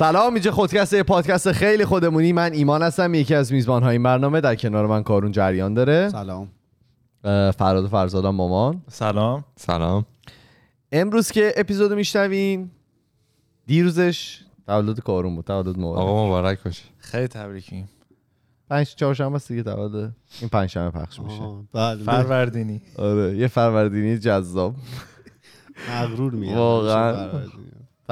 سلام 0.00 0.34
اینجا 0.34 0.52
خودکست 0.52 0.92
یه 0.92 1.02
پادکست 1.02 1.52
خیلی 1.52 1.84
خودمونی. 1.84 2.32
من 2.32 2.52
ایمان 2.52 2.82
هستم 2.82 3.14
یکی 3.14 3.34
از 3.34 3.52
میزبان 3.52 3.82
های 3.82 3.92
این 3.92 4.02
برنامه. 4.02 4.40
در 4.40 4.54
کنار 4.54 4.86
من 4.86 5.02
کارون 5.02 5.32
جریان 5.32 5.74
داره. 5.74 6.08
سلام. 6.08 6.48
فراد 7.52 7.84
و 7.84 7.88
فرزادم 7.88 8.34
مامان. 8.34 8.82
سلام. 8.88 9.44
سلام. 9.56 10.06
امروز 10.92 11.30
که 11.30 11.52
اپیزودو 11.56 11.96
میشنوین 11.96 12.70
دیروزش 13.66 14.40
تولد 14.66 15.00
کارون 15.00 15.36
بود 15.36 15.44
تولد 15.44 15.78
مبارک. 15.78 15.98
آقا 15.98 16.26
مبارک 16.26 16.62
باشه. 16.62 16.84
خیلی 16.98 17.28
تبریکیم 17.28 17.88
پنج 18.70 18.94
چهارشنبه 18.94 19.34
است 19.34 19.48
دیگه 19.48 19.62
تولد. 19.62 20.12
این 20.40 20.48
پنج 20.48 20.68
شنبه 20.68 20.98
پخش 20.98 21.20
میشه. 21.20 21.42
بله. 21.72 22.02
فروردینی. 22.04 22.80
آره 22.98 23.36
یه 23.36 23.46
فروردینی 23.46 24.18
جذاب. 24.18 24.74
مغرور 25.90 26.32
میگم 26.32 26.56
واقعاً. 26.56 27.28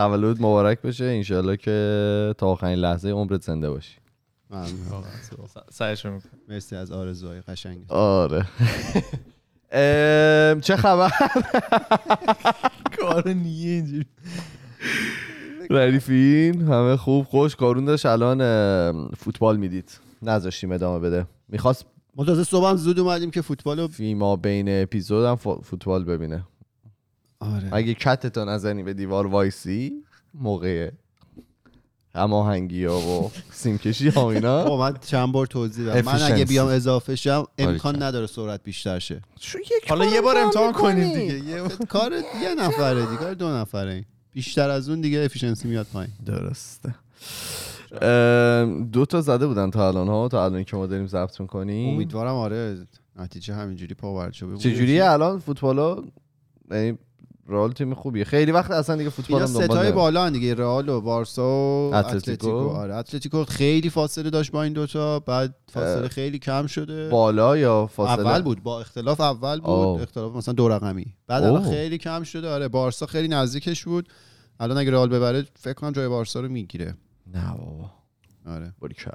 تولد 0.02 0.36
مبارک 0.38 0.82
بشه. 0.82 1.04
انشالله 1.04 1.56
که 1.56 2.34
تا 2.38 2.46
آخرین 2.46 2.78
لحظه 2.78 3.08
عمرت 3.08 3.42
زنده 3.42 3.70
باشی. 3.70 3.96
ممنون. 4.50 4.68
س- 5.48 5.74
سعیشو 5.77 6.10
می‌کنم. 6.10 6.32
مرسی 6.48 6.77
از 6.77 6.92
آرزوهای 6.92 7.40
قشنگ. 7.40 7.78
آره. 7.88 8.46
ام، 9.72 10.60
چه 10.60 10.77
خبر؟ 10.77 11.10
کار 13.00 13.28
نیه 13.28 13.70
اینجوری. 13.70 14.06
ردیفین 15.70 16.62
همه 16.62 16.96
خوب 16.96 17.27
خوش. 17.27 17.56
کارون 17.56 17.84
داشت 17.84 18.06
الان 18.06 18.38
فوتبال 19.16 19.56
می‌دید. 19.56 19.98
نذاشتیم 20.22 20.72
ادامه 20.72 20.98
بده. 20.98 21.27
می‌خواست 21.48 21.86
ما 22.16 22.24
تازه 22.24 22.44
صبح 22.44 22.66
هم 22.68 22.77
زود 22.77 22.98
اومدیم 23.00 23.30
که 23.30 23.42
فوتبال 23.42 23.80
رو 23.80 23.88
فیما 23.88 24.36
بین 24.36 24.83
اپیزود 24.83 25.24
هم 25.27 25.36
فو- 25.36 25.60
فوتبال 25.62 26.05
ببینه. 26.05 26.44
آره. 27.41 27.69
اگه 27.72 27.94
کتتو 27.94 28.44
نزنی 28.44 28.83
به 28.83 28.94
دیوار 28.94 29.27
وایسی 29.27 30.05
موقع 30.34 30.91
هماهنگی 32.14 32.84
ها 32.84 33.00
و 33.00 33.30
سیمکشی 33.50 34.08
ها 34.08 34.30
اینا. 34.30 34.62
آقا 34.62 34.91
من 34.91 34.97
چند 35.06 35.33
بار 35.33 35.47
توضیح 35.47 35.84
دادم. 35.86 36.00
من 36.00 36.22
اگه. 36.22 36.45
بیام 36.45 36.69
اضافه 36.69 37.17
شم 37.17 37.45
امکان 37.58 37.78
باریکلا. 37.92 38.08
نداره 38.08 38.27
سرعت 38.27 38.62
بیشتر 38.62 38.98
شه. 38.98 39.22
حالا 39.89 40.05
یه 40.05 40.20
بار 40.20 40.36
امتحان. 40.36 40.72
کنیم 40.72 41.14
دیگه. 41.14 41.62
کار 41.89 42.12
یه 42.42 42.55
نفره 42.55 43.06
دیگه 43.06 43.17
کار 43.17 43.34
دو 43.34 43.48
نفره. 43.48 44.05
بیشتر 44.33 44.70
از 44.70 44.89
اون 44.89 45.00
دیگه 45.00 45.25
efficiency 45.24 45.69
میاد 45.69 45.86
پایین. 45.92 46.12
درسته. 46.27 46.95
دو 48.92 49.06
تا 49.06 49.20
زده 49.20 49.47
بودن 49.47 49.70
تا 49.70 49.89
الان 49.89 50.08
ها. 50.08 50.28
تا 50.28 50.45
الان 50.45 50.64
که 50.64 50.77
ما 50.77 50.86
داریم 50.86 51.06
ضبط 51.06 51.41
می‌کنیم. 51.41 51.95
امیدوارم 51.95 52.34
آره. 52.34 52.86
نتیجه 53.17 53.55
همینجوری 53.55 53.95
پاورد 53.95 54.33
شه 54.33 54.56
چجوریه 54.56 55.05
الان 55.05 55.39
فوتبال 55.39 55.78
ها 55.78 56.05
یعنی 56.70 56.98
رئال 57.48 57.72
تیم 57.72 57.94
خوبیه 57.94 58.24
خیلی 58.24 58.52
وقت 58.52 58.70
اصلا 58.70 58.96
دیگه 58.96 59.10
فوتبال 59.10 59.41
هم 59.41 59.46
ستای. 59.46 59.92
بالا 59.92 60.30
دیگه 60.30 60.54
رئال 60.54 60.88
و 60.88 61.00
بارسا 61.00 61.44
و 61.90 61.94
اتلتیکو. 61.94 62.68
آره 62.68 62.94
اتلتیکو 62.94 63.44
خیلی 63.44 63.90
فاصله 63.90 64.30
داشت 64.30 64.52
با 64.52 64.62
این 64.62 64.72
دوتا 64.72 65.20
بعد 65.20 65.55
فاصله. 65.73 66.08
خیلی 66.08 66.39
کم 66.39 66.67
شده 66.67 67.08
بالا 67.08 67.56
یا 67.56 67.86
فاصله 67.86 68.27
اول 68.27 68.42
بود 68.42 68.62
با 68.62 68.80
اختلاف 68.80 69.20
اول 69.20 69.61
بود 69.61 69.70
آه. 69.70 70.02
اختلاف 70.02 70.36
مثلا 70.36 70.55
دو 70.55 70.68
رقمی 70.68 71.14
بعد. 71.27 71.45
الان 71.45 71.70
خیلی 71.70 71.98
کم 71.98 72.23
شده 72.23 72.48
آره 72.48 72.68
بارسا 72.68 73.06
خیلی 73.06 73.28
نزدیکش 73.28 73.84
بود 73.84 74.08
الان 74.61 74.78
اگه 74.78 74.90
رئال 74.90 75.08
ببره 75.08 75.46
فکر 75.58 75.73
کنم 75.73 75.92
جای 75.92 76.08
بارسا 76.08 76.40
رو 76.40 76.48
می‌گیره 76.48 76.94
نه 77.34 77.55
بابا 77.58 77.90
آره 78.46 78.74
باریکل. 78.78 79.11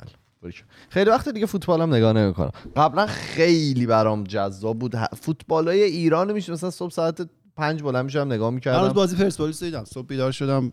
خیلی 0.89 1.09
وقت 1.09 1.29
دیگه 1.29 1.45
فوتبال 1.45 1.81
هم 1.81 1.93
نگاه 1.93 2.13
نمی‌کنم 2.13 2.51
قبلا 2.75 3.07
خیلی 3.07 3.85
برام 3.85 4.23
جذاب 4.23 4.79
بود 4.79 4.95
فوتبال 4.95 5.67
های 5.67 5.83
ایران 5.83 6.31
میشه 6.31 6.51
مثلا 6.51 6.69
صبح 6.69 6.91
ساعت 6.91 7.29
پنج 7.55 7.83
بلند 7.83 8.05
میشم 8.05 8.19
نگاه 8.19 8.49
می‌کردم. 8.49 8.93
بازی 8.93 9.15
پرسپولیس 9.15 9.63
دیدم. 9.63 9.83
صبح 9.83 10.07
بیدار 10.07 10.31
شدم 10.31 10.71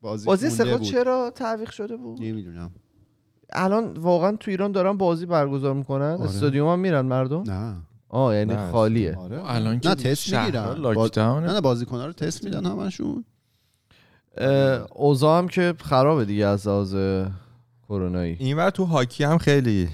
بازی 0.00 0.26
بازی 0.26 0.50
سقاط 0.50 0.78
بود. 0.78 0.82
چرا 0.82 1.32
تعویق 1.34 1.70
شده 1.70 1.96
بود؟ 1.96 2.22
نمی‌دونم. 2.22 2.70
الان 3.52 3.96
واقعا 3.96 4.36
تو 4.36 4.50
ایران 4.50 4.72
دارن 4.72 4.96
بازی 4.96 5.26
برگزار 5.26 5.74
می‌کنن. 5.74 6.02
آره. 6.02 6.20
استادیوم 6.20 6.68
هم 6.68 6.78
میرن 6.78 7.00
مردم؟ 7.00 7.42
نه. 7.42 7.76
آه 8.08 8.36
یعنی 8.36 8.54
نه، 8.54 8.70
خالیه. 8.70 9.16
آره. 9.16 9.50
الان 9.50 9.80
که 9.80 9.88
نه 9.88 9.94
تست 9.94 10.34
می‌گیرن. 10.34 10.72
لاکداونه. 10.72 11.46
نه 11.46 11.52
نه 11.52 11.60
بازیکن‌ها 11.60 12.06
رو 12.06 12.12
تست 12.12 12.44
میدن 12.44 12.66
همشون. 12.66 13.24
اوضاع 14.92 15.38
هم 15.38 15.48
که 15.48 15.74
خرابه 15.80 16.24
دیگه 16.24 16.46
از 16.46 16.68
لحاظ 16.68 16.96
کرونایی 17.88 18.36
این 18.40 18.70
تو 18.70 18.84
هاکی 18.84 19.24
هم 19.24 19.38
خیلی 19.38 19.88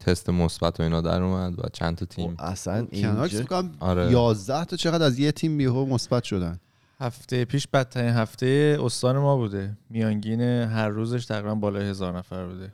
تست 0.00 0.30
مثبت 0.30 0.80
و 0.80 0.82
اینا 0.82 1.00
در 1.00 1.22
اومد 1.22 1.58
و 1.58 1.62
چند 1.72 1.96
تا 1.96 2.06
تیم. 2.06 2.36
اصلا 2.38 2.86
کنارش 2.86 3.34
اینجا 3.34 3.46
کنم 3.46 3.70
آره. 3.80 4.12
11 4.12 4.64
تا 4.64 4.76
چقدر 4.76 5.04
از 5.04 5.18
یه 5.18 5.32
تیم 5.32 5.56
بیهو 5.56 5.86
مثبت 5.86 6.24
شدن؟ 6.24 6.60
هفته 7.00 7.44
پیش 7.44 7.66
بدترین 7.66 8.10
هفته 8.10 8.78
استان 8.82 9.18
ما 9.18 9.36
بوده. 9.36 9.76
میانگین 9.90 10.40
هر 10.40 10.88
روزش 10.88 11.26
تقریبا 11.26 11.54
بالای 11.54 11.88
هزار 11.88 12.18
نفر 12.18 12.46
بوده. 12.46 12.70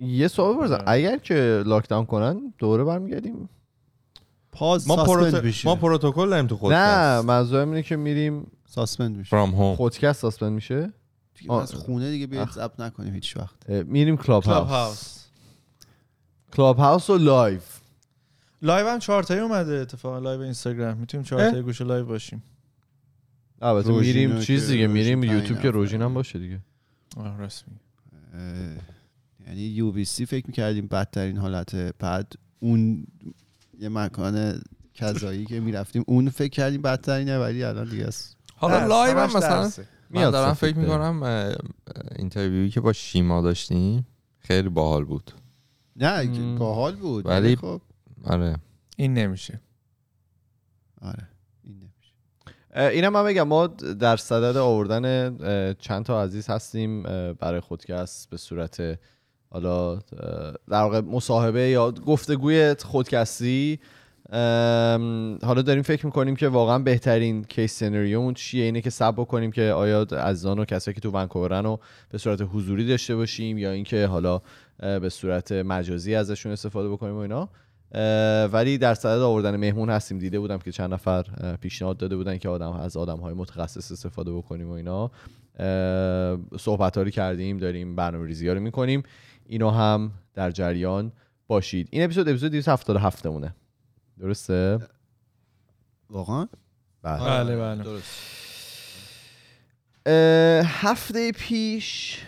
یه 0.00 0.28
سوال 0.28 0.56
بپرسم. 0.56 0.74
آره. 0.74 0.84
اگر 0.86 1.16
که 1.18 1.62
لاکداون 1.66 2.06
کنن 2.06 2.54
دوره 2.58 2.84
برمیگردیم؟ 2.84 3.48
پاز 4.52 4.88
ما, 4.88 4.96
ساسپند 4.96 5.34
پروت... 5.34 5.64
ما 5.66 5.76
پروتکل 5.76 6.30
داریم 6.30 6.46
تو 6.46 6.56
خود 6.56 6.72
نه 6.72 7.20
منظورم 7.20 7.68
اینه 7.68 7.82
که 7.82 7.96
میریم 7.96 8.46
suspend 8.66 9.16
میشه 9.16 9.30
from 9.30 9.50
home 9.50 9.76
خودکست 9.76 10.20
suspend 10.20 10.52
میشه؟ 10.52 10.92
دیگه. 11.34 11.52
از 11.52 11.74
خونه 11.74 12.10
دیگه 12.10 12.26
بیاید. 12.26 12.50
ضبط 12.50 12.80
نکنیم 12.80 13.14
هیچ 13.14 13.36
وقت. 13.36 13.70
میریم 13.70 14.16
club 14.16 14.44
Clubhouse 14.44 14.70
house 14.70 15.21
Clubhouse 16.52 17.10
و 17.10 17.18
live 17.18 17.60
live 18.62 18.88
هم 18.88 18.98
چهار 18.98 19.22
تایی 19.22 19.40
اومده 19.40 19.72
اتفاقا 19.72 20.18
live 20.18 20.40
اینستاگرام 20.40 20.96
می‌تونیم 20.96 21.24
چهار 21.24 21.50
تایی 21.50 21.62
گوشه 21.62 21.84
live 21.84 22.04
باشیم. 22.04 22.42
البته 23.62 23.92
میریم 23.92 24.38
که 24.38 24.44
چیز 24.44 24.68
دیگه 24.68 24.86
میریم 24.86 25.24
یوتیوب 25.24 25.60
که. 25.60 25.70
روژین 25.70 26.02
هم 26.02 26.14
باشه 26.14 26.38
دیگه. 26.38 26.60
آه 27.16 27.40
رسمی 27.40 27.74
اه، 28.34 28.40
یعنی 29.46 29.60
UBC 29.60 30.26
فکر 30.26 30.46
می‌کردیم 30.46 30.86
بدترین 30.86 31.36
حالته 31.36 31.92
بعد 31.98 32.32
اون 32.60 33.06
یه 33.80 33.88
مکان 33.88 34.62
کذایی 34.94 35.44
که 35.44 35.60
می‌رفتیم 35.60 36.04
اون 36.06 36.28
فکر 36.28 36.50
کردیم 36.50 36.82
بدترینه 36.82 37.38
ولی 37.38 37.64
الان 37.64 37.88
دیگه 37.88 38.04
است. 38.04 38.36
حالا 38.56 38.86
live 38.86 39.18
هم 39.18 39.36
مثلا. 39.36 39.62
من 39.62 39.70
میاد 40.10 40.32
دارم 40.32 40.54
فکر 40.54 40.76
می‌کنم 40.78 41.22
interview 42.16 42.60
یی 42.60 42.70
که 42.70 42.80
با 42.80 42.92
شیما 42.92 43.40
داشتیم 43.40 44.06
خیلی 44.40 44.68
باحال 44.68 45.04
بود. 45.04 45.30
نه 45.96 46.22
مم. 46.22 46.58
باحال 46.58 46.94
بود 46.96 47.26
ولی- 47.26 47.56
خب. 47.56 47.80
آره. 48.24 48.56
این 48.96 49.14
نمیشه. 49.14 49.60
آره 51.02 51.28
این 51.64 51.74
نمیشه. 51.74 52.90
اینم 52.94 53.12
من 53.12 53.24
بگم 53.24 53.42
ما 53.42 53.66
در 53.66 54.16
صدد 54.16 54.56
آوردن 54.56 55.74
چند 55.74 56.04
تا 56.04 56.22
عزیز 56.22 56.50
هستیم 56.50 57.02
برای 57.32 57.60
خودکست 57.60 58.30
به 58.30 58.36
صورت 58.36 58.98
حالا 59.50 59.96
در 59.96 60.82
واقع 60.82 61.00
مصاحبه 61.00 61.60
یا 61.68 61.90
گفتگوی 61.90 62.74
خودکستی. 62.84 63.80
حالا 65.42 65.62
داریم 65.66 65.82
فکر 65.82 66.06
می‌کنیم 66.06 66.36
که 66.36 66.48
واقعا 66.48 66.78
بهترین 66.78 67.44
کیس 67.44 67.78
سناریومون 67.78 68.34
چیه؟ 68.34 68.64
اینه 68.64 68.80
که 68.80 68.90
سب 68.90 69.12
بکنیم 69.12 69.52
که 69.52 69.62
آیا 69.62 70.02
عزیزان 70.02 70.58
و 70.58 70.64
کسایی 70.64 70.94
که 70.94 71.00
تو 71.00 71.10
ونکوورن 71.10 71.64
رو 71.64 71.80
به 72.10 72.18
صورت 72.18 72.40
حضوری 72.52 72.86
داشته 72.86 73.16
باشیم 73.16 73.58
یا 73.58 73.70
اینکه 73.70 74.06
حالا 74.06 74.40
به 74.82 75.08
صورت 75.08 75.52
مجازی 75.52 76.14
ازشون 76.14 76.52
استفاده 76.52 76.88
بکنیم 76.88 77.14
و 77.14 77.18
اینا. 77.18 77.48
ولی 78.48 78.78
در 78.78 78.94
صدد 78.94 79.20
آوردن 79.20 79.56
مهمون 79.56 79.90
هستیم. 79.90 80.18
دیده 80.18 80.40
بودم 80.40 80.58
که 80.58 80.72
چند 80.72 80.92
نفر 80.92 81.22
پیشنهاد 81.60 81.96
داده 81.96 82.16
بودن 82.16 82.38
که 82.38 82.48
آدم 82.48 82.72
از 82.72 82.96
آدم 82.96 83.18
های 83.18 83.34
متخصص 83.34 83.92
استفاده 83.92 84.32
بکنیم 84.32 84.68
و 84.68 84.72
اینا. 84.72 85.10
صحبت 86.58 86.98
رو 86.98 87.10
کردیم 87.10 87.58
داریم 87.58 87.96
برنامه 87.96 88.26
ریزی 88.26 88.48
ها 88.48 88.54
رو 88.54 88.60
می‌کنیم. 88.60 89.02
اینو 89.46 89.70
هم 89.70 90.12
در 90.34 90.50
جریان 90.50 91.12
باشید. 91.46 91.88
این 91.90 92.04
اپیزود 92.04 92.28
اپیزود 92.28 92.50
277 92.50 93.26
مونه 93.26 93.54
درسته؟ 94.20 94.78
واقعا؟ 96.10 96.48
بله. 97.02 97.24
بله 97.24 97.56
بله. 97.56 97.88
اه، 97.88 98.00
هفته 100.64 101.32
پیش 101.32 102.18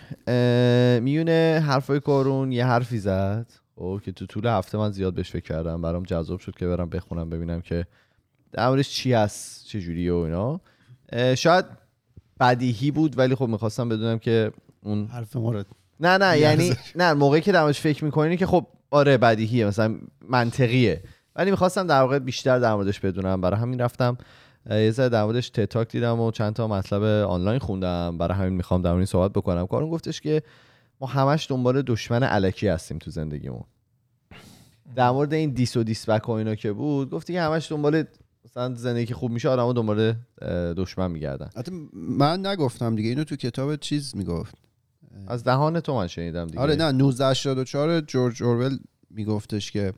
میونه 1.01 1.63
حرفای 1.67 1.99
کارون 1.99 2.51
یه 2.51 2.65
حرفی 2.65 2.97
زد. 2.97 3.51
او 3.75 3.99
که 3.99 4.11
تو 4.11 4.25
طول 4.25 4.47
هفته 4.47 4.77
من 4.77 4.91
زیاد 4.91 5.13
بهش 5.13 5.31
فکر 5.31 5.43
کردم. 5.43 5.81
برام 5.81 6.03
جذاب 6.03 6.39
شد 6.39 6.55
که 6.55 6.67
برم 6.67 6.89
بخونم 6.89 7.29
ببینم 7.29 7.61
که 7.61 7.85
در 8.51 8.67
موردش 8.67 8.89
چی 8.89 9.13
هست 9.13 9.65
چه 9.65 9.81
جوریه 9.81 10.13
و 10.13 10.15
اینا. 10.15 10.61
شاید 11.35 11.65
بدیهی 12.39 12.91
بود 12.91 13.17
ولی 13.17 13.35
خب 13.35 13.47
می‌خواستم 13.47 13.89
بدونم 13.89 14.19
که 14.19 14.51
اون 14.83 15.07
حرف 15.07 15.35
مورد. 15.35 15.65
نه 15.99 16.17
نه 16.17 16.37
یعنی 16.39 16.69
ارزش. 16.69 16.91
نه 16.95 17.13
موقعی 17.13 17.41
که 17.41 17.51
در 17.51 17.61
موردش 17.61 17.79
فکر 17.79 18.05
می‌کنی 18.05 18.37
که 18.37 18.45
خب 18.45 18.67
آره 18.91 19.17
بدیهیه 19.17 19.65
مثلا 19.65 19.97
منطقیه. 20.29 21.01
ولی 21.35 21.51
می‌خواستم 21.51 21.87
در 21.87 22.01
واقع 22.01 22.19
بیشتر 22.19 22.59
در 22.59 22.75
موردش 22.75 22.99
بدونم. 22.99 23.41
برای 23.41 23.59
همین 23.59 23.81
رفتم 23.81 24.17
یه 24.69 24.91
ذره 24.91 25.09
در 25.09 25.23
موردش 25.23 25.49
تتاک 25.49 25.91
دیدم 25.91 26.19
و 26.19 26.31
چند 26.31 26.53
تا 26.53 26.67
مطلب 26.67 27.03
آنلاین 27.03 27.59
خوندم. 27.59 28.17
برای 28.17 28.37
همین 28.37 28.53
می‌خوام 28.53 28.81
در 28.81 28.93
این 28.93 29.05
صحبت 29.05 29.31
بکنم. 29.31 29.67
کارون 29.67 29.89
گفتش 29.89 30.21
که 30.21 30.43
ما 31.01 31.07
همش 31.07 31.47
دنبال 31.49 31.81
دشمن 31.81 32.23
علکی 32.23 32.67
هستیم 32.67 32.97
تو 32.97 33.11
زندگیمون. 33.11 33.63
در 34.95 35.11
مورد 35.11 35.33
این 35.33 35.49
دیس 35.49 35.77
و 35.77 35.83
دیسبک 35.83 36.29
و 36.29 36.31
اینا 36.31 36.55
که 36.55 36.71
بود 36.71 37.09
گفتی 37.09 37.33
که 37.33 37.41
همش 37.41 37.71
دنبال 37.71 38.03
مثلا 38.45 38.73
زندگی 38.75 39.13
خوب 39.13 39.31
میشه 39.31 39.49
آدم‌ها 39.49 39.73
دنبال 39.73 40.15
دشمن 40.77 41.11
میگردن. 41.11 41.49
حتی 41.57 41.71
من 41.93 42.45
نگفتم 42.45 42.95
دیگه. 42.95 43.09
اینو 43.09 43.23
تو 43.23 43.35
کتاب 43.35 43.75
چیز 43.75 44.15
می‌گفت. 44.15 44.55
از 45.27 45.43
دهان 45.43 45.79
تو 45.79 45.95
من 45.95 46.07
شنیدم 46.07 46.47
دیگه. 46.47 46.59
آره 46.59 46.75
نه 46.75 46.83
1984 46.83 48.01
جورج 48.01 48.43
اورول 48.43 48.77
میگفتش 49.09 49.71
که 49.71 49.93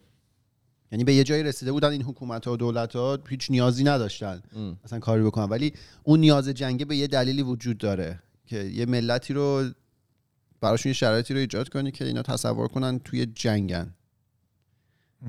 یعنی 0.91 1.03
به 1.03 1.13
یه 1.13 1.23
جایی 1.23 1.43
رسیده 1.43 1.71
بودن 1.71 1.89
این 1.89 2.03
حکومت 2.03 2.45
ها 2.47 2.53
و 2.53 2.57
دولت 2.57 2.95
ها 2.95 3.19
هیچ 3.29 3.51
نیازی 3.51 3.83
نداشتن 3.83 4.41
ام. 4.55 4.77
مثلا 4.85 4.99
کاری 4.99 5.23
بکنن. 5.23 5.45
ولی 5.45 5.73
اون 6.03 6.19
نیاز 6.19 6.49
جنگه 6.49 6.85
به 6.85 6.95
یه 6.95 7.07
دلیلی 7.07 7.41
وجود 7.41 7.77
داره 7.77 8.19
که 8.45 8.57
یه 8.57 8.85
ملتی 8.85 9.33
رو 9.33 9.63
براشون 10.61 10.89
یه 10.89 10.93
شرایطی 10.93 11.33
رو 11.33 11.39
ایجاد 11.39 11.69
کنی 11.69 11.91
که 11.91 12.05
اینا 12.05 12.21
تصور 12.21 12.67
کنن 12.67 12.99
توی 12.99 13.25
جنگن. 13.25 13.93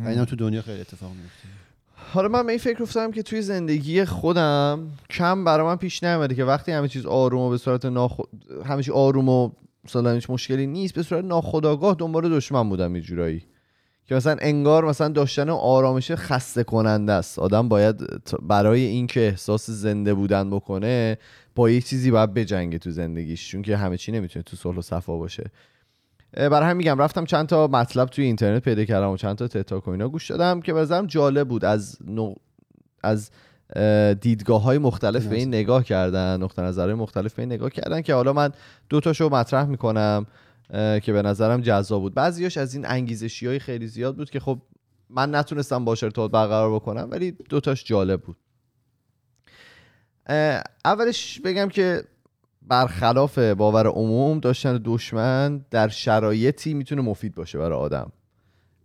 و 0.04 0.08
اینا 0.08 0.24
تو 0.24 0.36
دنیا 0.36 0.62
خیلی 0.62 0.80
اتفاق 0.80 1.10
میفته. 1.10 1.48
حالا 2.12 2.28
من 2.28 2.46
به 2.46 2.52
این 2.52 2.58
فکر 2.58 2.82
افتادم 2.82 3.12
که 3.12 3.22
توی 3.22 3.42
زندگی 3.42 4.04
خودم 4.04 4.90
کم 5.10 5.44
برای 5.44 5.66
من 5.66 5.76
پیش 5.76 6.02
نیومده 6.02 6.34
که 6.34 6.44
وقتی 6.44 6.72
همه 6.72 6.88
چیز 6.88 7.06
آروم 7.06 7.40
و 7.40 7.50
به 7.50 7.58
صورت 7.58 7.84
ناخود 7.84 8.28
همه 8.64 8.82
چیز 8.82 8.94
آروم 8.94 9.28
و 9.28 9.50
مثلا 9.84 10.12
هیچ 10.12 10.30
مشکلی 10.30 10.66
نیست 10.66 10.94
به 10.94 11.02
صورت 11.02 11.24
ناخودآگاه 11.24 11.96
دنبال 11.98 12.36
دشمن 12.36 12.68
بودم 12.68 12.96
یه 12.96 13.02
جورایی. 13.02 13.44
که 14.08 14.14
مثلا 14.14 14.36
انگار 14.40 14.84
مثلا 14.84 15.08
داشتن 15.08 15.50
آرامش 15.50 16.12
خسته 16.12 16.64
کننده 16.64 17.12
است. 17.12 17.38
آدم 17.38 17.68
باید 17.68 17.96
برای 18.42 18.84
اینکه 18.84 19.20
احساس 19.20 19.70
زنده 19.70 20.14
بودن 20.14 20.50
بکنه 20.50 21.18
با 21.54 21.70
یه 21.70 21.80
چیزی 21.80 22.10
باید 22.10 22.34
بجنگه 22.34 22.78
تو 22.78 22.90
زندگیش 22.90 23.50
چون 23.50 23.62
که 23.62 23.76
همه 23.76 23.96
چی 23.96 24.12
نمی‌تونه 24.12 24.42
تو 24.42 24.56
صلح 24.56 24.78
و 24.78 24.82
صفا 24.82 25.16
باشه. 25.16 25.50
برای 26.32 26.62
همین 26.62 26.76
میگم 26.76 26.98
رفتم 26.98 27.24
چند 27.24 27.46
تا 27.46 27.66
مطلب 27.66 28.08
توی 28.08 28.24
اینترنت 28.24 28.62
پیدا 28.62 28.84
کردم 28.84 29.10
و 29.10 29.16
چند 29.16 29.36
تا 29.36 29.48
تتاک 29.48 29.88
و 29.88 29.90
اینا 29.90 30.08
گوش 30.08 30.30
دادم 30.30 30.60
که 30.60 30.72
بازم 30.72 31.06
جالب 31.06 31.48
بود. 31.48 31.64
از 31.64 31.98
نوع- 32.06 32.36
از 33.02 33.30
دیدگاه 34.20 34.62
های 34.62 34.78
مختلف 34.78 35.26
به 35.26 35.36
این 35.36 35.48
نگاه 35.48 35.84
کردن 35.84 36.42
نقطه 36.42 36.62
نظرهای 36.62 36.94
مختلف 36.94 37.34
به 37.34 37.42
این 37.42 37.52
نگاه 37.52 37.70
کردن 37.70 38.02
که 38.02 38.14
حالا 38.14 38.32
من 38.32 38.52
دو 38.88 39.00
تاشو 39.00 39.28
مطرح 39.28 39.66
می‌کنم. 39.66 40.26
که 40.72 41.12
به 41.12 41.22
نظرم 41.22 41.60
جذاب 41.60 42.00
بود. 42.00 42.14
بعضیاش 42.14 42.56
از 42.56 42.74
این 42.74 42.86
انگیزشی 42.86 43.46
های 43.46 43.58
خیلی 43.58 43.86
زیاد 43.86 44.16
بود 44.16 44.30
که 44.30 44.40
خب 44.40 44.62
من 45.10 45.34
نتونستم 45.34 45.84
با 45.84 45.92
ارتباط 46.02 46.30
برقرار 46.30 46.74
بکنم 46.74 47.08
ولی 47.10 47.30
دوتاش 47.30 47.84
جالب 47.84 48.20
بود. 48.20 48.36
اولش 50.84 51.40
بگم 51.40 51.68
که 51.68 52.04
برخلاف 52.62 53.38
باور 53.38 53.86
عموم 53.86 54.40
داشتن 54.40 54.80
دشمن 54.84 55.64
در 55.70 55.88
شرایطی 55.88 56.74
می‌تونه 56.74 57.02
مفید 57.02 57.34
باشه 57.34 57.58
برای 57.58 57.78
آدم. 57.78 58.12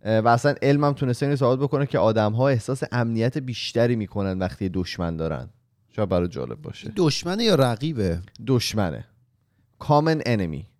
و 0.04 0.28
اصلا 0.28 0.54
علمم 0.62 0.92
تونسته 0.92 1.26
اینو 1.26 1.36
ثابت 1.36 1.58
بکنه 1.62 1.86
که 1.86 1.98
آدم 1.98 2.32
ها 2.32 2.48
احساس 2.48 2.82
امنیت 2.92 3.38
بیشتری 3.38 3.96
می‌کنن 3.96 4.38
وقتی 4.38 4.68
دشمن 4.68 5.16
دارن. 5.16 5.48
شاید 5.96 6.08
برای 6.08 6.28
جالب 6.28 6.62
باشه. 6.62 6.92
دشمنه 6.96 7.44
یا 7.44 7.54
رقیبه؟ 7.54 8.20
دشمنه. 8.46 9.04
Common 9.82 10.20
enemy. 10.26 10.73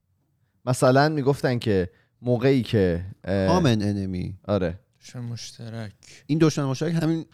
مثلا 0.66 1.08
می‌گفتن 1.08 1.58
که 1.58 1.90
موقعی 2.22 2.62
که 2.62 3.04
کامن 3.24 3.82
انمی 3.82 4.34
آره. 4.48 4.78
دشمن 5.00 5.22
مشترک. 5.22 5.92
این 6.26 6.38
دشمن 6.38 6.64
مشترک 6.64 7.02
همین 7.02 7.24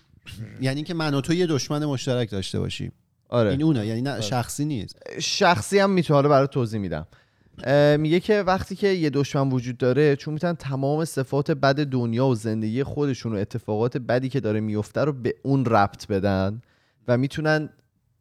یعنی 0.61 0.82
که 0.82 0.94
من 0.94 1.15
و 1.15 1.21
تو 1.21 1.35
یه 1.35 1.47
دشمن 1.47 1.85
مشترک 1.85 2.31
داشته 2.31 2.59
باشیم. 2.59 2.93
آره. 3.29 3.50
این 3.50 3.62
اونه 3.62 3.87
یعنی 3.87 4.03
نه 4.03 4.21
شخصی 4.21 4.65
نیست. 4.65 4.97
شخصی 5.19 5.79
هم 5.79 5.91
می‌تونه 5.91 6.17
حالا 6.17 6.29
برای 6.29 6.49
توضیح 6.49 6.81
میدم. 6.81 7.06
میگه 7.99 8.21
که 8.21 8.43
وقتی 8.43 8.77
که 8.77 8.88
یه 8.88 9.11
دشمن 9.11 9.50
وجود 9.50 9.79
داره 9.79 10.17
چون 10.17 10.35
می‌تونن 10.35 10.56
تمام 10.56 11.05
صفات 11.05 11.50
بد 11.50 11.87
دنیا 11.87 12.27
و 12.27 12.35
زندگی 12.35 12.82
خودشون 12.82 13.32
و 13.32 13.37
اتفاقات 13.37 13.97
بدی 13.97 14.29
که 14.29 14.41
داره 14.41 14.61
میفته 14.61 15.00
رو 15.00 15.12
به 15.12 15.35
اون 15.43 15.65
ربط 15.65 16.06
بدن 16.06 16.62
و 17.09 17.17
می‌تونن 17.17 17.69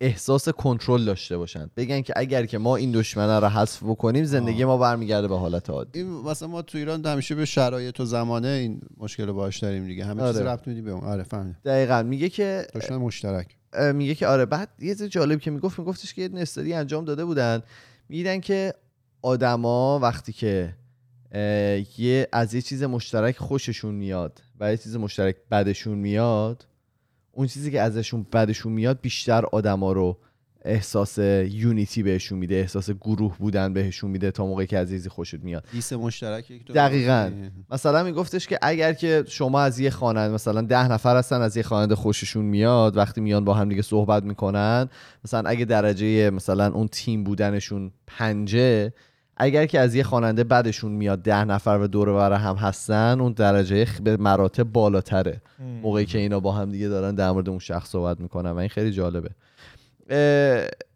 احساس 0.01 0.49
کنترل 0.49 1.05
داشته 1.05 1.37
باشن. 1.37 1.69
بگن 1.77 2.01
که 2.01 2.13
اگر 2.15 2.45
که 2.45 2.57
ما 2.57 2.75
این 2.75 2.91
دشمنه 2.91 3.39
رو 3.39 3.47
حذف 3.47 3.83
بکنیم 3.83 4.23
زندگی 4.23 4.65
ما 4.65 4.77
برمیگرده 4.77 5.27
به 5.27 5.37
حالت 5.37 5.69
عادی. 5.69 5.99
این 5.99 6.09
مثلا 6.09 6.47
ما 6.47 6.61
تو 6.61 6.77
ایران 6.77 7.05
همیشه 7.05 7.35
به 7.35 7.45
شرایط 7.45 7.99
و 7.99 8.05
زمانه 8.05 8.47
این 8.47 8.81
مشکل 8.97 9.27
رو 9.27 9.33
باش 9.33 9.57
داریم 9.57 9.85
دیگه. 9.87 10.05
همه 10.05 10.27
چیز 10.27 10.37
آره. 10.37 10.45
ربط 10.49 10.67
میدی 10.67 10.81
به 10.81 10.91
اون. 10.91 11.03
آره 11.03 11.23
فهمیدم. 11.23 11.59
دقیقا. 11.65 12.03
میگه 12.03 12.29
که 12.29 12.67
دشمن 12.75 12.97
مشترک. 12.97 13.55
میگه 13.93 14.15
که 14.15 14.27
آره 14.27 14.45
بعد 14.45 14.69
یه 14.79 14.95
چیز 14.95 15.03
جالب 15.03 15.39
که 15.39 15.51
می‌گفت 15.51 15.79
میگفتش 15.79 16.13
که 16.13 16.21
یه 16.21 16.29
استادی 16.33 16.73
انجام 16.73 17.05
داده 17.05 17.25
بودن. 17.25 17.63
میدن 18.09 18.39
که 18.39 18.73
آدما 19.21 19.99
وقتی 19.99 20.33
که 20.33 20.75
یه 21.97 22.27
از 22.33 22.53
یه 22.53 22.61
چیز 22.61 22.83
مشترک 22.83 23.37
خوششون 23.37 23.95
میاد 23.95 24.41
و 24.59 24.71
یه 24.71 24.77
چیز 24.77 24.95
مشترک 24.95 25.35
بدشون 25.51 25.97
میاد 25.97 26.65
اون 27.39 27.47
چیزی 27.47 27.71
که 27.71 27.81
ازشون 27.81 28.25
بدشون 28.33 28.71
میاد 28.71 28.99
بیشتر 29.01 29.45
آدما 29.45 29.91
رو 29.91 30.17
احساس 30.65 31.17
یونیتی 31.17 32.03
بهشون 32.03 32.39
میده 32.39 32.55
احساس 32.55 32.91
گروه 32.91 33.37
بودن 33.37 33.73
بهشون 33.73 34.11
میده 34.11 34.31
تا 34.31 34.45
موقعی 34.45 34.67
که 34.67 34.85
چیزی 34.85 35.09
خوشت 35.09 35.33
میاد 35.33 35.63
دیس 35.71 35.93
مشترک 35.93 36.51
دقیقاً. 36.75 37.31
مثلا 37.71 38.03
میگفتش 38.03 38.47
که 38.47 38.59
اگر 38.61 38.93
که 38.93 39.23
شما 39.27 39.61
از 39.61 39.79
یه 39.79 39.89
خواننده 39.89 40.33
مثلا 40.33 40.61
ده 40.61 40.91
نفر 40.91 41.17
هستن 41.17 41.41
از 41.41 41.57
یه 41.57 41.63
خواننده 41.63 41.95
خوششون 41.95 42.45
میاد 42.45 42.97
وقتی 42.97 43.21
میان 43.21 43.45
با 43.45 43.53
هم 43.53 43.69
دیگه 43.69 43.81
صحبت 43.81 44.23
می‌کنن 44.23 44.89
مثلا 45.25 45.49
اگه 45.49 45.65
درجه 45.65 46.29
مثلا 46.29 46.67
اون 46.73 46.87
تیم 46.87 47.23
بودنشون 47.23 47.91
پنجه 48.07 48.93
اگر 49.39 49.65
که 49.65 49.79
از 49.79 49.95
یه 49.95 50.03
خواننده 50.03 50.43
بعدشون 50.43 50.91
میاد 50.91 51.21
ده 51.21 51.45
نفر 51.45 51.79
و 51.81 51.87
دور 51.87 52.09
و 52.09 52.15
بر 52.15 52.33
هم 52.33 52.55
هستن 52.55 53.21
اون 53.21 53.31
درجه 53.31 53.87
به 54.03 54.17
مراتب 54.17 54.63
بالاتره. 54.63 55.41
موقعی 55.81 56.05
که 56.05 56.17
اینا 56.17 56.39
با 56.39 56.51
هم 56.51 56.71
دیگه 56.71 56.87
دارن 56.87 57.15
در 57.15 57.31
مورد 57.31 57.49
اون 57.49 57.59
شخص 57.59 57.89
صحبت 57.89 58.19
می‌کنن 58.19 58.51
و 58.51 58.57
این 58.57 58.69
خیلی 58.69 58.91
جالبه. 58.91 59.29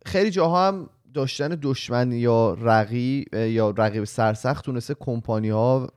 خیلی 0.06 0.32
جاها 0.32 0.68
هم 0.68 0.90
داشتن 1.14 1.58
دشمن 1.62 2.12
یا 2.12 2.58
رقیب 2.62 3.34
یا 3.34 3.74
رقیب 3.78 4.04
سرسخت 4.04 4.66
تونسته 4.66 4.96
کمپانی 5.00 5.50
ها 5.50 5.90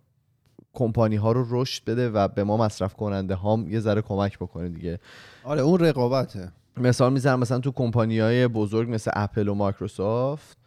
کمپانی 0.72 1.16
ها 1.16 1.32
رو 1.32 1.46
رشد 1.50 1.84
بده 1.84 2.10
و 2.10 2.28
به 2.28 2.44
ما 2.44 2.56
مصرف 2.56 2.94
کننده 2.94 3.36
هم 3.36 3.66
یه 3.68 3.80
ذره 3.80 4.02
کمک 4.02 4.38
بکنه 4.38 4.68
دیگه. 4.68 5.00
آره 5.44 5.60
اون 5.60 5.78
رقابته. 5.80 6.52
مثال 6.76 7.12
می‌زنم 7.12 7.40
مثلا 7.40 7.58
تو 7.58 7.72
کمپانی 7.72 8.18
های 8.18 8.48
بزرگ 8.48 8.90
مثل 8.90 9.10
اپل 9.14 9.48
و 9.48 9.54
مایکروسافت 9.54 10.58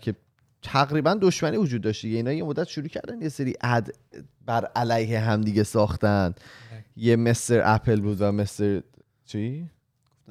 که 0.00 0.14
تقریبا 0.66 1.14
دشمنی 1.14 1.56
وجود 1.56 1.80
داشت 1.80 2.02
دیگه. 2.02 2.16
اینا 2.16 2.32
یه 2.32 2.44
مدت 2.44 2.68
شروع 2.68 2.88
کردن 2.88 3.22
یه 3.22 3.28
سری 3.28 3.54
ad 3.60 3.94
بر 4.46 4.64
علیه 4.76 5.20
هم 5.20 5.40
دیگه 5.40 5.62
ساختن. 5.62 6.34
یه 6.96 7.16
mister 7.16 7.62
اپل 7.64 8.00
بود 8.00 8.16
و 8.20 8.32
mister 8.32 8.82
چی؟ 9.26 9.70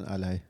علی 0.08 0.42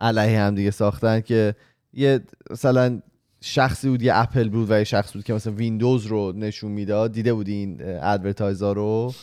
علیه. 0.00 0.40
هم 0.40 0.54
دیگه 0.54 0.70
ساختن 0.70 1.20
که 1.20 1.54
یه 1.92 2.20
مثلا 2.50 3.00
شخصی 3.40 3.88
بود 3.88 4.02
یه 4.02 4.16
اپل 4.16 4.48
بود 4.48 4.70
و 4.70 4.78
یه 4.78 4.84
شخص 4.84 5.12
بود 5.12 5.24
که 5.24 5.34
مثلا 5.34 5.52
ویندوز 5.52 6.06
رو 6.06 6.32
نشون 6.32 6.72
می‌داد 6.72 7.12
دیده 7.12 7.34
بودی 7.34 7.52
این 7.52 7.78
advertise 7.82 8.63
ا 8.63 8.72
رو؟ 8.72 9.14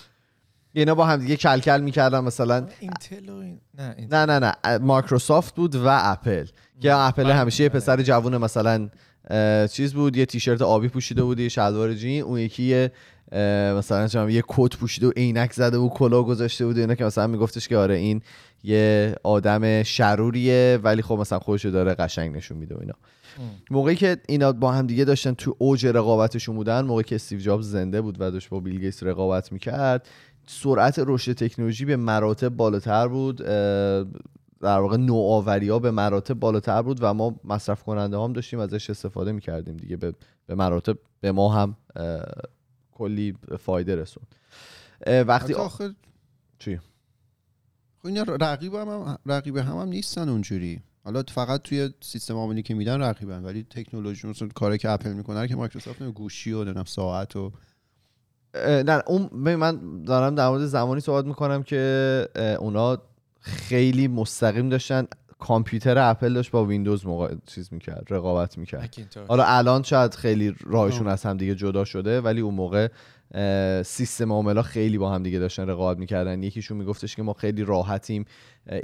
اینا 0.74 0.96
با 0.96 1.06
هم 1.06 1.20
دیگه 1.20 1.36
کلکل 1.36 1.82
می‌کردن 1.82 2.20
مثلا. 2.20 2.68
اینتل 2.80 3.30
و 3.30 3.36
این 3.36 3.62
نه 3.74 3.96
این 3.98 4.08
نه 4.14 4.26
نه 4.26 4.54
نه. 4.66 4.78
مایکروسافت 4.78 5.56
بود 5.56 5.76
و 5.76 5.88
اپل. 5.88 6.46
که 6.80 6.94
اپل 6.96 7.24
بله، 7.24 7.34
همیشه 7.34 7.64
یه 7.64 7.70
بله. 7.70 7.80
پسر 7.80 8.02
جوون 8.02 8.38
مثلا 8.38 8.90
چیز 9.72 9.94
بود 9.94 10.18
یه 10.18 10.26
تیشرت 10.26 10.62
آبی 10.62 10.88
پوشیده 10.88 11.24
بود 11.24 11.40
یه 11.40 11.50
شلوار 11.50 11.94
جین 11.94 12.22
اون 12.22 12.40
یکی 12.40 12.64
یه 12.64 12.92
مثلا 13.78 14.30
یه 14.30 14.44
کت 14.48 14.76
پوشیده 14.76 15.08
و 15.08 15.12
عینک 15.18 15.54
زده 15.54 15.78
و 15.78 15.90
کلاه 15.90 16.26
گذاشته 16.26 16.66
بود 16.66 16.78
اینا 16.78 16.96
که 16.96 17.06
مثلا 17.06 17.28
میگفتش 17.28 17.68
که 17.68 17.78
آره 17.78 17.96
این 17.96 18.22
یه 18.64 19.16
آدم 19.24 19.84
شروریه 19.84 20.80
ولی 20.84 21.02
خب 21.02 21.16
مثلا 21.16 21.40
خودشو 21.40 21.70
داره 21.70 21.94
قشنگ 21.94 22.36
نشون 22.36 22.58
میده 22.58 22.76
و 22.76 22.80
اینا. 22.80 22.94
موقعی 23.72 23.96
که 23.96 24.18
اینا 24.28 24.52
با 24.52 24.72
هم 24.72 24.88
دیگه 24.88 25.06
داشتن 25.06 25.34
تو 25.34 25.56
اوج 25.58 25.86
رقابتشون 25.86 26.56
بودن 26.56 26.82
موقعی 26.82 27.04
که 27.04 27.16
استیو 27.16 27.40
جابز 27.40 27.72
زنده 27.72 28.02
بود 28.02 28.18
و 28.20 28.32
داشت 28.32 28.50
با 28.50 28.60
بیل 28.60 28.80
گیتس 28.80 29.04
رقابت 29.04 29.52
می‌کرد 29.52 30.08
سرعت 30.48 30.96
رشد 31.08 31.34
تکنولوژی 31.34 31.86
به 31.86 31.96
مراتب 31.96 32.50
بالاتر 32.50 33.08
بود 33.08 33.42
در 34.62 34.80
واقع 34.80 34.98
نوآوری 34.98 35.70
ها 35.70 35.80
به 35.80 35.92
مراتب 35.92 36.34
بالاتر 36.34 36.82
بود 36.82 36.98
و 37.02 37.14
ما 37.14 37.40
مصرف 37.44 37.84
کننده 37.84 38.18
هم 38.18 38.34
داشتیم 38.34 38.60
ازش 38.60 38.90
استفاده 38.90 39.32
می‌کردیم 39.32 39.78
دیگه 39.78 39.98
به, 39.98 40.14
به 40.48 40.56
مراتب 40.56 40.98
به 41.22 41.32
ما 41.32 41.54
هم 41.54 41.76
کلی 42.92 43.38
فایده 43.60 43.96
رسون 43.96 44.24
وقتی 45.08 45.54
آخه 45.54 45.96
چی؟ 46.60 46.78
خب 48.00 48.08
اینا 48.08 48.24
رقیب 48.24 48.76
هم, 48.76 48.90
هم 48.90 49.18
رقیب 49.26 49.58
هم, 49.58 49.78
هم 49.78 49.88
نیستن 49.88 50.30
اونجوری 50.30 50.82
حالا 51.04 51.24
فقط 51.28 51.62
توی 51.62 51.90
سیستم 52.02 52.36
عاملی 52.36 52.62
که 52.62 52.74
میدن 52.74 53.02
رقیبن 53.02 53.44
ولی 53.44 53.64
تکنولوژی 53.64 54.28
مثلا 54.28 54.48
کاری 54.48 54.78
که 54.78 54.90
اپل 54.90 55.14
می‌کنه 55.14 55.48
که 55.48 55.56
مایکروسافت. 55.56 56.04
گوشی 56.04 56.52
و 56.52 56.64
نمی‌دونم 56.64 56.86
ساعت 56.86 57.36
و 57.36 57.52
نه 58.56 59.04
اون 59.08 59.30
من 59.56 60.04
دارم 60.04 60.36
در 60.36 60.50
مورد 60.50 60.66
زمانی 60.66 61.02
صحبت 61.02 61.26
می‌کنم 61.26 61.64
که 61.64 62.28
اونا 62.60 62.98
خیلی 63.42 64.08
مستقیم 64.08 64.70
داشتن. 64.70 65.08
کامپیوتر 65.40 65.98
اپل 65.98 66.34
داشت 66.34 66.52
با 66.52 66.66
ویندوز 66.66 67.06
موقع 67.06 67.36
چیز 67.46 67.74
می‌کرد 67.74 68.08
رقابت 68.10 68.58
می‌کرد. 68.58 68.96
حالا 69.28 69.44
الان 69.44 69.84
شاید 69.84 70.14
خیلی 70.16 70.56
راهشون 70.64 71.08
از 71.08 71.24
هم 71.24 71.38
دیگه 71.38 71.56
جدا 71.56 71.86
شده 71.86 72.22
ولی 72.22 72.42
اون 72.42 72.54
موقع 72.54 72.88
سیستم 73.86 74.32
عاملا 74.32 74.62
خیلی 74.62 74.98
با 74.98 75.12
هم 75.12 75.24
دیگه 75.24 75.40
داشتن 75.40 75.68
رقابت 75.68 75.98
می‌کردن. 75.98 76.44
یکیشون 76.44 76.78
میگفتش 76.78 77.16
که 77.16 77.24
ما 77.24 77.34
خیلی 77.34 77.64
راحتیم 77.64 78.26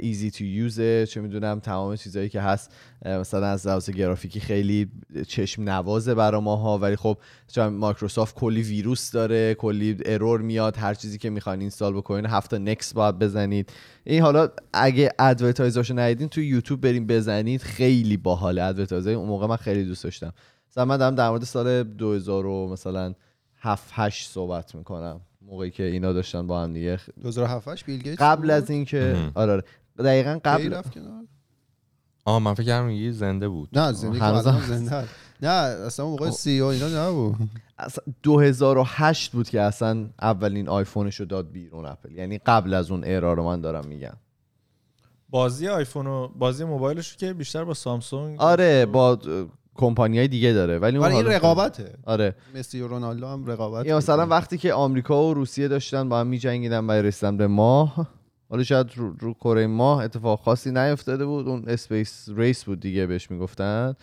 ایزی 0.00 0.30
تو 0.30 0.44
یوزه 0.44 1.06
چه 1.06 1.20
می‌دونم 1.20 1.60
تمام 1.60 1.96
چیزایی 1.96 2.28
که 2.28 2.40
هست. 2.40 2.72
مثلا 3.04 3.46
از 3.46 3.66
لحاظ 3.66 3.90
گرافیکی 3.90 4.40
خیلی 4.40 4.90
چشم 5.26 5.62
نوازه 5.62 6.14
برا 6.14 6.40
ماها. 6.40 6.78
ولی 6.78 6.96
خب 6.96 7.18
چون 7.52 7.66
مایکروسافت 7.66 8.34
کلی 8.34 8.62
ویروس 8.62 9.10
داره 9.10 9.54
کلی 9.54 9.96
ارور 10.06 10.40
میاد. 10.40 10.76
هر 10.76 10.94
چیزی 10.94 11.18
که 11.18 11.30
می‌خواین 11.30 11.60
install 11.60 11.92
بکنین 11.92 12.26
هفت 12.26 12.50
تا 12.50 12.58
نکس 12.58 12.94
باید 12.94 13.18
بزنید. 13.18 13.72
این 14.04 14.22
حالا 14.22 14.48
اگه 14.72 15.12
advertise 15.18 15.78
اشو 15.78 15.98
ندیدین 15.98 16.28
تو 16.28 16.40
یوتیوب 16.40 16.80
بریم 16.80 17.06
بزنید. 17.06 17.62
خیلی 17.62 18.16
باحال 18.16 18.58
advertise 18.58 19.08
ای 19.08 19.14
اون 19.14 19.28
موقع 19.28 19.46
من 19.46 19.56
خیلی 19.56 19.84
دوست 19.84 20.04
داشتم. 20.04 20.32
مثلا 20.70 20.84
من 20.84 20.96
دارم 20.96 21.14
در 21.14 21.28
مورد 21.28 21.44
سال 21.44 21.82
2000 21.82 22.46
و 22.46 22.68
مثلا 22.72 23.14
7 23.68 23.90
8 23.92 24.30
صحبت 24.30 24.74
می‌کنم. 24.74 25.20
موقعی 25.42 25.70
که 25.70 25.82
اینا 25.82 26.12
داشتن 26.12 26.46
با 26.46 26.62
هم 26.62 26.72
دیگه. 26.72 27.00
2007 27.22 27.84
بیل 27.84 28.02
گیتس 28.02 28.22
قبل؟ 28.22 28.50
از 28.50 28.70
اینکه. 28.70 29.30
آره 29.34 29.52
آره. 29.52 29.62
دقیقا 29.98 30.40
قبل 30.44 30.74
رفت 30.74 30.98
آه 32.24 32.38
من 32.38 32.54
فکر 32.54 32.66
کردم 32.66 32.86
میگی 32.86 33.12
زنده 33.12 33.48
بود. 33.48 33.78
نه 33.78 33.92
زندگی 33.92 34.18
هنوز 34.18 34.44
زنده. 34.44 35.08
نه 35.42 35.48
اصلا 35.48 36.06
موقع 36.06 36.30
سی 36.30 36.60
او 36.60 36.68
اینا 36.68 37.08
نبود. 37.08 37.36
اصلا 37.78 38.04
2008 38.22 39.32
بود 39.32 39.48
که 39.48 39.60
اصلا 39.60 40.06
اولین 40.22 40.68
آیفونش 40.68 41.20
رو 41.20 41.26
داد 41.26 41.50
بیرون 41.50 41.86
اپل. 41.86 42.12
یعنی 42.12 42.38
قبل 42.38 42.74
از 42.74 42.90
اون 42.90 43.04
ایرا 43.04 43.32
رو 43.32 43.42
من 43.42 43.60
دارم 43.60 43.86
میگم. 43.86 44.16
بازی 45.30 45.68
آیفون 45.68 46.06
و 46.06 46.28
بازی 46.28 46.64
موبایلش 46.64 47.10
رو 47.10 47.16
که 47.16 47.32
بیشتر 47.32 47.64
با 47.64 47.74
سامسونگ 47.74 48.40
آره 48.40 48.86
با 48.86 49.18
کمپانی 49.78 50.18
های 50.18 50.28
دیگه 50.28 50.52
داره. 50.52 50.78
ولی 50.78 50.96
اون 50.96 51.06
این 51.06 51.14
حالا- 51.16 51.36
رقابته. 51.36 51.94
آره. 52.06 52.34
مسی 52.54 52.80
و 52.80 52.88
رونالدو 52.88 53.26
هم 53.26 53.46
رقابت 53.46 53.86
یا 53.86 53.96
مثلا. 53.96 54.26
وقتی 54.26 54.58
که 54.58 54.72
آمریکا 54.72 55.24
و 55.30 55.34
روسیه 55.34 55.68
داشتن 55.68 56.08
با 56.08 56.20
هم 56.20 56.26
میجنگیدن 56.26 56.86
برای 56.86 57.02
رسیدن 57.02 57.36
به 57.36 57.46
ماه 57.46 58.08
حالا 58.50 58.62
شاید 58.62 58.86
رو, 58.96 59.12
رو 59.20 59.34
کره 59.34 59.66
ماه 59.66 60.04
اتفاق 60.04 60.40
خاصی 60.40 60.70
نیفتاده 60.70 61.26
بود. 61.26 61.48
اون 61.48 61.64
space 61.66 62.28
race 62.36 62.64
بود 62.64 62.80
دیگه 62.80 63.06
بهش 63.06 63.30
می‌گفتن. 63.30 63.94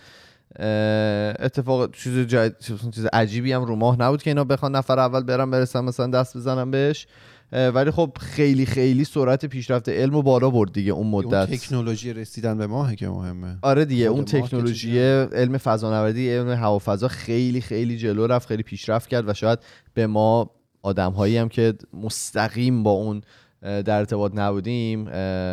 اتفاق 1.40 1.92
چیز, 1.92 2.18
جد... 2.28 2.56
چیز 2.92 3.06
عجیبی 3.14 3.52
هم 3.54 3.64
رو 3.66 3.76
ماه 3.76 4.00
نبود 4.02 4.24
که 4.24 4.30
اینا 4.30 4.44
بخوان 4.44 4.76
نفر 4.76 5.00
اول 5.00 5.24
برن 5.24 5.52
برسن 5.52 5.82
مثلا 5.84 6.08
دست 6.08 6.38
بزنن 6.38 6.72
بهش. 6.72 7.08
ولی 7.56 7.92
خب 7.92 8.18
خیلی 8.20 8.66
خیلی 8.66 9.04
سرعت 9.04 9.46
پیشرفت 9.46 9.90
علم 9.90 10.14
رو 10.14 10.22
بالا 10.22 10.50
برد 10.50 10.74
دیگه 10.74 10.92
اون 10.92 11.14
اون 11.14 11.26
مدت. 11.26 11.50
تکنولوژی 11.50 12.14
رسیدن 12.14 12.58
به 12.58 12.68
ماهه 12.68 12.96
که 12.96 13.08
مهمه. 13.08 13.58
آره 13.62 13.86
دیگه 13.86 14.06
اون 14.06 14.26
تکنولوژی 14.26 15.00
علم 15.00 15.58
فضانوردی 15.58 16.30
علم 16.30 16.50
هوافضا 16.50 17.08
خیلی 17.08 17.62
خیلی 17.62 17.98
جلو 17.98 18.28
رفت 18.28 18.48
خیلی 18.48 18.64
پیشرفت 18.64 19.10
کرد 19.10 19.30
و 19.30 19.34
شاید 19.34 19.60
به 19.94 20.08
ما 20.08 20.52
آدم 20.82 21.12
هایی 21.12 21.38
هم 21.38 21.50
که 21.50 21.74
مستقیم 21.94 22.84
با 22.84 22.92
اون 22.92 23.22
در 23.62 23.98
ارتباط 23.98 24.32
نبودیم 24.36 25.06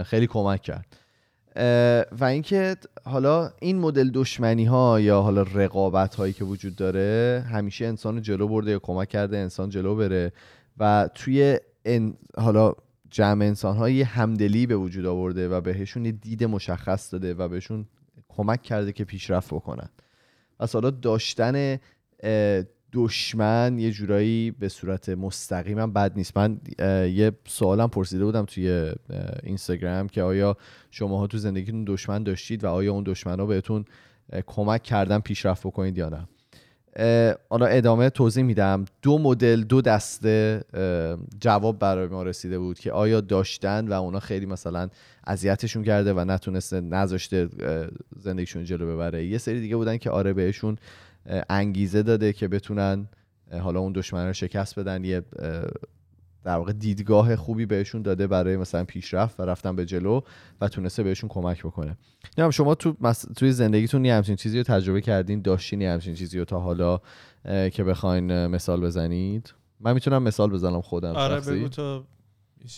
خیلی 0.02 0.26
کمک 0.26 0.62
کرد. 0.62 0.96
و 2.20 2.24
اینکه 2.24 2.76
حالا 3.04 3.50
این 3.60 3.78
مدل 3.78 4.10
دشمنی 4.14 4.64
ها 4.64 5.00
یا 5.00 5.22
حالا 5.22 5.42
رقابت 5.42 6.14
هایی 6.14 6.32
که 6.32 6.44
وجود 6.44 6.76
داره 6.76 7.44
همیشه 7.50 7.86
انسان 7.86 8.22
جلو 8.22 8.48
برده 8.48 8.70
یا 8.70 8.78
کمک 8.78 9.08
کرده 9.08 9.38
انسان 9.38 9.70
جلو 9.70 9.96
بره 9.96 10.32
و 10.78 11.08
توی 11.14 11.58
ان- 11.84 12.14
حالا 12.36 12.72
جمع 13.10 13.44
انسان 13.44 13.76
ها 13.76 13.90
یه 13.90 14.04
همدلی 14.04 14.66
به 14.66 14.76
وجود 14.76 15.06
آورده 15.06 15.48
و 15.48 15.60
بهشون 15.60 16.02
دید 16.02 16.44
مشخص 16.44 17.12
داده 17.12 17.34
و 17.34 17.48
بهشون 17.48 17.86
کمک 18.28 18.62
کرده 18.62 18.92
که 18.92 19.04
پیشرفت 19.04 19.54
بکنن. 19.54 19.88
پس 20.58 20.72
حالا 20.74 20.90
داشتن 20.90 21.78
دشمن 22.92 23.78
یه 23.78 23.90
جورایی 23.90 24.50
به 24.50 24.68
صورت 24.68 25.08
مستقیم 25.08 25.92
بد 25.92 26.12
نیست. 26.16 26.36
من 26.36 26.60
یه 27.08 27.32
سوالم 27.46 27.88
پرسیده 27.88 28.24
بودم 28.24 28.44
توی 28.44 28.92
اینستاگرام 29.42 30.08
که 30.08 30.22
آیا 30.22 30.56
شماها 30.90 31.26
تو 31.26 31.38
زندگیتون 31.38 31.84
دشمن 31.84 32.22
داشتید 32.22 32.64
و 32.64 32.68
آیا 32.68 32.92
اون 32.92 33.04
دشمن 33.06 33.40
ها 33.40 33.46
بهتون 33.46 33.84
کمک 34.46 34.82
کردن 34.82 35.18
پیشرفت 35.18 35.66
بکنید 35.66 35.98
یا 35.98 36.08
نه؟ 36.08 36.28
حالا 37.48 37.66
ادامه 37.66 38.10
توضیح 38.10 38.44
میدم. 38.44 38.84
دو 39.02 39.18
مدل 39.18 39.62
دو 39.62 39.80
دسته 39.80 40.64
جواب 41.40 41.78
برای 41.78 42.06
ما 42.06 42.22
رسیده 42.22 42.58
بود 42.58 42.78
که 42.78 42.92
آیا 42.92 43.20
داشتن 43.20 43.88
و 43.88 43.92
اونا 43.92 44.20
خیلی 44.20 44.46
مثلا 44.46 44.88
اذیتشون 45.26 45.82
کرده 45.84 46.12
و 46.14 46.24
نتونسته 46.24 46.80
نذاشته 46.80 47.48
زندگیشون 48.16 48.64
جلو 48.64 48.94
ببره. 48.94 49.26
یه 49.26 49.38
سری 49.38 49.60
دیگه 49.60 49.76
بودن 49.76 49.96
که 49.96 50.10
آره 50.10 50.32
بهشون 50.32 50.76
انگیزه 51.50 52.02
داده 52.02 52.32
که 52.32 52.48
بتونن 52.48 53.08
حالا 53.60 53.80
اون 53.80 53.92
دشمن 53.92 54.26
رو 54.26 54.32
شکست 54.32 54.78
بدن 54.78 55.04
یه 55.04 55.22
در 56.44 56.56
واقع 56.56 56.72
دیدگاه 56.72 57.36
خوبی 57.36 57.66
بهشون 57.66 58.02
داده 58.02 58.26
برای 58.26 58.56
مثلا 58.56 58.84
پیشرفت 58.84 59.40
و 59.40 59.42
رفتن 59.42 59.76
به 59.76 59.86
جلو 59.86 60.20
و 60.60 60.68
تونسته 60.68 61.02
بهشون 61.02 61.28
کمک 61.28 61.62
بکنه. 61.62 61.96
نمی‌دونم 62.24 62.50
شما 62.50 62.74
تو 62.74 62.96
مس... 63.00 63.24
توی 63.36 63.52
زندگیتون 63.52 64.04
یه 64.04 64.14
همچین 64.14 64.36
چیزی 64.36 64.58
رو 64.58 64.64
تجربه 64.64 65.00
کردین؟ 65.00 65.42
داشتین 65.42 65.80
یه 65.80 65.90
همچین 65.90 66.14
چیزی 66.14 66.38
رو 66.38 66.44
تا 66.44 66.60
حالا 66.60 67.00
اه، 67.44 67.70
که 67.70 67.84
بخواین 67.84 68.46
مثال 68.46 68.80
بزنید؟ 68.80 69.54
من 69.80 69.92
می‌تونم 69.92 70.22
مثال 70.22 70.50
بزنم 70.50 70.80
خودم 70.80 71.12
آره 71.12 71.36
شخصی. 71.36 71.58
بگو 71.58 71.68
تو 71.68 72.04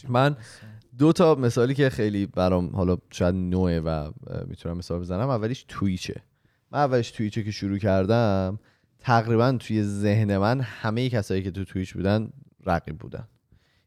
من 0.09 0.37
دو 0.99 1.13
تا 1.13 1.35
مثالی 1.35 1.75
که 1.75 1.91
خیلی 1.91 2.27
برام 2.27 2.77
حالا 2.77 2.97
شاید 3.11 3.35
نوعه 3.35 3.81
و 3.81 4.11
می‌تونم 4.47 4.77
مثال 4.77 5.01
بزنم. 5.01 5.29
اولیش 5.29 5.65
تویچه. 5.69 6.23
من 6.73 6.79
اولش 6.79 7.11
تویچه 7.11 7.43
که 7.43 7.51
شروع 7.51 7.79
کردم 7.79 8.59
تقریبا 8.99 9.53
توی 9.53 9.83
ذهن 9.83 10.37
من 10.37 10.61
همه 10.61 11.11
کسایی 11.11 11.43
که 11.43 11.51
تو 11.51 11.65
تویچ 11.65 11.95
بودن 11.95 12.31
رقیب 12.67 12.99
بودن. 12.99 13.29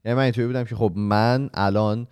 یعنی 0.07 0.17
من 0.17 0.23
اینطوری 0.23 0.47
بودم 0.47 0.63
که 0.63 0.75
خب 0.75 0.91
من 0.95 1.49
الان 1.53 2.07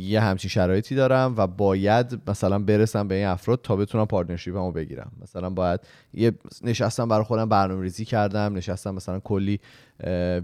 یه 0.00 0.20
همچین 0.20 0.50
شرایطی 0.50 0.94
دارم 0.94 1.34
و 1.36 1.46
باید 1.46 2.20
مثلا 2.26 2.58
برسم 2.58 3.08
به 3.08 3.14
این 3.14 3.26
افراد 3.26 3.60
تا 3.62 3.76
بتونم 3.76 4.06
پارتنرشیپ 4.06 4.56
رو 4.56 4.72
بگیرم. 4.72 5.12
مثلا 5.22 5.50
باید 5.50 5.80
یه 6.14 6.32
نشستم 6.62 7.08
برای 7.08 7.24
خودم 7.24 7.48
برنامه 7.48 7.82
ریزی 7.82 8.04
کردم 8.04 8.56
نشستم 8.56 8.94
مثلا 8.94 9.20
کلی 9.20 9.60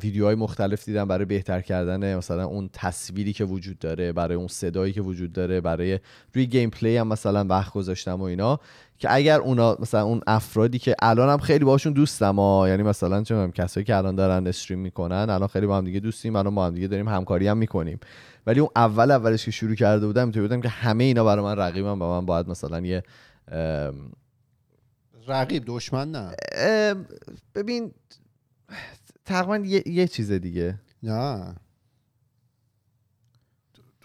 ویدیوهای 0.02 0.34
مختلف 0.34 0.84
دیدم 0.84 1.08
برای 1.08 1.24
بهتر 1.24 1.60
کردن 1.60 2.16
مثلا 2.16 2.44
اون 2.44 2.70
تصویری 2.72 3.32
که 3.32 3.44
وجود 3.44 3.78
داره 3.78 4.12
برای 4.12 4.36
اون 4.36 4.48
صدایی 4.48 4.92
که 4.92 5.00
وجود 5.00 5.32
داره 5.32 5.60
برای 5.60 5.98
روی 6.34 6.46
گیم 6.46 6.70
پلی 6.70 6.96
هم 6.96 7.08
مثلا 7.08 7.44
وقت 7.44 7.72
گذاشتم 7.72 8.20
و 8.20 8.22
اینا. 8.22 8.60
که 8.98 9.14
اگر 9.14 9.40
اونا 9.40 9.76
مثلا 9.80 10.02
اون 10.02 10.20
افرادی 10.26 10.78
که 10.78 10.94
الان 11.02 11.28
هم 11.28 11.38
خیلی 11.38 11.64
باشون 11.64 11.92
دوستم 11.92 12.36
ها 12.36 12.68
یعنی 12.68 12.82
مثلا 12.82 13.22
چه 13.22 13.50
کسایی 13.54 13.84
که 13.84 13.96
الان 13.96 14.14
دارن 14.14 14.46
استریم 14.46 14.78
می‌کنن 14.78 15.26
الان 15.30 15.48
خیلی 15.48 15.66
با 15.66 15.76
هم 15.76 15.84
دیگه 15.84 16.00
دوستیم 16.00 16.36
الان 16.36 16.54
با 16.54 16.66
هم 16.66 16.74
دیگه 16.74 16.86
داریم 16.86 17.08
همکاری 17.08 17.48
هم 17.48 17.56
می‌کنیم. 17.56 18.00
ولی 18.46 18.60
اون 18.60 18.70
اول 18.76 19.10
اولش 19.10 19.44
که 19.44 19.50
شروع 19.50 19.74
کرده 19.74 20.06
بودم 20.06 20.22
اینطوری 20.22 20.46
بودم 20.46 20.60
که 20.60 20.68
همه 20.68 21.04
اینا 21.04 21.24
برای 21.24 21.44
من 21.44 21.56
رقیبن 21.56 21.88
و 21.88 21.96
من 21.96 22.26
باید 22.26 22.48
مثلا 22.48 22.80
یه 22.80 23.02
رقیب 25.28 25.62
دشمن 25.66 26.10
نه. 26.10 26.34
ببین 27.54 27.92
تقریبا 29.24 29.56
یه, 29.56 29.82
یه 29.86 30.08
چیز 30.08 30.32
دیگه. 30.32 30.80
نه. 31.02 31.54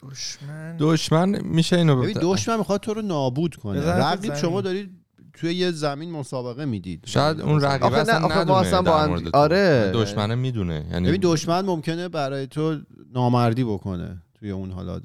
دشمن. 0.04 0.78
دشمن 0.80 1.42
میشه 1.42 1.76
اینو 1.76 2.02
ببین 2.02 2.18
دشمن 2.22 2.58
می‌خواد 2.58 2.80
تو 2.80 2.94
رو 2.94 3.02
نابود 3.02 3.56
کنه. 3.56 3.82
رقیب. 3.82 4.36
شما 4.36 4.62
دارید 4.62 4.90
توی 5.34 5.54
یه 5.54 5.72
زمین 5.72 6.12
مسابقه 6.12 6.66
می‌دید. 6.66 7.04
شاید 7.06 7.42
اون 7.42 7.62
رقیب 7.62 7.84
آخه 7.84 7.98
اصلا 7.98 8.26
آخه 8.26 8.36
ما 8.36 8.42
ندونه 8.42 8.58
اصلا 8.58 8.82
با. 8.82 9.20
آره. 9.34 9.92
دشمنه 9.94 10.36
می‌دونه 10.36 10.86
یعنی 10.92 11.08
ببین 11.08 11.22
دشمن 11.24 11.66
ممکنه 11.66 12.10
برای 12.10 12.48
تو 12.48 12.80
نامردی 13.14 13.64
بکنه. 13.64 14.22
توی 14.46 14.52
اون 14.52 14.72
حالا 14.72 15.02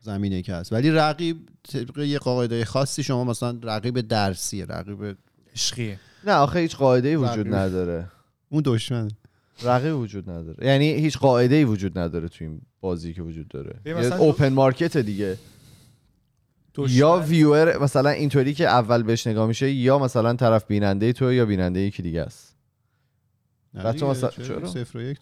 زمینه 0.00 0.42
که 0.42 0.54
هست. 0.54 0.72
ولی 0.72 0.90
رقیب 0.90 1.48
طبق 1.68 1.98
یه 1.98 2.18
قاعده 2.18 2.64
خاصی 2.64 3.02
شما 3.02 3.24
مثلا 3.24 3.58
رقیب 3.62 4.00
درسیه 4.00 4.64
رقیب 4.64 5.16
عشقیه. 5.54 6.00
نه 6.26 6.32
آخه 6.32 6.58
هیچ 6.58 6.76
قاعده 6.76 7.16
وجود 7.16 7.30
رقیب. 7.30 7.54
نداره. 7.54 8.08
اون 8.48 8.62
دشمن. 8.66 9.10
رقیب 9.62 9.96
وجود 9.96 10.30
نداره. 10.30 10.66
یعنی 10.66 10.92
هیچ 10.92 11.18
قاعده 11.18 11.54
ای 11.54 11.64
وجود 11.64 11.98
نداره 11.98 12.28
تو 12.28 12.44
این 12.44 12.60
بازی 12.80 13.14
که 13.14 13.22
وجود 13.22 13.48
داره. 13.48 13.80
مثلا 13.86 14.16
اوپن 14.16 14.52
مارکت 14.52 14.96
دیگه. 14.96 15.38
یا 16.88 17.24
ویور 17.28 17.78
مثلا 17.78 18.10
اینطوری 18.10 18.54
که 18.54 18.68
اول 18.68 19.02
بهش 19.02 19.26
نگاه 19.26 19.46
میشه 19.46 19.70
یا 19.70 19.98
مثلا 19.98 20.34
طرف 20.34 20.66
بیننده 20.66 21.12
تو 21.12 21.32
یا 21.32 21.46
بیننده 21.46 21.80
یکی 21.80 22.02
دیگه 22.02 22.22
است. 22.22 22.49
بچه 23.74 23.92
دیگه، 23.92 24.06
مثلا- 24.06 24.30
چرا؟ 24.30 24.68
صفر 24.68 24.98
و 24.98 25.02
یک. 25.02 25.18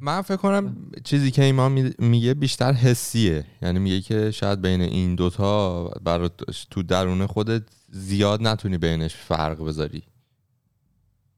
من 0.00 0.22
فکر 0.22 0.36
کنم 0.36 0.76
چیزی 1.04 1.30
که 1.30 1.44
ایمان 1.44 1.72
می- 1.72 1.94
میگه 1.98 2.34
بیشتر 2.34 2.72
حسیه. 2.72 3.44
یعنی 3.62 3.78
میگه 3.78 4.00
که 4.00 4.30
شاید 4.30 4.62
بین 4.62 4.80
این 4.80 5.14
دوتا 5.14 5.84
برات 5.88 6.32
تو 6.70 6.82
درون 6.82 7.26
خودت 7.26 7.62
زیاد 7.88 8.42
نتونی 8.42 8.78
بینش 8.78 9.14
فرق 9.14 9.64
بذاری. 9.64 10.02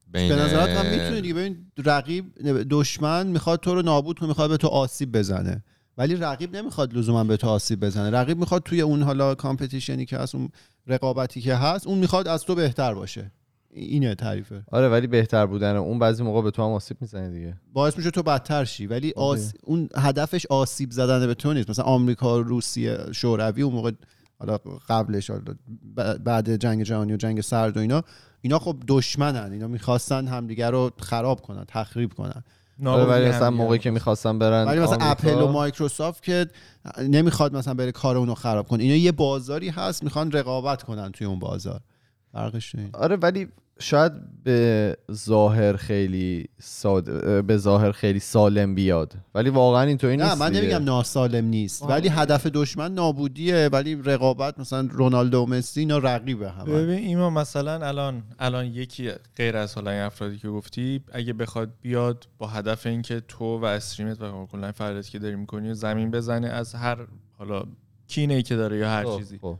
بین 0.07 0.29
به 0.29 0.35
نظرت 0.35 0.69
هم 0.69 0.85
می‌تونی 0.91 1.21
دیگه. 1.21 1.33
ببین 1.33 1.71
رقیب 1.85 2.25
دشمن 2.69 3.27
می‌خواد 3.27 3.59
تو 3.59 3.75
رو 3.75 3.81
نابود 3.81 4.19
کنه 4.19 4.27
می‌خواد 4.29 4.49
به 4.49 4.57
تو 4.57 4.67
آسیب 4.67 5.17
بزنه. 5.17 5.63
ولی 5.97 6.15
رقیب 6.15 6.55
نمی‌خواد 6.55 6.93
لزوما 6.93 7.23
به 7.23 7.37
تو 7.37 7.47
آسیب 7.47 7.79
بزنه. 7.79 8.09
رقیب 8.09 8.37
می‌خواد 8.37 8.63
توی 8.63 8.81
اون 8.81 9.03
حالا 9.03 9.35
کامپتیشنی 9.35 10.05
که 10.05 10.17
هست 10.17 10.35
اون 10.35 10.49
رقابتی 10.87 11.41
که 11.41 11.55
هست 11.55 11.87
اون 11.87 11.97
می‌خواد 11.97 12.27
از 12.27 12.43
تو 12.43 12.55
بهتر 12.55 12.93
باشه. 12.93 13.31
اینه 13.75 14.15
تعریفه. 14.15 14.63
آره 14.71 14.89
ولی 14.89 15.07
بهتر 15.07 15.45
بودن. 15.45 15.75
اون 15.75 15.99
بعضی 15.99 16.23
موقع 16.23 16.41
به 16.41 16.51
تو 16.51 16.63
هم 16.63 16.71
آسیب 16.71 16.97
می‌زنه 17.01 17.29
دیگه. 17.29 17.57
باعث 17.73 17.97
میشه 17.97 18.11
تو 18.11 18.23
بدتر 18.23 18.65
شی. 18.65 18.87
ولی 18.87 19.13
آس... 19.15 19.53
اون 19.63 19.89
هدفش 19.97 20.45
آسیب 20.45 20.91
زدن 20.91 21.27
به 21.27 21.33
تو 21.33 21.53
نیست. 21.53 21.69
مثلا 21.69 21.85
آمریکا 21.85 22.39
روسیه 22.39 22.97
شوروی 23.11 23.61
اون 23.61 23.73
موقع 23.73 23.91
حالا 24.39 24.57
قبلش 24.89 25.29
حالا 25.29 25.43
بعد 26.23 26.55
جنگ 26.55 26.83
جهانی 26.83 27.13
و 27.13 27.17
جنگ 27.17 27.41
سرد 27.41 27.77
و 27.77 27.79
اینا 27.79 28.03
اینا 28.41 28.59
خب 28.59 28.77
دشمنن. 28.87 29.51
اینا 29.51 29.67
می‌خواستن 29.67 30.27
همدیگه 30.27 30.69
رو 30.69 30.91
خراب 30.99 31.41
کنن 31.41 31.65
تخریب 31.67 32.13
کنن. 32.13 32.43
آره 32.85 33.03
ولی 33.03 33.25
مثلا 33.25 33.51
موقعی 33.51 33.77
رو 33.77 33.77
که 33.77 33.89
خواست. 33.89 33.93
می‌خواستن 33.93 34.39
برن 34.39 34.67
ولی 34.67 34.79
مثلا 34.79 34.97
آمریکا- 34.97 35.03
اپل 35.03 35.41
و 35.41 35.47
مایکروسافت 35.47 36.23
که 36.23 36.47
نمی‌خواد 37.09 37.55
مثلا 37.55 37.73
بره 37.73 37.91
کار 37.91 38.17
اونو 38.17 38.33
خراب 38.33 38.67
کنه. 38.67 38.83
اینا 38.83 38.95
یه 38.95 39.11
بازاری 39.11 39.69
هست 39.69 40.03
می‌خوان 40.03 40.31
رقابت 40.31 40.83
کنن 40.83 41.11
توی 41.11 41.27
اون 41.27 41.39
بازار. 41.39 41.79
فرقش 42.33 42.75
آره 42.93 43.15
ولی 43.15 43.47
شاید 43.79 44.43
به 44.43 44.97
ظاهر 45.11 45.75
خیلی 45.75 46.45
ساده 46.59 47.41
به 47.41 47.57
ظاهر 47.57 47.91
خیلی 47.91 48.19
سالم 48.19 48.75
بیاد. 48.75 49.13
ولی 49.35 49.49
واقعا 49.49 49.81
اینطوری 49.81 50.17
نیست 50.17 50.29
نه 50.29 50.35
من. 50.35 50.51
نمیگم 50.51 50.83
ناسالم 50.83 51.45
نیست. 51.45 51.83
ولی 51.83 52.09
هدف 52.09 52.47
دشمن 52.47 52.93
نابودیه 52.93 53.69
ولی 53.71 53.95
رقابت 53.95 54.59
مثلا 54.59 54.87
رونالدو 54.91 55.43
و 55.43 55.45
مسی 55.45 55.79
اینا 55.79 55.97
رقیبه 55.97 56.51
همه. 56.51 56.71
ببین 56.71 56.97
ایما 56.97 57.29
مثلا 57.29 57.87
الان 57.87 58.23
الان 58.39 58.65
یکی 58.65 59.11
غیر 59.35 59.57
از 59.57 59.75
حالا 59.75 59.91
این 59.91 60.01
افرادی 60.01 60.37
که 60.37 60.49
گفتی 60.49 61.01
اگه 61.11 61.33
بخواد 61.33 61.69
بیاد 61.81 62.27
با 62.37 62.47
هدف 62.47 62.85
اینکه 62.85 63.19
تو 63.27 63.59
و 63.59 63.65
استریمت 63.65 64.21
و 64.21 64.45
کلا 64.51 64.71
فعالیتی 64.71 65.11
که 65.11 65.19
داری 65.19 65.35
می‌کنی 65.35 65.73
زمین 65.73 66.11
بزنه 66.11 66.47
از 66.47 66.75
هر 66.75 66.97
حالا 67.37 67.63
کینه 68.07 68.33
ای 68.33 68.43
که 68.43 68.55
داره 68.55 68.77
یا 68.77 68.89
هر 68.89 69.03
خب، 69.03 69.17
چیزی. 69.17 69.37
خب. 69.37 69.57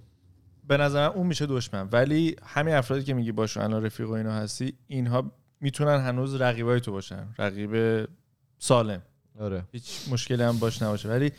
به 0.67 0.77
نظر 0.77 1.08
من 1.10 1.15
اون 1.15 1.27
میشه 1.27 1.46
دشمن. 1.46 1.89
ولی 1.91 2.36
همین 2.46 2.74
افرادی 2.74 3.03
که 3.03 3.13
میگی 3.13 3.32
باشون 3.32 3.63
الان 3.63 3.86
رفیق 3.86 4.10
و 4.10 4.12
اینا 4.12 4.32
هستی 4.32 4.74
اینها 4.88 5.32
می‌تونن 5.62 6.00
هنوز 6.01 6.36
رقیبای 6.36 6.79
تو 6.79 6.91
باشن. 6.91 7.27
رقیب 7.39 8.05
سالم. 8.60 9.01
آره. 9.39 9.63
هیچ 9.72 10.00
مشکلی 10.12 10.43
هم 10.43 10.60
باش 10.60 10.82
نباشه. 10.82 11.10
ولی 11.10 11.32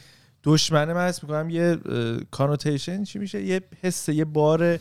دشمنه 0.44 0.92
من 0.92 1.08
حس 1.08 1.22
می‌کنم 1.22 1.50
یه 1.50 1.76
کانوتیشن 2.30 3.04
چی 3.04 3.18
میشه؟ 3.18 3.42
یه 3.42 3.60
حس 3.82 4.08
یه 4.08 4.24
بار 4.24 4.78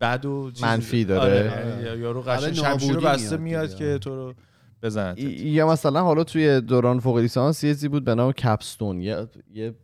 بد 0.00 0.24
و 0.24 0.52
منفی 0.62 1.04
داره. 1.04 1.50
آره، 1.50 1.66
یعنی 1.66 1.82
یا- 1.82 1.96
یارو 1.96 2.20
آره، 2.20 2.36
قشنگ 2.36 2.54
شمشیر 2.54 2.96
بسته 2.96 3.36
میاد 3.36 3.68
میاد. 3.68 3.76
که 3.78 3.98
تو 3.98 4.14
رو 4.14 4.34
بزنه 4.82 5.14
ای- 5.16 5.24
یا 5.26 5.68
مثلا 5.68 6.02
حالا 6.02 6.24
توی 6.24 6.60
دوران 6.60 7.00
فوق 7.00 7.18
لیسانس 7.18 7.64
یه 7.64 7.70
چیزی 7.70 7.88
بود 7.88 8.04
به 8.04 8.14
نام 8.14 8.32
کپستون. 8.32 9.00
یه, 9.00 9.26
یه 9.54 9.74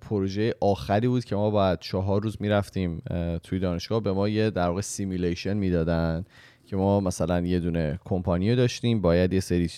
پروژه 0.00 0.54
آخری 0.60 1.08
بود 1.08 1.24
که 1.24 1.36
ما 1.36 1.50
باید 1.50 1.78
چهار 1.78 2.22
روز 2.22 2.36
می‌رفتیم 2.40 3.02
توی 3.42 3.58
دانشگاه. 3.58 4.00
به 4.02 4.12
ما 4.12 4.28
یه 4.28 4.50
در 4.50 4.68
واقع 4.68 4.80
simulation 4.80 5.56
می‌دادن 5.56 6.24
که 6.66 6.76
ما 6.76 7.00
مثلا 7.00 7.40
یه 7.40 7.60
دونه 7.60 8.00
کمپانی 8.04 8.56
داشتیم 8.56 9.00
باید 9.00 9.32
یه 9.32 9.40
سری 9.40 9.70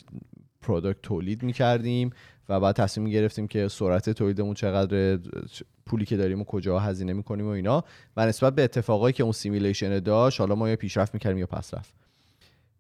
product 0.63 1.03
تولید 1.03 1.43
می‌کردیم 1.43 2.11
و 2.49 2.61
بعد 2.61 2.77
تصمیم 2.77 3.09
گرفتیم 3.09 3.47
که 3.49 3.69
سرعت 3.69 4.11
تولیدمون 4.11 4.55
چقدر 4.55 5.19
پولی 5.87 6.05
که 6.05 6.17
داریم 6.17 6.41
و 6.41 6.45
کجا 6.45 6.79
هزینه 6.79 7.13
می‌کنیم 7.13 7.47
و 7.47 7.49
اینا. 7.49 7.85
و 8.17 8.27
نسبت 8.27 8.55
به 8.55 8.65
اتفاقایی 8.65 9.13
که 9.13 9.23
اون 9.23 9.33
simulation 9.33 9.99
داشت 9.99 10.41
حالا 10.41 10.55
ما 10.55 10.69
یا 10.69 10.77
پیشرفت 10.77 11.15
می‌کردیم 11.15 11.39
یا 11.39 11.47
پس 11.47 11.75
رفت 11.75 11.95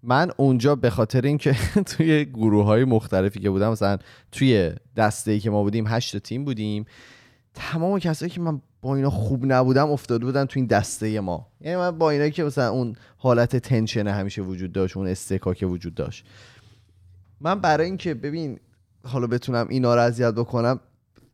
من 0.03 0.31
اونجا 0.37 0.75
به 0.75 0.91
خاطر 0.91 1.21
اینکه 1.21 1.57
توی 1.97 2.25
گروه 2.25 2.65
های 2.65 2.85
مختلفی 2.85 3.41
که 3.41 3.51
بودم 3.51 3.71
مثلا 3.71 3.99
توی 4.33 4.73
دسته 4.97 5.31
ای 5.31 5.41
که 5.41 5.51
ما 5.51 5.63
بودیم 5.63 5.85
هشت 5.89 6.17
تیم 6.17 6.45
بودیم 6.45 6.85
تمام 7.55 7.99
کسایی 7.99 8.31
که 8.31 8.41
من 8.41 8.61
با 8.83 8.97
اینا 8.97 9.11
خوب 9.11 9.53
نبودم 9.53 9.91
افتاده 9.91 10.25
بودن 10.25 10.45
تو 10.45 10.61
این 10.61 10.67
دسته 10.67 11.21
ما. 11.21 11.47
یعنی 11.61 11.77
من 11.77 11.91
با 11.91 12.11
اینا 12.11 12.29
که 12.29 12.45
مثلا 12.45 12.71
اون 12.71 12.97
حالت 13.17 13.57
تنشن 13.57 14.07
همیشه 14.07 14.43
وجود 14.43 14.73
داشت 14.73 14.97
اون 14.97 15.07
استکاک 15.07 15.65
وجود 15.69 15.95
داشت. 15.95 16.25
من 17.41 17.61
برای 17.61 17.87
اینکه 17.87 18.15
ببین 18.15 18.59
حالا 19.05 19.27
بتونم 19.27 19.67
اینا 19.69 19.95
رو 19.95 20.01
اذیت 20.01 20.35
بکنم 20.35 20.81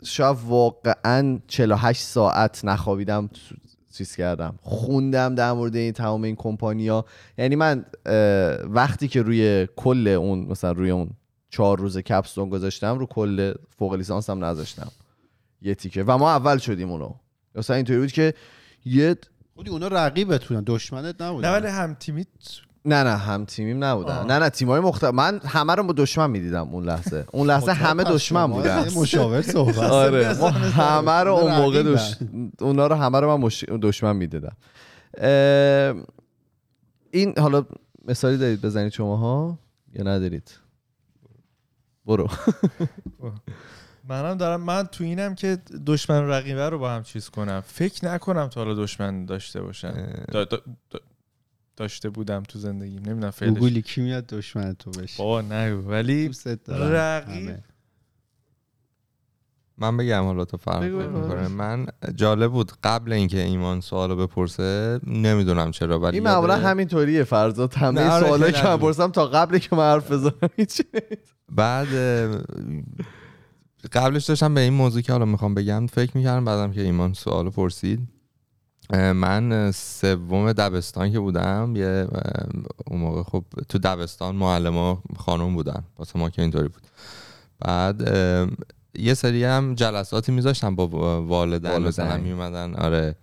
شاید 0.05 0.37
واقعا 0.47 1.39
48 1.47 2.03
ساعت 2.03 2.65
نخوابیدم 2.65 3.31
چیز 3.97 4.17
کردم. 4.17 4.59
خوندم 4.63 5.35
در 5.35 5.53
مورد 5.53 5.77
این 5.77 5.93
تمام 5.93 6.23
این 6.23 6.37
کمپانیا 6.37 7.05
یعنی 7.39 7.57
من 7.57 7.85
وقتی 8.65 9.09
که 9.09 9.23
روی 9.23 9.69
کل 9.77 10.09
اون 10.09 10.39
مثلا 10.39 10.73
روی 10.73 10.91
اون 10.91 11.11
چهار 11.51 11.79
روز 11.79 11.99
کپستون 11.99 12.49
گذاشتم 12.49 12.99
رو 12.99 13.07
کل 13.07 13.55
فوق 13.79 13.95
لیسانس 13.95 14.31
هم 14.31 14.45
نذاشتم. 14.45 14.93
یه 15.63 15.75
تیکه. 15.75 16.03
و 16.03 16.19
ما 16.19 16.31
اول 16.31 16.59
شدیم 16.59 16.91
اونو. 16.91 17.15
مثلا 17.55 17.77
اینطوری 17.77 17.99
بود 17.99 18.13
که 18.13 18.35
یه 18.85 19.17
خودی 19.55 19.71
اونا 19.71 19.89
رقیبتونن 19.89 20.63
دشمنت 20.67 21.23
نبودن. 21.23 21.49
نه 21.49 21.55
ولی 21.55 21.67
هم 21.67 21.95
تیمی 21.95 22.27
نه 22.87 23.03
نه 23.03 23.17
هم 23.17 23.45
تیمیم 23.45 23.85
نبودن. 23.85 24.17
آه. 24.17 24.27
نه 24.27 24.39
نه 24.39 24.51
تیمای 24.51 24.81
مختلف 24.81 25.15
من 25.15 25.41
همه 25.45 25.75
رو 25.75 25.83
با 25.83 25.93
دشمن 25.97 26.31
می‌دیدم 26.31 26.69
اون 26.69 26.85
لحظه. 26.85 27.25
اون 27.33 27.47
لحظه 27.47 27.73
همه 27.73 28.05
دشمن 28.05 28.47
شما 28.47 28.57
بودن. 28.57 28.89
مشاور 28.97 29.43
صحبت 29.43 29.79
آره. 29.79 30.35
همه 30.55 31.13
رو 31.13 31.35
اون 31.35 31.57
موقع. 31.57 31.83
دش... 31.83 32.15
اونا 32.61 32.87
رو 32.87 32.95
همه 32.95 33.21
رو 33.21 33.37
من. 33.37 33.49
دشمن 33.83 34.17
می‌دیدم. 34.17 34.57
این 37.11 37.39
حالا 37.39 37.65
مثالی 38.09 38.37
دارید 38.37 38.61
بزنید 38.61 38.93
شماها؟ 38.93 39.59
یا 39.93 40.05
ندارید؟ 40.05 40.53
برو. 42.07 42.29
منم 44.09 44.35
دارم 44.35 44.61
من 44.61 44.83
تو 44.83 45.05
اینم 45.05 45.35
که 45.35 45.59
دشمن 45.87 46.29
رقیبه 46.29 46.69
رو 46.69 46.79
با 46.79 46.91
هم 46.91 47.03
چیز 47.03 47.29
کنم. 47.29 47.63
فکر 47.67 48.05
نکنم 48.05 48.49
تا 48.49 48.65
حالا 48.65 48.75
دشمن 48.75 49.25
داشته 49.25 49.63
باشن. 49.63 50.25
دا 50.33 50.45
دا 50.45 50.59
دا 50.91 51.01
داشته 51.77 52.11
بودم 52.11 52.43
تو 52.43 52.59
زندگیم. 52.59 53.03
نمی‌دونم 53.07 53.31
فعلش 53.31 53.59
گوگلی 53.59 53.83
کی 53.83 54.01
میاد 54.01 54.27
دشمن 54.27 54.75
تو 54.75 54.91
بشه 54.91 55.23
بابا 55.23 55.43
نگو 55.43 55.91
ولی 55.91 56.31
رقیب. 56.69 57.57
من 59.79 59.97
بگم 59.97 60.25
حالا 60.25 60.45
تو 60.45 60.57
فرق. 60.57 60.83
می‌کنه. 60.83 61.49
من 61.49 61.87
جالب 62.15 62.53
بود 62.53 62.73
قبل 62.85 63.13
اینکه 63.13 63.43
ایمان 63.43 63.81
سوالو 63.81 64.17
بپرسه 64.17 65.01
نمی‌دونم 65.07 65.71
چرا 65.71 66.01
ولی 66.01 66.17
این 66.17 66.29
معمولا 66.29 66.57
همینطوریه 66.57 67.25
فرزاد 67.25 67.75
همه 67.75 68.01
نه، 68.01 68.11
آره، 68.11 68.27
سوالایی 68.27 68.53
خیلی 68.53 68.65
که 68.65 68.69
من. 68.69 68.77
پرسم 68.77 69.11
تا 69.11 69.27
قبل 69.27 69.59
که 69.59 69.77
من 69.77 69.93
حرف 69.93 70.13
بزنم 70.13 70.51
بعد 71.53 71.89
قبلش 73.93 74.25
داشتم 74.25 74.55
به 74.55 74.61
این 74.61 74.73
موضوع 74.73 75.03
که 75.03 75.13
حالا 75.13 75.25
می‌خوام 75.25 75.55
بگم 75.55 75.87
فکر 75.87 76.17
می‌کردم 76.17 76.45
بعدم 76.45 76.73
که 76.73 76.81
ایمان 76.81 77.13
سوالو 77.13 77.51
پرسید. 77.51 78.09
من 78.93 79.71
سوم 79.73 80.53
دبستان 80.53 81.13
که 81.13 81.21
بودم 81.21 81.73
یه 81.77 82.09
اون 82.87 83.01
موقع 83.01 83.23
خب 83.23 83.45
تو 83.69 83.79
دبستان 83.79 84.35
معلم 84.37 84.99
خانم 85.17 85.55
بودن 85.55 85.85
واسه 85.99 86.19
ما 86.19 86.31
که 86.31 86.43
اینطوری 86.43 86.69
بود 86.69 86.83
بعد 87.61 88.11
یه 88.99 89.15
سری 89.15 89.45
هم 89.45 89.75
جلساتی 89.75 90.33
میذاشتم 90.33 90.77
با 90.77 91.23
والدین. 91.23 91.79
مثلا 91.79 92.17
میومدن 92.17 92.75
آره 92.75 93.15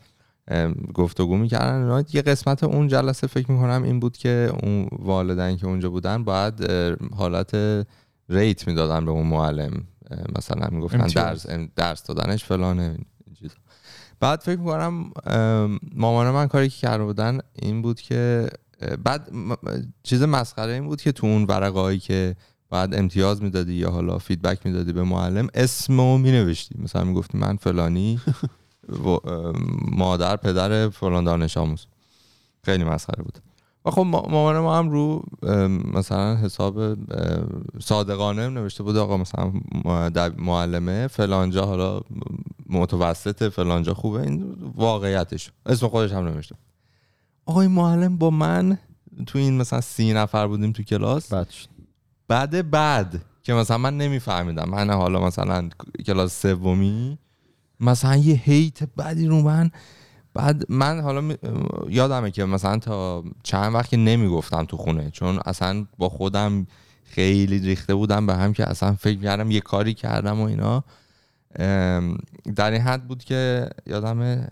گفتگو 0.94 1.38
می‌کردن 1.38 1.82
اینا. 1.82 2.04
یه 2.14 2.22
قسمت 2.22 2.64
اون 2.64 2.88
جلسه 2.88 3.28
فکر 3.28 3.52
می‌کنم 3.52 3.84
این 3.84 4.00
بود 4.00 4.18
که 4.18 4.54
اون 4.64 4.88
والدین 4.92 5.58
که 5.58 5.68
اونجا 5.68 5.90
بودن 5.90 6.24
باید 6.24 6.72
حالت 7.16 7.56
ریت 8.30 8.68
می‌دادن 8.68 9.06
به 9.06 9.12
اون 9.12 9.28
معلم 9.28 9.72
مثلا 10.38 10.68
می‌گفتن. 10.72 11.08
درس 11.08 11.48
درس 11.76 12.04
دادنش 12.04 12.44
فلانه. 12.44 12.98
بعد 14.24 14.40
فکر 14.40 14.60
می‌کنم 14.60 15.12
مامان 15.96 16.30
من 16.32 16.48
کاری 16.48 16.70
که 16.70 16.78
کرده 16.78 17.04
بودن 17.04 17.40
این 17.56 17.82
بود 17.82 18.02
که 18.02 18.50
بعد 19.04 19.32
چیز 20.04 20.24
مسخره 20.24 20.74
این 20.74 20.86
بود 20.86 21.02
که 21.02 21.12
تو 21.12 21.28
اون 21.28 21.44
ورقهایی 21.44 22.00
که 22.00 22.36
بعد 22.70 22.96
امتیاز 22.96 23.44
می‌دادی 23.44 23.74
یا 23.74 23.90
حالا 23.90 24.18
فیدبک 24.18 24.66
می‌دادی 24.66 24.94
به 24.94 25.04
معلم 25.04 25.48
اسمو 25.54 26.18
مینوشتی. 26.18 26.76
مثلا 26.84 27.04
می‌گفتی 27.04 27.38
من 27.38 27.56
فلانی 27.56 28.20
و 29.06 29.18
مادر 29.92 30.36
پدر 30.36 30.90
فلان 30.90 31.24
دانش 31.24 31.58
آموز. 31.58 31.86
خیلی 32.64 32.84
مسخره 32.84 33.24
بود. 33.24 33.38
و 33.86 33.92
خب 33.92 34.02
ما- 34.02 34.28
مامان 34.30 34.60
ما 34.60 34.78
هم 34.78 34.90
رو 34.90 35.24
مثلا 35.94 36.36
حساب 36.36 36.98
صادقانه 37.80 38.50
نوشته 38.50 38.84
بود 38.84 38.98
آقا 38.98 39.18
مثلا 39.18 39.52
معلمه 40.38 41.08
فلانجا 41.08 41.66
حالا 41.66 42.02
متوسط 42.74 43.54
فلانجا 43.54 43.94
خوبه. 43.94 44.22
این 44.22 44.56
واقعیتش. 44.76 45.52
اسم 45.66 45.88
خودش 45.88 46.12
هم 46.12 46.28
نوشته. 46.28 46.56
آقا 47.46 47.62
این 47.62 47.72
معلم 47.72 48.18
با 48.18 48.30
من 48.30 48.78
تو 49.28 49.40
این 49.40 49.58
مثلا 49.58 49.82
سی 49.82 50.14
نفر 50.14 50.48
بودیم 50.48 50.72
تو 50.72 50.84
کلاس. 50.84 51.34
بد 51.34 51.50
شد. 51.50 51.68
بعد 52.28 52.72
بعد 52.72 53.22
که 53.44 53.54
مثلا 53.54 53.78
من 53.78 53.98
نمیفهمیدم. 53.98 54.70
من 54.70 54.90
حالا 54.90 55.20
مثلا 55.26 55.70
کلاس 56.06 56.42
سومی. 56.42 57.18
مثلا 57.80 58.16
یه 58.16 58.36
هیت 58.36 58.80
بدی 58.98 59.28
رو 59.28 59.42
من. 59.42 59.72
بعد 60.34 60.72
من 60.72 61.02
حالا 61.02 61.22
می- 61.22 61.38
یادمه 61.90 62.32
که 62.32 62.46
مثلا 62.46 62.80
تا 62.80 63.24
چند 63.44 63.74
وقت 63.74 63.90
که 63.90 63.98
نمی‌گفتم 63.98 64.66
تو 64.66 64.78
خونه. 64.78 65.12
چون 65.12 65.40
اصلا 65.46 65.86
با 65.98 66.10
خودم 66.10 66.68
خیلی 67.04 67.60
ریخته 67.60 67.96
بودم 67.96 68.26
به 68.26 68.36
هم 68.36 68.54
که 68.54 68.70
اصلا 68.70 68.94
فکر 68.94 69.20
کردم 69.20 69.52
یه 69.52 69.60
کاری 69.60 69.94
کردم 69.94 70.42
و 70.42 70.44
اینا. 70.44 70.84
در 72.56 72.72
این 72.72 72.82
حد 72.82 73.08
بود 73.08 73.24
که 73.24 73.70
یادم 73.88 74.48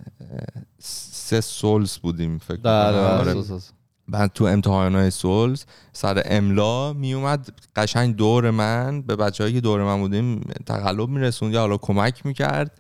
سه 0.80 1.42
سولز 1.42 1.98
بودیم 1.98 2.38
فکر 2.38 2.58
بله. 2.58 2.98
بله 2.98 3.34
آره. 3.34 3.62
بعد 4.08 4.32
تو 4.34 4.46
امتحان 4.46 4.96
های 4.96 5.12
سولز 5.12 5.64
سر 5.94 6.22
املا 6.26 6.94
میومد 6.94 7.50
قشنگ 7.76 8.16
دور 8.16 8.52
من 8.52 9.02
به 9.02 9.16
بچه 9.16 9.54
که 9.54 9.62
دور 9.62 9.84
من 9.84 10.00
بودیم 10.00 10.42
تقلب 10.66 11.10
میرسوند 11.10 11.54
یا 11.54 11.60
حالا 11.60 11.78
کمک 11.78 12.26
می‌کرد. 12.26 12.80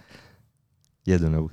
یه 1.05 1.17
دونه 1.17 1.39
بود. 1.39 1.51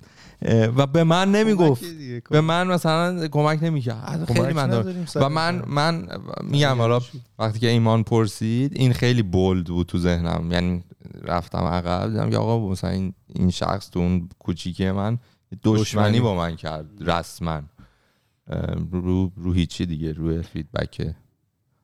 و 0.77 0.87
به 0.87 1.05
من 1.05 1.33
نمی‌گفت. 1.33 1.85
به 2.31 2.41
من 2.41 2.67
مثلا 2.67 3.29
کمک 3.29 3.63
نمی‌کرد. 3.63 4.33
خیلی 4.33 4.53
من 4.53 4.85
و 5.15 5.29
من 5.29 5.63
من 5.67 6.09
میگم 6.43 6.77
حالا 6.79 7.01
وقتی 7.39 7.59
که 7.59 7.69
ایمان 7.69 8.03
پرسید 8.03 8.73
این 8.77 8.93
خیلی 8.93 9.23
بولد 9.23 9.67
بود 9.67 9.87
تو 9.87 9.99
ذهنم. 9.99 10.53
یعنی 10.53 10.85
رفتم 11.23 11.59
عقب 11.65 12.09
دیدم 12.11 12.31
که 12.31 12.37
آقا 12.37 12.69
مثلا 12.69 12.91
این, 12.91 13.15
این 13.27 13.51
شخص 13.51 13.91
تو 13.91 14.01
اون 14.01 14.29
کوچیکی 14.39 14.91
من 14.91 15.19
دشمنی 15.65 15.83
دشمنی. 15.83 16.21
با 16.21 16.35
من 16.35 16.57
کرد 16.57 16.87
رسما 17.01 17.63
رو 18.93 19.33
رو 19.37 19.53
هیچی 19.53 19.87
دیگه 19.87 20.13
روی 20.13 20.43
فیدبک 20.43 21.15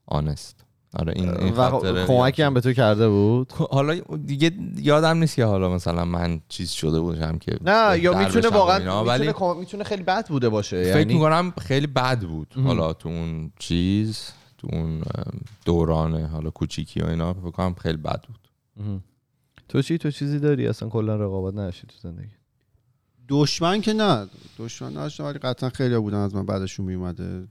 آنست 0.06 0.64
آره 0.98 1.12
این, 1.16 1.28
این 1.28 1.54
و 1.54 2.06
کمکی 2.06 2.42
هم 2.42 2.54
به 2.54 2.60
تو 2.60 2.72
کرده 2.72 3.08
بود 3.08 3.52
حالا 3.52 3.94
دیگه 4.26 4.50
یادم 4.76 5.16
نیست 5.18 5.36
که 5.36 5.44
حالا 5.44 5.74
مثلا 5.74 6.04
من 6.04 6.40
چیز 6.48 6.70
شده 6.70 7.00
بودم 7.00 7.38
که 7.38 7.58
نه 7.60 7.98
یا 7.98 8.18
می‌تونه 8.18 8.48
واقعا 8.48 9.02
می‌تونه, 9.02 9.54
می‌تونه 9.60 9.84
خیلی 9.84 10.02
بد 10.02 10.28
بوده 10.28 10.48
باشه 10.48 10.84
فکر 10.84 10.98
یعنی 10.98 11.14
می‌کنم 11.14 11.52
خیلی 11.60 11.86
بد 11.86 12.20
بود 12.20 12.54
مهم. 12.56 12.66
حالا 12.66 12.92
تو 12.92 13.08
اون 13.08 13.50
چیز 13.58 14.30
تو 14.58 14.68
اون 14.72 14.90
ام، 14.94 15.40
دوران 15.64 16.20
حالا 16.20 16.50
کوچیکی 16.50 17.00
و 17.00 17.06
اینا 17.06 17.32
فکر 17.32 17.50
کنم 17.50 17.74
خیلی 17.74 17.96
بد 17.96 18.24
بود. 18.26 18.48
تو 19.68 19.82
چی 19.82 19.98
تو 19.98 20.10
چیزی 20.10 20.38
داری؟ 20.38 20.66
اصلا 20.66 20.88
کلا 20.88 21.16
رقابت 21.16 21.54
نشی 21.54 21.86
تو 21.86 21.94
زندگی. 22.02 22.28
دشمن 23.28 23.80
که 23.80 23.92
نه. 23.92 24.26
دشمن 24.58 24.90
نداشتم 24.90 25.24
ولی 25.24 25.38
قطعا 25.38 25.70
خیلی 25.70 25.98
بودن 25.98 26.18
از 26.18 26.34
من 26.34 26.46
بعدشون 26.46 26.86
میومده 26.86 27.48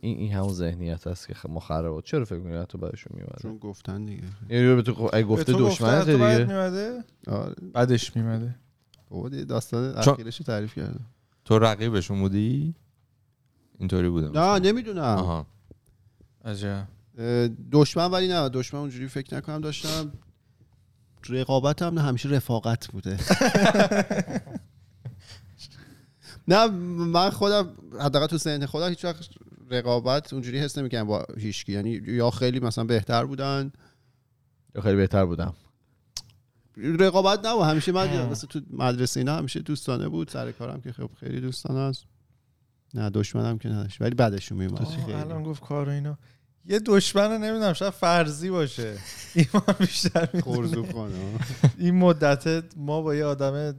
این 0.00 0.18
این 0.18 0.32
همون 0.32 0.52
ذهنیت 0.52 1.06
هست 1.06 1.28
که 1.28 1.34
خ- 1.34 1.50
مخرب 1.50 1.92
بود 1.92 2.04
چرا 2.04 2.24
فکر 2.24 2.38
می‌کنی 2.38 2.66
تو 2.66 2.78
بعدشون 2.78 3.12
میومده 3.16 3.38
چون 3.42 3.58
گفتن 3.58 4.04
دیگه. 4.04 4.22
یعنی 4.48 4.74
به 4.74 4.82
تو 4.82 5.10
اگه 5.12 5.24
گفته 5.26 5.52
بعد 5.80 6.04
دیگه. 6.06 6.44
میمده 6.44 7.04
آره. 7.26 7.54
بعدش 7.72 8.16
میمده 8.16 8.54
بابا 9.10 9.28
دیگه 9.28 9.44
داستان 9.44 9.96
اخیرش 9.96 10.38
رو 10.38 10.44
تعریف 10.44 10.74
کردم. 10.74 11.06
تو 11.44 11.58
رقیبشون 11.58 12.20
بودی؟ 12.20 12.74
اینطوری 13.78 14.08
بودم 14.08 14.38
نه 14.40 14.58
نمی‌دونم. 14.58 15.00
آها. 15.00 15.46
عجب 16.44 16.86
دشمن 17.72 18.10
ولی 18.10 18.28
نه. 18.28 18.48
دشمن 18.48 18.80
اونجوری 18.80 19.08
فکر 19.08 19.36
نکنم 19.36 19.60
داشتم. 19.60 20.12
رقابت 21.30 21.82
هم 21.82 21.94
نه 21.94 22.02
همیشه 22.02 22.28
رفاقت 22.28 22.88
بوده. 22.88 23.18
نه 26.48 26.66
من 26.66 27.30
خودم 27.30 27.72
حداقل 28.00 28.26
تو 28.26 28.38
ذهن 28.38 28.66
خودم 28.66 28.88
هیچ 28.88 29.04
وقت 29.04 29.28
رقابت 29.70 30.32
اونجوری 30.32 30.58
حس 30.58 30.78
نمی‌کنم 30.78 31.04
با 31.04 31.26
هیچکی. 31.38 31.72
یعنی 31.72 31.90
یا 31.90 32.30
خیلی 32.30 32.60
مثلا 32.60 32.84
بهتر 32.84 33.24
بودن. 33.24 33.72
یا 34.74 34.82
خیلی 34.82 34.96
بهتر 34.96 35.24
بودم. 35.24 35.54
رقابت 36.76 37.46
نه 37.46 37.64
همیشه 37.64 37.92
من. 37.92 38.28
مثلا 38.28 38.48
تو 38.48 38.60
مدرسه 38.70 39.20
اینا 39.20 39.36
همیشه 39.36 39.60
دوستانه 39.60 40.08
بود. 40.08 40.28
سر 40.28 40.52
کارم 40.52 40.80
که 40.80 40.92
خب 40.92 41.10
خیلی 41.20 41.40
دوستانه 41.40 41.78
است. 41.78 42.04
نه 42.94 43.10
دشمنم 43.10 43.58
که 43.58 43.68
نداشت. 43.68 44.00
ولی 44.00 44.14
بعدشون 44.14 44.58
میومد 44.58 44.86
الان 45.08 45.42
گفت 45.42 45.62
کار 45.62 45.88
اینا. 45.88 46.18
یه 46.66 46.78
دشمن 46.78 47.30
رو 47.30 47.38
نمی‌دونم 47.38 47.72
شاید 47.72 47.92
فرضی 47.92 48.50
باشه. 48.50 48.98
این 49.34 49.46
ما 49.54 49.64
بیشتر 49.78 50.28
این 51.78 51.94
مدت 51.94 52.64
ما 52.76 53.02
با 53.02 53.14
یه 53.14 53.24
آدم 53.24 53.74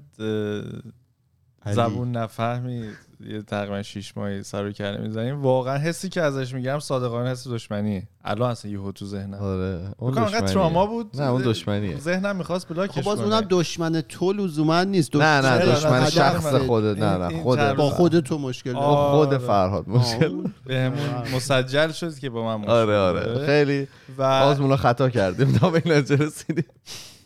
زبون 1.74 2.12
نفهمی 2.12 2.90
یه 3.20 3.42
تقریبا 3.42 3.84
شیش 3.84 4.18
ماهی 4.18 4.44
سر 4.44 4.66
و 4.66 4.72
کله 4.72 4.98
می‌زنیم 4.98 5.42
واقعا 5.42 5.78
حسی 5.78 6.10
که 6.10 6.22
ازش 6.22 6.54
میگم 6.54 6.80
صادقانه 6.80 7.30
حس 7.30 7.48
دشمنیه 7.48 8.08
الان 8.24 8.52
اصلا 8.52 8.72
یهو 8.72 8.92
تو 8.92 9.06
ذهنم 9.06 9.38
آره 9.38 9.92
اون 9.98 10.18
انقدر. 10.18 10.48
تراما 10.48 10.86
بود 10.86 11.22
نه 11.22 11.30
اون 11.30 11.42
دشمنیه 11.42 12.00
ذهنم 12.00 12.36
می‌خواست 12.36 12.68
بلاکش 12.68 12.96
خب 12.96 13.02
باز. 13.02 13.20
اونم 13.22 13.48
دشمن 13.50 14.02
تو 14.02 14.34
لزوما 14.34 14.84
نیست 14.84 15.16
نه 15.16 15.42
نه؟ 15.42 15.58
دشمن 15.58 16.00
نه، 16.00 16.10
شخص 16.10 16.46
نه، 16.54 16.60
خودت 16.60 17.00
نه 17.00 17.18
نه 17.18 17.56
چند 17.56 17.76
با 17.76 17.90
خود 17.90 18.20
تو 18.20 18.38
مشکل. 18.38 18.76
آه. 18.76 19.26
خود. 19.26 19.38
فرهاد 19.38 19.90
مشکل 19.90 20.44
بهمون. 20.66 21.36
مسجل 21.36 21.92
شد 21.92 22.20
که 22.20 22.30
با 22.30 22.46
من 22.46 22.56
مشکل 22.56 22.72
آره 22.72 22.98
آره. 22.98 23.46
خیلی 23.46 23.88
و 24.18 24.22
آزمون 24.24 24.76
خطا 24.76 25.10
کردیم 25.10 25.52
تا 25.52 25.70
به 25.70 25.82
این 25.86 25.96
نتیجه 25.96 26.26
رسیدیم 26.26 26.66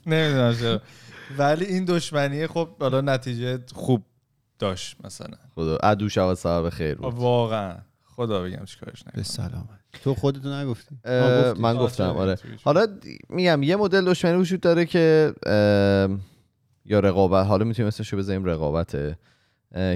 نمی‌دونم 0.06 0.56
چرا 0.56 0.82
ولی 1.38 1.66
این 1.66 1.86
دشمنیه 1.86 2.48
خب 2.48 2.68
حالا 2.80 3.02
نتیجه 3.02 3.60
خوب 3.74 4.04
داشت 4.60 4.98
مثلا. 5.04 5.38
خدا 5.56 5.76
عدو 5.76 6.10
شود 6.10 6.34
سبب 6.34 6.70
خیر 6.70 6.96
بود. 6.96 7.14
واقعا. 7.14 7.76
خدا 8.04 8.42
بگم 8.42 8.66
چیکارش 8.66 9.04
به 9.04 9.10
نکنم 9.10 9.24
سلامت. 9.24 9.80
تو 10.04 10.16
خودتو 10.16 10.54
نگفتی. 10.54 10.96
من 11.60 11.78
گفتم 11.78 12.10
آره؟ 12.10 12.38
حالا 12.64 12.88
میگم 13.30 13.64
یه 13.64 13.76
مدل 13.76 14.06
دشمنی 14.06 14.38
وجود 14.38 14.60
داره 14.60 14.86
که 14.86 15.34
یا 16.86 17.00
رقابت 17.00 17.46
حالا 17.46 17.66
می‌تونیم 17.66 17.88
اسمشو 17.88 18.18
بذاریم 18.18 18.46
رقابته 18.46 19.18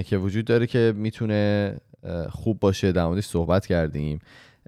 که 0.06 0.16
وجود 0.18 0.44
داره 0.44 0.66
که 0.66 0.92
می‌تونه 0.96 1.76
خوب 2.30 2.60
باشه 2.60 2.92
در 2.92 3.06
موردش 3.06 3.26
صحبت 3.26 3.66
کردیم. 3.66 4.18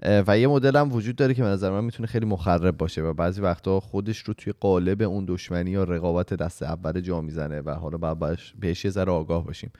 و 0.03 0.39
یه 0.39 0.47
مدل 0.47 0.75
هم 0.75 0.91
وجود 0.93 1.15
داره 1.15 1.33
که 1.33 1.43
به 1.43 1.47
نظر 1.47 1.71
من 1.71 1.83
می‌تونه 1.83 2.07
خیلی 2.07 2.25
مخرب 2.25 2.77
باشه 2.77 3.01
و 3.01 3.13
بعضی 3.13 3.41
وقتا 3.41 3.79
خودش 3.79 4.19
رو 4.19 4.33
توی 4.33 4.53
قالب 4.59 5.01
اون 5.01 5.25
دشمنی 5.27 5.71
یا 5.71 5.83
رقابت 5.83 6.33
دست 6.33 6.63
اول 6.63 7.01
جا 7.01 7.21
می‌زنه 7.21 7.61
و 7.61 7.69
حالا 7.69 7.97
باید 7.97 8.37
بهش- 8.59 8.85
یه 8.85 8.91
ذره 8.91 9.11
آگاه 9.11 9.45
باشیم. 9.45 9.71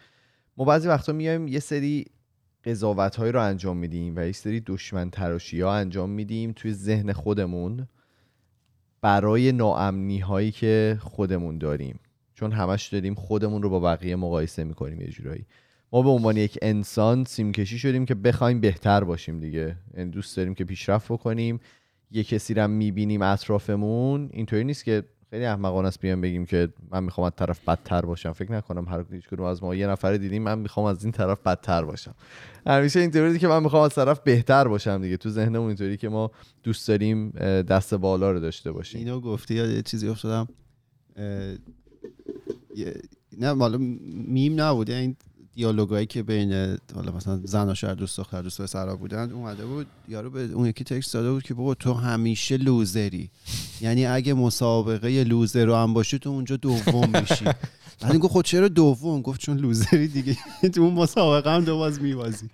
ما 0.58 0.66
بعضی 0.66 0.88
وقتا 0.88 1.14
میایم 1.14 1.48
یه 1.48 1.60
سری 1.60 2.06
قضاوت 2.66 3.16
هایی 3.16 3.32
رو 3.32 3.42
انجام 3.42 3.78
میدیم 3.78 4.14
و 4.16 4.26
یه 4.26 4.32
سری 4.32 4.60
دشمن 4.66 5.10
تراشی 5.10 5.62
ها 5.62 5.74
انجام 5.76 6.10
میدیم 6.10 6.52
توی 6.52 6.74
ذهن 6.74 7.14
خودمون 7.14 7.88
برای 9.02 9.52
ناامنی 9.52 10.20
هایی 10.20 10.52
که 10.52 10.98
خودمون 11.02 11.58
داریم. 11.58 12.00
چون 12.34 12.52
همش 12.52 12.88
داریم 12.88 13.16
خودمون 13.16 13.62
رو 13.62 13.70
با 13.70 13.80
بقیه 13.80 14.16
مقایسه 14.16 14.64
می‌کنیم 14.64 15.02
یه 15.02 15.08
جورایی. 15.08 15.46
ما 15.92 16.02
به 16.02 16.10
عنوان 16.10 16.38
یک 16.38 16.60
انسان 16.62 17.24
سیمکشی 17.24 17.80
شدیم 17.80 18.06
که 18.06 18.16
بخوایم 18.16 18.62
بهتر 18.62 19.04
باشیم 19.04 19.40
دیگه. 19.40 19.76
یعنی 19.98 20.12
دوست 20.12 20.38
داریم 20.38 20.54
که 20.54 20.64
پیشرفت 20.64 21.12
بکنیم. 21.12 21.60
یه 22.12 22.24
کسی 22.24 22.54
رو 22.54 22.68
می‌بینیم 22.68 23.22
اطرافمون. 23.22 24.30
اینطوری 24.34 24.64
نیست 24.64 24.84
که 24.84 25.04
خیلی 25.30 25.46
احمقانه 25.46 25.88
است 25.88 26.02
بیام 26.02 26.22
بگیم 26.22 26.46
که 26.46 26.70
من 26.92 27.04
می‌خوام 27.04 27.28
از 27.28 27.34
طرف 27.36 27.70
بدتر 27.70 28.02
باشم. 28.02 28.32
فکر 28.32 28.52
نکنم 28.52 28.88
هر 28.88 29.06
هیچ 29.12 29.28
کدوم 29.28 29.46
از 29.46 29.64
ما. 29.64 29.76
یه 29.76 29.88
نفر 29.88 30.18
دیدیم 30.18 30.44
من 30.44 30.60
می‌خوام 30.60 30.86
از 30.86 31.04
این 31.04 31.12
طرف 31.12 31.42
بدتر 31.42 31.86
باشم. 31.86 32.16
همیشه 32.68 33.00
اینطوری 33.00 33.40
که 33.40 33.48
من 33.48 33.64
می‌خوام 33.64 33.84
از 33.84 33.96
طرف 33.96 34.20
بهتر 34.20 34.68
باشم 34.68 35.02
دیگه. 35.02 35.18
تو 35.18 35.30
ذهنمون 35.30 35.68
اینطوری 35.68 35.98
که 35.98 36.10
ما 36.10 36.32
دوست 36.64 36.88
داریم 36.88 37.30
دست 37.62 37.94
بالا 37.94 38.32
رو 38.32 38.40
داشته 38.40 38.72
باشیم. 38.72 39.00
اینو 39.00 39.20
گفتی 39.20 39.56
یاد 39.56 39.70
یه 39.70 39.82
چیزی 39.82 40.08
افتادم. 40.08 40.48
اه، 41.16 41.56
نه 43.38 43.54
مالا 43.54 43.78
میم 44.28 44.62
نبود. 44.62 44.90
یعنی 44.90 45.02
این 45.02 45.16
دیالوگایی 45.58 46.06
که 46.06 46.24
بین 46.24 46.78
حالا 46.96 47.12
مثلا 47.12 47.40
زن 47.44 47.70
و 47.70 47.76
شاید 47.76 47.98
دوست 47.98 48.18
دختر 48.18 48.42
دوست 48.42 48.62
پسرا 48.62 48.96
بودن 48.96 49.32
اومده 49.32 49.66
بود 49.66 49.88
یارو 50.08 50.30
به 50.30 50.44
اون 50.44 50.66
یکی 50.66 50.84
text 50.84 51.14
داده 51.14 51.32
بود 51.32 51.44
که 51.44 51.54
بابا 51.54 51.74
تو 51.74 51.94
همیشه 51.94 52.58
loser 52.58 53.09
ی. 53.09 53.30
یعنی 53.82 54.06
اگه 54.06 54.34
مسابقه 54.34 55.24
loser 55.24 55.66
رو 55.66 55.76
هم 55.76 55.94
باشه 55.94 56.18
تو 56.18 56.30
اونجا 56.30 56.58
دوم 56.58 57.10
میشی. 57.22 57.46
بعد 58.02 58.12
این 58.12 58.20
گفت 58.20 58.32
خود 58.32 58.46
چرا 58.46 58.68
دوم؟ 58.68 59.22
گفت 59.22 59.40
چون 59.40 59.58
loser 59.58 59.99
ی 59.99 60.08
دیگه. 60.08 60.38
تو 60.76 60.82
اون 60.82 60.94
مسابقه 60.94 61.56
هم 61.56 61.64
دو 61.64 61.78
باز 61.78 62.02
میبازی. 62.02 62.50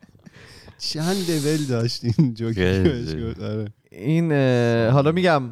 چند 0.78 1.32
لول 1.32 1.66
داشت 1.66 2.02
این 2.04 2.34
جوکی. 2.34 2.66
آره. 3.42 3.68
این 3.92 4.32
اه، 4.32 4.90
حالا 4.90 5.12
میگم 5.12 5.44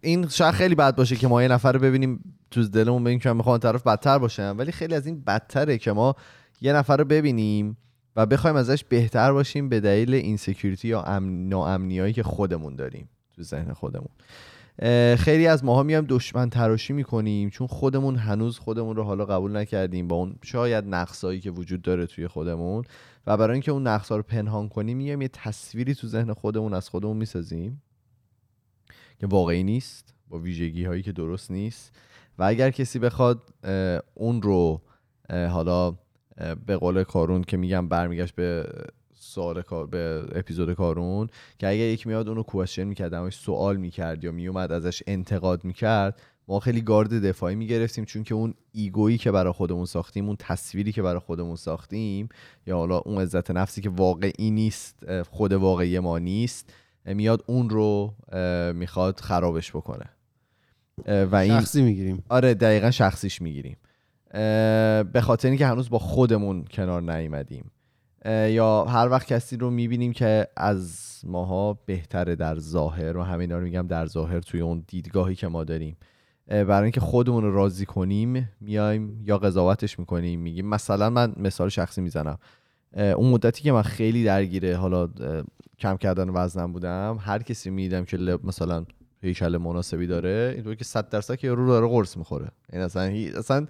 این 0.00 0.28
شاید 0.28 0.54
خیلی 0.54 0.74
بد 0.74 0.96
باشه 0.96 1.16
که 1.16 1.28
ما 1.28 1.42
یه 1.42 1.48
نفر 1.48 1.72
رو 1.72 1.78
ببینیم 1.78 2.34
تو 2.50 2.62
دلمون 2.62 3.04
بگیم 3.04 3.18
که 3.18 3.28
من 3.28 3.36
می‌خوام 3.36 3.58
طرف 3.58 3.82
بدتر 3.82 4.18
باشم. 4.18 4.54
ولی 4.58 4.72
خیلی 4.72 4.94
از 4.94 5.06
این 5.06 5.20
بدتره 5.20 5.78
که 5.78 5.92
ما 5.92 6.16
یه 6.60 6.72
نفر 6.72 6.96
رو 6.96 7.04
ببینیم 7.04 7.76
و 8.16 8.26
بخوایم 8.26 8.56
ازش 8.56 8.84
بهتر 8.84 9.32
باشیم 9.32 9.68
به 9.68 9.80
دلیل 9.80 10.14
insecurity 10.14 10.88
یا 10.88 11.02
امن... 11.02 11.48
ناامنیایی 11.48 12.12
که 12.12 12.22
خودمون 12.22 12.76
داریم 12.76 13.08
تو 13.36 13.42
ذهن 13.42 13.72
خودمون. 13.72 14.08
خیلی 15.16 15.46
از 15.46 15.64
ماها 15.64 15.82
میایم 15.82 16.04
دشمن 16.08 16.50
تراشی 16.50 16.92
می‌کنیم 16.92 17.50
چون 17.50 17.66
خودمون 17.66 18.16
هنوز 18.16 18.58
خودمون 18.58 18.96
رو 18.96 19.02
حالا 19.02 19.24
قبول 19.24 19.56
نکردیم 19.56 20.08
با 20.08 20.16
اون 20.16 20.34
شاید 20.42 20.84
نقصایی 20.88 21.40
که 21.40 21.50
وجود 21.50 21.82
داره 21.82 22.06
توی 22.06 22.28
خودمون 22.28 22.84
و 23.26 23.36
برای 23.36 23.52
اینکه 23.52 23.72
اون 23.72 23.86
نقصا 23.86 24.16
رو 24.16 24.22
پنهان 24.22 24.68
کنیم 24.68 24.96
میایم 24.96 25.22
یه 25.22 25.28
تصویری 25.28 25.94
تو 25.94 26.06
ذهن 26.06 26.32
خودمون 26.32 26.74
از 26.74 26.88
خودمون 26.88 27.16
می‌سازیم 27.16 27.82
که 29.18 29.26
واقعی 29.26 29.62
نیست 29.62 30.14
با 30.28 30.38
ویژگی 30.38 30.84
هایی 30.84 31.02
که 31.02 31.12
درست 31.12 31.50
نیست 31.50 31.92
و 32.38 32.42
اگر 32.42 32.70
کسی 32.70 32.98
بخواد 32.98 33.54
اون 34.14 34.42
رو 34.42 34.80
حالا 35.30 35.96
به 36.66 36.76
قول 36.76 37.04
کارون 37.04 37.42
که 37.42 37.56
میگم 37.56 37.88
برمیگشت 37.88 38.34
به 38.34 38.66
سوال 39.14 39.62
کار 39.62 39.86
به 39.86 40.24
اپیزود 40.34 40.74
کارون 40.74 41.28
که 41.58 41.68
اگر 41.68 41.84
یکی 41.84 42.08
میاد 42.08 42.28
اونو 42.28 42.42
کوشن 42.42 42.84
می‌کرد 42.84 43.14
همش 43.14 43.34
سوال 43.34 43.76
می‌کرد 43.76 44.24
یا 44.24 44.32
میومد 44.32 44.72
ازش 44.72 45.02
انتقاد 45.06 45.64
می‌کرد 45.64 46.20
ما 46.48 46.60
خیلی 46.60 46.80
گارد 46.80 47.26
دفاعی 47.26 47.54
می‌گرفتیم 47.54 48.04
چون 48.04 48.24
که 48.24 48.34
اون 48.34 48.54
ایگویی 48.72 49.18
که 49.18 49.30
برای 49.30 49.52
خودمون 49.52 49.84
ساختیم 49.84 50.26
اون 50.26 50.36
تصویری 50.38 50.92
که 50.92 51.02
برای 51.02 51.20
خودمون 51.20 51.56
ساختیم 51.56 52.28
یا 52.66 52.76
حالا 52.76 52.98
اون 52.98 53.22
عزت 53.22 53.50
نفسی 53.50 53.80
که 53.80 53.90
واقعی 53.90 54.50
نیست 54.50 55.22
خود 55.22 55.52
واقعی 55.52 55.98
ما 55.98 56.18
نیست 56.18 56.72
میاد 57.04 57.44
اون 57.46 57.70
رو 57.70 58.14
می‌خواد 58.74 59.20
خرابش 59.20 59.70
بکنه. 59.70 60.06
و 61.06 61.36
این 61.36 61.60
شخصی 61.60 61.82
می‌گیریم. 61.82 62.24
آره 62.28 62.54
دقیقا 62.54 62.90
شخصیش 62.90 63.42
می‌گیریم. 63.42 63.76
به 65.12 65.20
خاطر 65.22 65.48
اینکه 65.48 65.66
هنوز 65.66 65.90
با 65.90 65.98
خودمون 65.98 66.64
کنار 66.64 67.02
نیومدیم. 67.02 67.70
یا 68.48 68.84
هر 68.84 69.08
وقت 69.08 69.26
کسی 69.26 69.56
رو 69.56 69.70
می‌بینیم 69.70 70.12
که 70.12 70.48
از 70.56 71.10
ماها 71.24 71.78
بهتره 71.86 72.36
در 72.36 72.58
ظاهر 72.58 73.16
و 73.16 73.22
همینا 73.22 73.58
رو 73.58 73.64
میگم 73.64 73.86
در 73.86 74.06
ظاهر 74.06 74.40
توی 74.40 74.60
اون 74.60 74.84
دیدگاهی 74.88 75.34
که 75.34 75.48
ما 75.48 75.64
داریم. 75.64 75.96
برای 76.46 76.82
اینکه 76.82 77.00
خودمون 77.00 77.42
رو 77.44 77.54
راضی 77.54 77.86
کنیم 77.86 78.48
میایم 78.60 79.22
یا 79.24 79.38
قضاوتش 79.38 79.98
می‌کنیم 79.98 80.40
میگیم. 80.40 80.66
مثلا 80.66 81.10
من 81.10 81.32
مثال 81.36 81.68
شخصی 81.68 82.00
می‌زنم. 82.00 82.38
اون 82.96 83.30
مدتی 83.30 83.62
که 83.62 83.72
من 83.72 83.82
خیلی 83.82 84.24
درگیره 84.24 84.76
حالا 84.76 85.08
کم 85.78 85.96
کردن 85.96 86.28
وزنم 86.28 86.72
بودم 86.72 87.18
هر 87.20 87.42
کسی 87.42 87.70
می‌دیدم 87.70 88.04
که 88.04 88.38
مثلا 88.44 88.84
هیکل 89.22 89.56
مناسبی 89.56 90.06
داره 90.06 90.52
اینطور 90.54 90.74
که 90.74 90.84
100 90.84 91.08
درصد 91.08 91.36
که 91.36 91.46
یارو 91.46 91.66
داره 91.66 91.86
قرص 91.86 92.16
می‌خوره. 92.16 92.48
این 92.72 92.82
اصلا 92.82 93.02
هی- 93.02 93.32
اصلا 93.32 93.66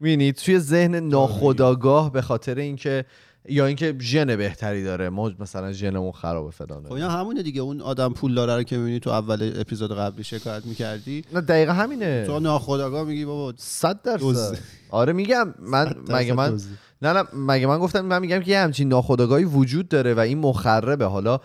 می‌بینید 0.00 0.34
توی 0.34 0.58
ذهن 0.58 0.94
ناخودآگاه 0.94 2.12
به 2.12 2.22
خاطر 2.22 2.54
اینکه 2.54 3.04
یا 3.48 3.66
اینکه 3.66 3.96
ژن 4.00 4.36
بهتری 4.36 4.84
داره 4.84 5.08
ما 5.08 5.32
مثلا 5.38 5.72
ژنمون 5.72 6.12
خرابه 6.12 6.50
فلانه 6.50 6.88
خب 6.88 6.92
اینا 6.92 7.10
همونه 7.10 7.42
دیگه. 7.42 7.60
اون 7.60 7.80
آدم 7.80 8.12
پول 8.12 8.34
داره 8.34 8.56
رو 8.56 8.62
که 8.62 8.76
می‌بینی 8.76 9.00
تو 9.00 9.10
اول 9.10 9.52
اپیزود 9.56 9.92
قبلی 9.92 10.24
شکایت 10.24 10.66
می‌کردی. 10.66 11.24
نه 11.32 11.40
دقیقا 11.40 11.72
همینه. 11.72 12.26
تو 12.26 12.40
ناخداگاه 12.40 13.04
میگی 13.04 13.24
بابا 13.24 13.54
صد 13.56 14.02
درصد. 14.02 14.24
دزد. 14.24 14.58
آره 14.90 15.12
میگم 15.12 15.54
من 15.58 15.94
مگه 16.08 16.32
من. 16.32 16.60
نه 17.02 17.12
نه 17.12 17.24
مگه 17.32 17.66
من 17.66 17.78
گفتم 17.78 18.00
من 18.00 18.18
میگم 18.18 18.40
که 18.40 18.50
یه 18.50 18.58
همچین 18.58 18.88
ناخودآگاهی 18.88 19.44
وجود 19.44 19.88
داره 19.88 20.14
و 20.14 20.20
این 20.20 20.38
مخربه. 20.38 21.04
حالا 21.04 21.40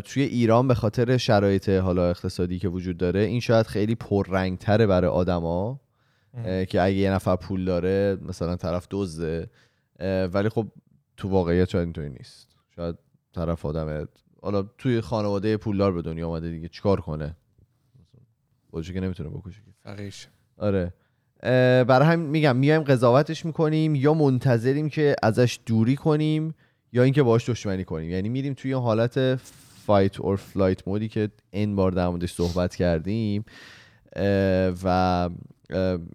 توی 0.00 0.22
ایران 0.22 0.68
به 0.68 0.74
خاطر 0.74 1.16
شرایط 1.16 1.68
حالا 1.68 2.10
اقتصادی 2.10 2.58
که 2.58 2.68
وجود 2.68 2.96
داره 2.96 3.20
این 3.20 3.40
شاید 3.40 3.66
خیلی 3.66 3.94
پررنگتره 3.94 4.86
برای 4.86 5.10
آدما. 5.10 5.80
که 6.42 6.82
اگه 6.82 6.94
یه 6.94 7.10
نفر 7.10 7.36
پول 7.36 7.64
داره 7.64 8.18
مثلا 8.22 8.56
طرف 8.56 8.86
دزده. 8.90 9.50
ولی 10.32 10.48
خب 10.48 10.66
تو 11.16 11.28
واقعیت 11.28 11.68
شاید 11.68 11.84
اینطوری 11.84 12.08
نیست. 12.08 12.48
شاید 12.76 12.94
طرف 13.34 13.66
آدم 13.66 14.08
حالا 14.42 14.62
توی 14.62 15.00
خانواده 15.00 15.56
پولدار 15.56 15.92
به 15.92 16.02
دنیا 16.02 16.28
آمده 16.28 16.50
دیگه 16.50 16.68
چیکار 16.68 17.00
کنه؟ 17.00 17.36
خودشو 18.70 18.92
که 18.92 19.00
نمی‌تونه 19.00 19.28
بکشه 19.30 19.60
که. 19.64 19.70
فقیش. 19.82 20.28
آره. 20.58 20.92
برای 21.84 22.08
همین 22.08 22.26
میگم 22.26 22.56
میایم 22.56 22.82
قضاوتش 22.82 23.44
می‌کنیم 23.44 23.94
یا 23.94 24.14
منتظریم 24.14 24.88
که 24.88 25.16
ازش 25.22 25.58
دوری 25.66 25.96
کنیم 25.96 26.54
یا 26.92 27.02
اینکه 27.02 27.22
باهاش 27.22 27.48
دشمنی 27.48 27.84
کنیم. 27.84 28.10
یعنی 28.10 28.28
میریم 28.28 28.54
توی 28.54 28.72
حالت 28.72 29.36
fight 29.86 30.20
or 30.20 30.36
flight 30.36 30.88
mode 30.88 31.04
ی 31.04 31.08
که 31.08 31.28
این 31.50 31.76
بار 31.76 31.92
در 31.92 32.08
موردش 32.08 32.32
صحبت 32.32 32.76
کردیم. 32.76 33.44
و 34.84 35.30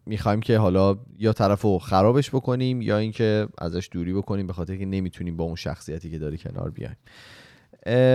می‌خوایم 0.05 0.39
که 0.39 0.57
حالا 0.57 0.97
یا 1.17 1.33
طرف 1.33 1.61
رو 1.61 1.79
خرابش 1.79 2.29
بکنیم 2.29 2.81
یا 2.81 2.97
اینکه 2.97 3.47
ازش 3.57 3.89
دوری 3.91 4.13
بکنیم 4.13 4.47
به 4.47 4.53
خاطر 4.53 4.75
که 4.75 4.85
نمی‌تونیم 4.85 5.37
با 5.37 5.43
اون 5.43 5.55
شخصیتی 5.55 6.11
که 6.11 6.19
داری 6.19 6.37
کنار 6.37 6.69
بیایم. 6.69 6.97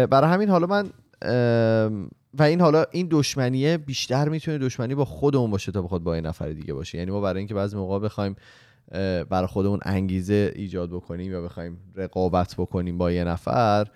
برای 0.06 0.30
همین 0.30 0.48
حالا 0.48 0.66
من 0.66 0.90
و 2.38 2.42
این 2.42 2.60
حالا 2.60 2.84
این 2.90 3.08
دشمنیه 3.10 3.76
بیشتر 3.76 4.28
می‌تونه 4.28 4.58
دشمنی 4.58 4.94
با 4.94 5.04
خودمون 5.04 5.50
باشه 5.50 5.72
تا 5.72 5.82
بخواد 5.82 6.02
با 6.02 6.14
این 6.14 6.26
نفر 6.26 6.48
دیگه 6.48 6.74
باشه. 6.74 6.98
یعنی 6.98 7.10
ما 7.10 7.20
برای 7.20 7.38
اینکه 7.38 7.54
بعضی 7.54 7.76
موقع 7.76 7.98
بخوایم 7.98 8.36
برای 9.30 9.46
خودمون 9.46 9.80
انگیزه 9.82 10.52
ایجاد 10.56 10.90
بکنیم 10.90 11.32
یا 11.32 11.42
بخوایم 11.42 11.78
رقابت 11.94 12.54
بکنیم 12.58 12.98
با 12.98 13.12
یه 13.12 13.24
نفر 13.24 13.86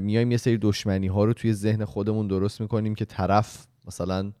میایم 0.00 0.30
یه 0.30 0.36
سری 0.36 0.58
دشمنی 0.58 1.06
ها 1.06 1.24
رو 1.24 1.32
توی 1.32 1.52
ذهن 1.52 1.84
خودمون 1.84 2.26
درست 2.26 2.60
می‌کنیم 2.60 2.94
که 2.94 3.04
طرف 3.04 3.66
مثلا 3.86 4.32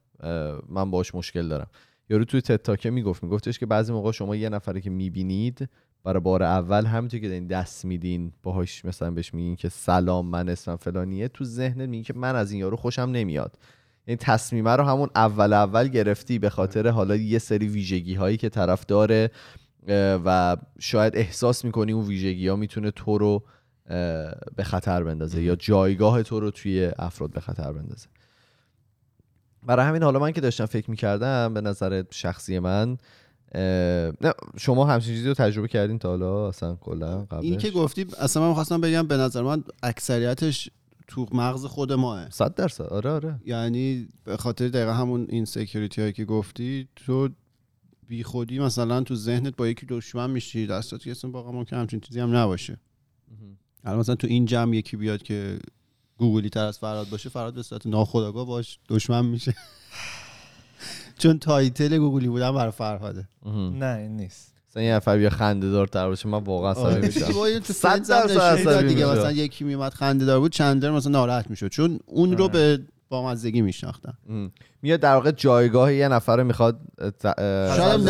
من 0.68 0.90
باش 0.90 1.14
مشکل 1.14 1.48
دارم. 1.48 1.66
یارو 2.10 2.24
توی 2.24 2.40
تتاکه 2.40 2.90
می‌گفت 2.90 3.22
میگفتش 3.22 3.58
که 3.58 3.66
بعضی 3.66 3.92
موقع 3.92 4.12
شما 4.12 4.36
یه 4.36 4.48
نفری 4.48 4.80
که 4.80 4.90
می‌بینید 4.90 5.68
برای 6.04 6.20
بار 6.20 6.42
اول 6.42 6.84
همینطور 6.86 7.20
که 7.20 7.28
دارین 7.28 7.46
دست 7.46 7.84
میدین 7.84 8.32
باهاش 8.42 8.84
مثلا 8.84 9.10
بهش 9.10 9.34
میگین 9.34 9.56
که 9.56 9.68
سلام 9.68 10.26
من 10.26 10.48
اسمم 10.48 10.76
فلانیه 10.76 11.28
تو 11.28 11.44
ذهنت 11.44 11.88
میگی 11.88 12.04
که 12.04 12.14
من 12.14 12.36
از 12.36 12.50
این 12.50 12.60
یارو 12.60 12.76
خوشم 12.76 13.02
نمیاد. 13.02 13.58
این 14.04 14.16
تصمیمه 14.16 14.70
رو 14.70 14.84
همون 14.84 15.08
اول 15.14 15.52
اول 15.52 15.88
گرفتی 15.88 16.38
به 16.38 16.50
خاطر 16.50 16.88
حالا 16.88 17.16
یه 17.16 17.38
سری 17.38 17.68
ویژگی 17.68 18.14
هایی 18.14 18.36
که 18.36 18.48
طرف 18.48 18.86
داره 18.86 19.30
و 20.24 20.56
شاید 20.78 21.16
احساس 21.16 21.64
می‌کنی 21.64 21.92
اون 21.92 22.06
ویژگی 22.06 22.48
ها 22.48 22.56
می‌تونه 22.56 22.90
تو 22.90 23.18
رو 23.18 23.42
به 24.56 24.64
خطر 24.64 25.04
بندازه 25.04 25.42
یا 25.42 25.56
جایگاه 25.56 26.22
تو 26.22 26.40
رو 26.40 26.50
توی 26.50 26.90
افراد 26.98 27.30
به 27.30 27.40
خطر 27.40 27.72
بندازه. 27.72 28.08
برای 29.66 29.86
همین 29.86 30.02
حالا 30.02 30.18
من 30.18 30.32
که 30.32 30.40
داشتم 30.40 30.66
فکر 30.66 30.90
می‌کردم 30.90 31.54
به 31.54 31.60
نظر 31.60 32.04
شخصی 32.10 32.58
من 32.58 32.98
نه 34.20 34.32
شما 34.56 34.84
همچین 34.84 35.14
چیزی 35.14 35.28
رو 35.28 35.34
تجربه 35.34 35.68
کردین 35.68 35.98
تا 35.98 36.08
حالا؟ 36.08 36.48
اصلا 36.48 36.74
کلا 36.74 37.24
قبلش؟ 37.24 37.44
این 37.44 37.58
که 37.58 37.70
گفتی 37.70 38.06
اصلا 38.18 38.48
من 38.48 38.54
خواستم 38.54 38.80
بگم 38.80 39.06
به 39.06 39.16
نظر 39.16 39.42
من 39.42 39.64
اکثریتش 39.82 40.70
تو 41.08 41.26
مغز 41.32 41.64
خود 41.64 41.92
ماه 41.92 42.30
صد 42.30 42.54
درصد. 42.54 42.84
آره 42.84 43.10
آره. 43.10 43.40
یعنی 43.46 44.08
به 44.24 44.36
خاطر 44.36 44.68
دقیقا 44.68 44.92
همون 44.92 45.26
insecurity 45.28 46.00
هایی 46.00 46.12
که 46.12 46.24
گفتی 46.24 46.88
تو 46.96 47.28
بی 48.08 48.22
خودی 48.22 48.58
مثلا 48.58 49.00
تو 49.00 49.14
ذهنت 49.14 49.56
با 49.56 49.68
یکی 49.68 49.86
دشمن 49.86 50.30
میشی 50.30 50.66
صورتی 50.82 51.04
که 51.04 51.10
اصلا 51.10 51.30
واقعا 51.30 51.52
ممکن 51.52 51.76
همچین 51.76 52.00
چیزی 52.00 52.20
هم 52.20 52.36
نباشه. 52.36 52.78
الان 53.84 53.98
مثلا 53.98 54.14
تو 54.14 54.26
این 54.26 54.44
جمع 54.44 54.76
یکی 54.76 54.96
بیاد 54.96 55.22
که 55.22 55.58
گوگولی 56.18 56.50
تر 56.50 56.64
از 56.64 56.78
فرهاد 56.78 57.08
باشه 57.08 57.28
فرهاد 57.28 57.54
به 57.54 57.62
صورت 57.62 57.86
ناخودآگاه 57.86 58.46
باش 58.46 58.78
دشمن 58.88 59.26
میشه 59.26 59.54
چون 61.18 61.38
تایتل 61.38 61.98
گوگلی 61.98 62.28
بودن 62.28 62.54
برای 62.54 62.72
فرهاده. 62.72 63.28
نه 63.72 63.98
این 63.98 64.16
نیست 64.16 64.56
مثلا 64.70 64.82
یه 64.82 64.94
نفر 64.94 65.18
بیا 65.18 65.30
خنده 65.30 65.70
دار 65.70 65.86
تر 65.86 66.08
باشه 66.08 66.28
من 66.28 66.44
واقعا 66.44 66.70
عصبی 66.70 66.82
آره. 66.82 67.06
میشم 67.06 67.98
درصد 67.98 68.88
دیگه. 68.88 69.06
مثلا 69.06 69.32
یکی 69.32 69.64
میومد 69.64 69.92
خنده 69.92 70.24
دار 70.24 70.40
بود 70.40 70.52
چندر 70.52 70.90
مثلا 70.90 71.12
ناراحت 71.12 71.50
می‌شد 71.50 71.68
چون 71.68 72.00
اون 72.06 72.36
رو 72.36 72.44
آره. 72.44 72.52
به 72.52 72.82
بامزدگی 73.08 73.62
میشناختن 73.62 74.12
ام. 74.28 74.52
میاد 74.82 75.00
در 75.00 75.14
واقع 75.14 75.30
جایگاه 75.30 75.94
یه 75.94 76.08
نفر 76.08 76.36
رو 76.36 76.44
می‌خواد 76.44 76.78
شاید 77.76 78.00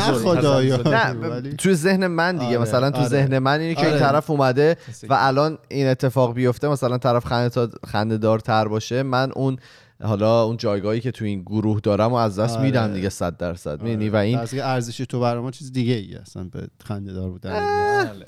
نه 0.89 1.11
ولی 1.13 1.53
توی 1.53 1.75
ذهن 1.75 2.07
من 2.07 2.33
دیگه 2.37 2.47
آره، 2.47 2.59
مثلا 2.59 2.91
تو 2.91 2.99
آره. 2.99 3.09
ذهن 3.09 3.39
من 3.39 3.61
اینه 3.61 3.75
که 3.75 3.81
این 3.81 3.91
آره. 3.91 3.99
طرف 3.99 4.31
اومده 4.31 4.77
و 5.09 5.15
الان 5.19 5.59
این 5.69 5.87
اتفاق 5.87 6.35
بیفته 6.35 6.69
مثلا 6.69 6.99
طرف 6.99 7.25
خنده 7.25 7.69
خنده 7.87 8.17
دار 8.17 8.39
تر 8.39 8.69
باشه 8.69 9.03
من 9.03 9.33
اون 9.33 9.59
حالا 10.03 10.43
اون 10.43 10.57
جایگاهی 10.57 11.01
که 11.01 11.11
تو 11.11 11.25
این 11.25 11.43
گروه 11.43 11.81
دارم 11.81 12.13
و 12.13 12.15
از 12.15 12.39
دست 12.39 12.57
آره. 12.57 12.65
میدم 12.65 12.95
دیگه 12.95 13.09
صد 13.09 13.37
درصد. 13.37 13.83
می‌دونی؟ 13.83 14.09
و 14.09 14.17
این 14.17 14.39
ارزش 14.53 14.97
تو 14.97 15.21
برای 15.21 15.43
ما 15.43 15.51
چیز 15.51 15.73
دیگه 15.73 15.95
ای 15.95 16.15
اصلا 16.15 16.45
به 16.45 16.69
خنده 16.85 17.13
دار 17.13 17.31
بودن 17.31 17.51
بله. 17.51 18.27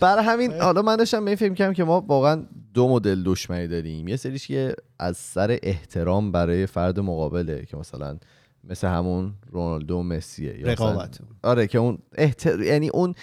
برای 0.00 0.24
همین 0.24 0.52
حالا 0.52 0.82
من 0.82 0.96
داشتم 0.96 1.24
به 1.24 1.30
این 1.30 1.36
فکر 1.36 1.48
می‌کردم 1.48 1.72
که 1.72 1.84
ما 1.84 2.00
واقعا 2.00 2.42
دو 2.74 2.88
مدل 2.88 3.22
دشمنی 3.22 3.68
داریم. 3.68 4.08
یه 4.08 4.16
سریش 4.16 4.46
که 4.46 4.74
از 4.98 5.16
سر 5.16 5.58
احترام 5.62 6.32
برای 6.32 6.66
فرد 6.66 7.00
مقابله 7.00 7.64
که 7.64 7.76
مثلا 7.76 8.18
مثل 8.64 8.88
همون 8.88 9.32
رونالدو 9.50 10.02
مسیه 10.02 10.60
یا 10.60 10.66
رقابت 10.66 11.18
آره 11.42 11.66
که 11.66 11.78
اون 11.78 11.98
احتر... 12.14 12.60
یعنی 12.60 12.88
اون 12.88 13.14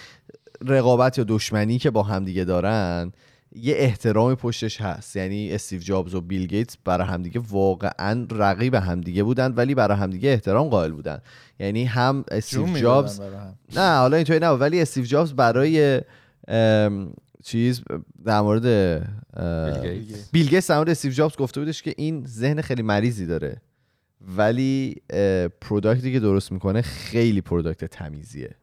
رقابت 0.66 1.18
یا 1.18 1.24
دشمنی 1.28 1.78
که 1.78 1.90
با 1.90 2.02
همدیگه 2.02 2.44
دارن 2.44 3.12
یه 3.52 3.74
احترامی 3.76 4.34
پشتش 4.34 4.80
هست. 4.80 5.16
یعنی 5.16 5.52
استیو 5.52 5.80
جابز 5.80 6.14
و 6.14 6.20
بیل 6.20 6.46
گیتس 6.46 6.76
برای 6.84 7.06
همدیگه 7.06 7.40
واقعا 7.50 8.26
رقیب 8.30 8.74
همدیگه 8.74 9.22
بودن 9.22 9.52
ولی 9.52 9.74
برای 9.74 9.98
همدیگه 9.98 10.30
احترام 10.30 10.68
قائل 10.68 10.92
بودن. 10.92 11.18
یعنی 11.58 11.84
هم 11.84 12.24
استیو 12.30 12.78
جابز. 12.78 13.20
نه 13.76 13.98
حالا 13.98 14.16
اینطوری 14.16 14.38
نه 14.38 14.48
ولی 14.48 14.80
استیو 14.80 15.04
جابز 15.04 15.32
برای 15.32 16.00
ام، 16.48 17.12
چیز 17.44 17.82
در 18.24 18.40
مورد 18.40 18.64
بیل 20.32 20.48
گیتس. 20.48 20.70
در 20.70 20.76
مورد 20.76 20.90
استیو 20.90 21.12
جابز 21.12 21.36
گفته 21.36 21.60
بودش 21.60 21.82
که 21.82 21.94
این 21.96 22.26
ذهن 22.26 22.60
خیلی 22.60 22.82
مریضی 22.82 23.26
داره. 23.26 23.56
ولی 24.36 24.96
product 25.60 26.05
ی 26.05 26.12
که 26.12 26.20
درست 26.20 26.52
می‌کنه 26.52 26.82
خیلی 26.82 27.40
product 27.40 27.84
تمیزیه. 27.84 28.54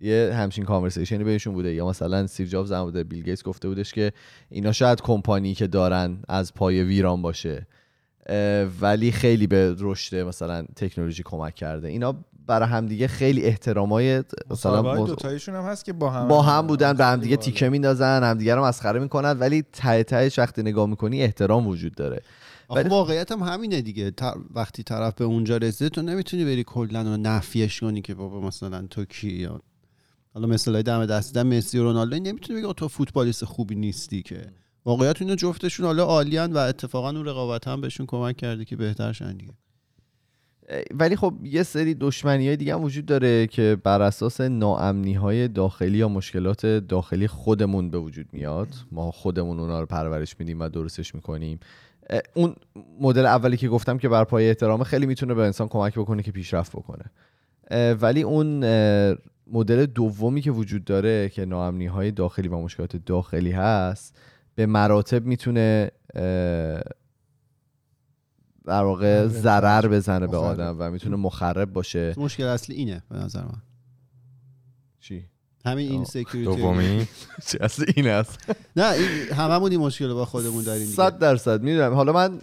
یه 0.00 0.32
همچین 0.34 0.64
کانورسیشنی 0.64 1.24
بینشون 1.24 1.54
بوده. 1.54 1.74
یا 1.74 1.88
مثلا 1.88 2.16
استیو 2.16 2.46
جابز 2.46 2.72
در 2.72 2.80
مورد 2.80 3.08
بیل 3.08 3.22
گیتس 3.22 3.42
گفته 3.42 3.68
بودش 3.68 3.92
که 3.92 4.12
اینا 4.50 4.72
شاید 4.72 5.00
کمپانی 5.00 5.54
که 5.54 5.66
دارن 5.66 6.18
از 6.28 6.54
پای 6.54 6.82
ویران 6.82 7.22
باشه. 7.22 7.66
ولی 8.80 9.12
خیلی 9.12 9.46
به 9.46 9.76
رشد 9.78 10.16
مثلا 10.16 10.62
تکنولوژی 10.76 11.22
کمک 11.22 11.54
کرده. 11.54 11.88
اینا 11.88 12.14
برای 12.46 12.68
همدیگه 12.68 13.08
خیلی 13.08 13.42
احترامای 13.44 14.22
مثلا 14.50 15.04
دوتایشون 15.06 15.54
هم 15.54 15.64
هست 15.64 15.84
که 15.84 15.92
با 15.92 16.10
هم 16.10 16.28
با 16.28 16.42
هم 16.42 16.66
بودن 16.66 16.92
به 16.92 17.04
هم 17.04 17.20
دیگه 17.20 17.36
باحاله. 17.36 17.52
تیکه 17.52 17.68
میندازن 17.68 18.22
هم 18.22 18.38
دیگه 18.38 18.54
رو 18.54 18.64
مسخره 18.64 19.00
می‌کنن 19.00 19.30
ولی 19.30 19.64
ته 19.72 20.02
تهش 20.02 20.38
وقتی 20.38 20.62
نگاه 20.62 20.86
می‌کنی 20.88 21.22
احترام 21.22 21.66
وجود 21.66 21.94
داره. 21.94 22.22
آخه 22.68 22.88
واقعیت 22.88 23.32
هم 23.32 23.38
همینه 23.42 23.80
دیگه. 23.80 24.10
تا- 24.10 24.36
وقتی 24.54 24.82
طرف 24.82 25.14
به 25.14 25.24
اونجا 25.24 25.56
رسیده 25.56 25.90
تو 25.90 26.02
نمی‌تونی 26.02 26.44
بری 26.44 26.64
کلا 26.64 27.02
رو 27.02 27.16
نفیش 27.16 27.80
کنی 27.80 28.02
که 28.02 28.14
بابا 28.14 28.40
مثلا 28.40 28.86
تو 28.90 29.04
کی 29.04 29.30
یا 29.30 29.60
حالا 30.34 30.46
مثلا 30.46 30.82
دم 30.82 31.06
دست 31.06 31.34
دم 31.34 31.46
مسی 31.46 31.78
و 31.78 31.82
رونالدو 31.82 32.16
نمی‌تونی 32.16 32.58
بگی 32.58 32.64
آقا 32.64 32.72
تو 32.72 32.88
فوتبالیست 32.88 33.44
خوبی 33.44 33.74
نیستی 33.74 34.22
که. 34.22 34.46
واقعیت 34.84 35.22
اینو 35.22 35.34
جفتشون 35.34 35.86
حالا 35.86 36.04
عالیان 36.04 36.52
و 36.52 36.58
اتفاقا 36.58 37.10
اون 37.10 37.24
رقابت 37.24 37.68
هم 37.68 37.80
بهشون 37.80 38.06
کمک 38.06 38.36
کرده 38.36 38.64
که 38.64 38.76
بهتر 38.76 39.12
شن 39.12 39.36
دیگه 39.36 39.52
ولی 40.94 41.16
خب 41.16 41.34
یه 41.42 41.62
سری 41.62 41.94
دشمنی 41.94 42.46
های 42.46 42.56
دیگه 42.56 42.74
هم 42.74 42.82
وجود 42.82 43.06
داره 43.06 43.46
که 43.46 43.76
بر 43.84 44.02
اساس 44.02 44.40
ناامنی 44.40 45.14
های 45.14 45.48
داخلی 45.48 45.98
یا 45.98 46.08
مشکلات 46.08 46.66
داخلی 46.66 47.26
خودمون 47.26 47.90
به 47.90 47.98
وجود 47.98 48.26
میاد. 48.32 48.68
ما 48.92 49.10
خودمون 49.10 49.60
اونا 49.60 49.80
رو 49.80 49.86
پرورش 49.86 50.36
میدیم 50.38 50.60
و 50.60 50.68
درستش 50.68 51.14
می‌کنیم. 51.14 51.60
اون 52.34 52.54
مدل 53.00 53.26
اولی 53.26 53.56
که 53.56 53.68
گفتم 53.68 53.98
که 53.98 54.08
بر 54.08 54.24
پای 54.24 54.48
احترامه 54.48 54.84
خیلی 54.84 55.06
می‌تونه 55.06 55.34
به 55.34 55.42
انسان 55.42 55.68
کمک 55.68 55.94
بکنه 55.94 56.22
که 56.22 56.32
پیشرفت 56.32 56.72
بکنه. 56.72 57.04
ولی 57.94 58.22
اون 58.22 58.60
مدل 59.52 59.86
دومی 59.86 60.40
که 60.40 60.50
وجود 60.50 60.84
داره 60.84 61.28
که 61.28 61.44
ناامنی 61.44 61.86
های 61.86 62.10
داخلی 62.10 62.48
و 62.48 62.56
مشکلات 62.56 62.96
داخلی 62.96 63.52
هست 63.52 64.16
به 64.54 64.66
مراتب 64.66 65.26
می‌تونه 65.26 65.90
در 68.64 68.82
واقع 68.82 69.26
ضرر 69.26 69.88
بزنه 69.88 70.26
به 70.26 70.36
مخرب. 70.36 70.60
آدم 70.60 70.76
و 70.78 70.90
می‌تونه 70.90 71.16
مخرب 71.16 71.72
باشه. 71.72 72.14
مشکل 72.16 72.44
اصلی 72.44 72.76
اینه 72.76 73.02
به 73.10 73.16
نظر 73.16 73.42
من. 73.42 73.62
چی؟ 75.00 75.24
همین 75.64 75.90
این 75.90 76.04
سکیوریتی 76.04 76.60
دومی؟ 76.62 77.08
چی 77.46 77.58
اصل 77.58 77.84
این 77.96 78.08
است؟ 78.08 78.54
نه 78.76 78.90
این 78.92 79.08
هممون 79.36 79.70
این 79.70 79.80
مشکل 79.80 80.12
با 80.12 80.24
خودمون 80.24 80.64
داریم 80.64 80.82
دیگه. 80.82 80.96
صد 80.96 81.18
درصد 81.18 81.62
می‌دونم. 81.62 81.94
حالا 81.94 82.12
من 82.12 82.40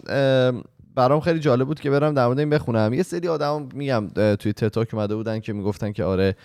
برام 0.96 1.20
خیلی 1.20 1.40
جالب 1.40 1.68
بود 1.68 1.80
که 1.80 1.90
برم 1.90 2.14
در 2.14 2.26
مورد 2.26 2.40
این 2.40 2.50
بخونم. 2.50 2.94
یه 2.94 3.04
سری 3.04 3.28
آدم 3.28 3.70
میگم 3.74 4.08
توی 4.36 4.54
تتاک 4.54 4.94
اومده 4.94 5.16
بودن 5.16 5.40
که 5.40 5.54
می‌گفتن 5.54 5.92
که 5.92 6.04
آره 6.04 6.36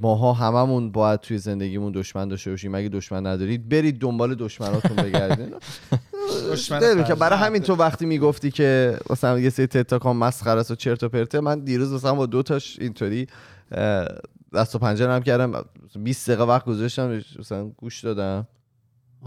ماها 0.00 0.32
هممون 0.32 0.92
باید 0.92 1.20
توی 1.20 1.38
زندگیمون 1.38 1.92
دشمن 1.92 2.28
داشته 2.28 2.50
باشیم. 2.50 2.74
اگه 2.74 2.88
دشمن 2.88 3.26
ندارید 3.26 3.68
برید 3.68 3.98
دنبال 3.98 4.34
دشمناتون 4.34 5.00
نمی‌دونم 5.00 7.04
که. 7.04 7.14
برای 7.14 7.38
همین 7.38 7.62
تو 7.62 7.74
وقتی 7.74 8.06
می‌گفتی 8.06 8.50
که 8.50 8.98
مثلا 9.10 9.38
یه 9.38 9.50
سری 9.50 9.66
تتاک 9.66 10.02
ها 10.02 10.12
مسخره 10.12 10.60
است 10.60 10.70
و 10.70 10.74
چرت 10.74 11.02
و 11.02 11.08
پرته 11.08 11.40
من 11.40 11.60
دیروز 11.60 11.92
مثلا 11.92 12.14
با 12.14 12.26
دو 12.26 12.42
تاش 12.42 12.78
اینطوری 12.80 13.26
دست 14.54 14.74
و 14.74 14.78
پنجه 14.78 15.06
نرم 15.06 15.22
کردم. 15.22 15.64
20 15.96 16.30
دقیقه 16.30 16.44
وقت 16.44 16.64
گذاشتم 16.64 17.20
مثلا 17.38 17.64
گوش 17.64 18.04
دادم. 18.04 18.46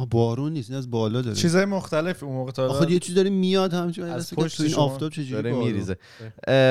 بارون 0.06 0.54
نیست 0.54 0.70
این 0.70 0.78
از 0.78 0.92
بالا 0.92 1.22
داره 1.22 1.36
چیزای 1.36 1.66
مختلف 1.66 2.24
اون 2.24 2.34
موقع 2.34 2.52
تا 2.52 2.68
آخه 2.68 2.92
یه 2.92 3.00
چیز 3.00 3.16
داره 3.16 3.30
میاد 3.30 3.74
همچنین 3.74 4.10
از 4.10 4.34
پشت 4.34 4.62
این 4.62 4.74
آفتاب 4.74 5.12
چجوری 5.12 5.32
داره 5.32 5.52
بارون؟ 5.52 5.68
میریزه 5.68 5.98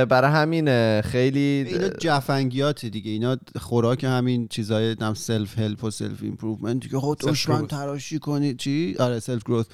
برای 0.05 0.31
همین 0.31 1.01
خیلی 1.01 1.67
اینا 1.69 1.89
جفنگیات 1.89 2.87
دیگه 2.87 3.11
اینا 3.11 3.37
خوراک 3.61 4.05
همین 4.05 4.49
چیزای 4.49 4.97
نم 5.01 5.15
سلف 5.15 5.59
هلپ 5.59 5.85
و 5.85 5.91
سلف 5.91 6.23
ایمپروومنت 6.23 6.91
که 6.91 6.99
خود 6.99 7.19
دشمن. 7.19 7.67
تراشی 7.67 8.19
کنی 8.19 8.55
چی 8.55 8.97
آره 8.99 9.21
سلف 9.21 9.45
گروث 9.45 9.67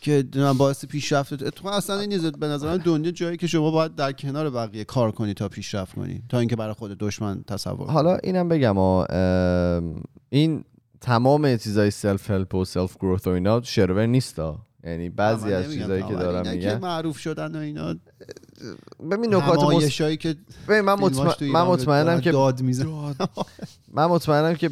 که 0.00 0.24
من 0.34 0.58
باعث 0.58 0.84
پیشرفت 0.84 1.34
تو 1.34 1.68
اصلا 1.68 2.00
این 2.00 2.12
نیست 2.12 2.38
به 2.38 2.46
نظر 2.46 2.66
من 2.66 2.76
دنیا 2.76 3.10
جایی 3.10 3.36
که 3.36 3.46
شما 3.46 3.70
باید 3.70 3.94
در 3.94 4.12
کنار 4.12 4.50
بقیه 4.50 4.84
کار 4.84 5.10
کنی 5.10 5.34
تا 5.34 5.48
پیشرفت 5.48 5.94
کنی 5.94 6.22
تا 6.28 6.38
اینکه 6.38 6.56
برای 6.56 6.74
خود 6.74 6.98
دشمن 6.98 7.42
تصور. 7.42 7.90
حالا 7.90 8.16
اینم 8.16 8.48
بگم 8.48 8.78
این 10.30 10.64
تمام 11.02 11.56
چیزای 11.56 11.90
self 11.90 12.30
help 12.30 12.54
و 12.54 12.64
self 12.64 12.96
growth 12.96 13.26
و 13.26 13.30
اینا 13.30 13.62
شرور 13.62 14.06
نیستا. 14.06 14.66
یعنی 14.84 15.10
بعضی 15.10 15.52
از 15.52 15.72
چیزایی 15.72 16.02
که 16.02 16.14
دارم 16.14 16.46
اینا 16.48 16.70
که 16.72 16.78
معروف 16.78 17.18
شدن 17.18 17.56
و 17.56 17.58
اینا. 17.58 17.94
ببین 19.10 19.34
نکات. 19.34 19.62
نمایشایی 19.62 20.16
که 20.16 20.36
ببین 20.68 20.80
من, 20.80 20.94
مطمئن... 20.94 21.50
من 21.56 21.62
مطمئنم 21.62 22.20
که 22.20 22.32
داد 22.32 22.62
میزن 22.62 22.86
من 23.92 24.06
مطمئنم 24.06 24.54
که 24.54 24.70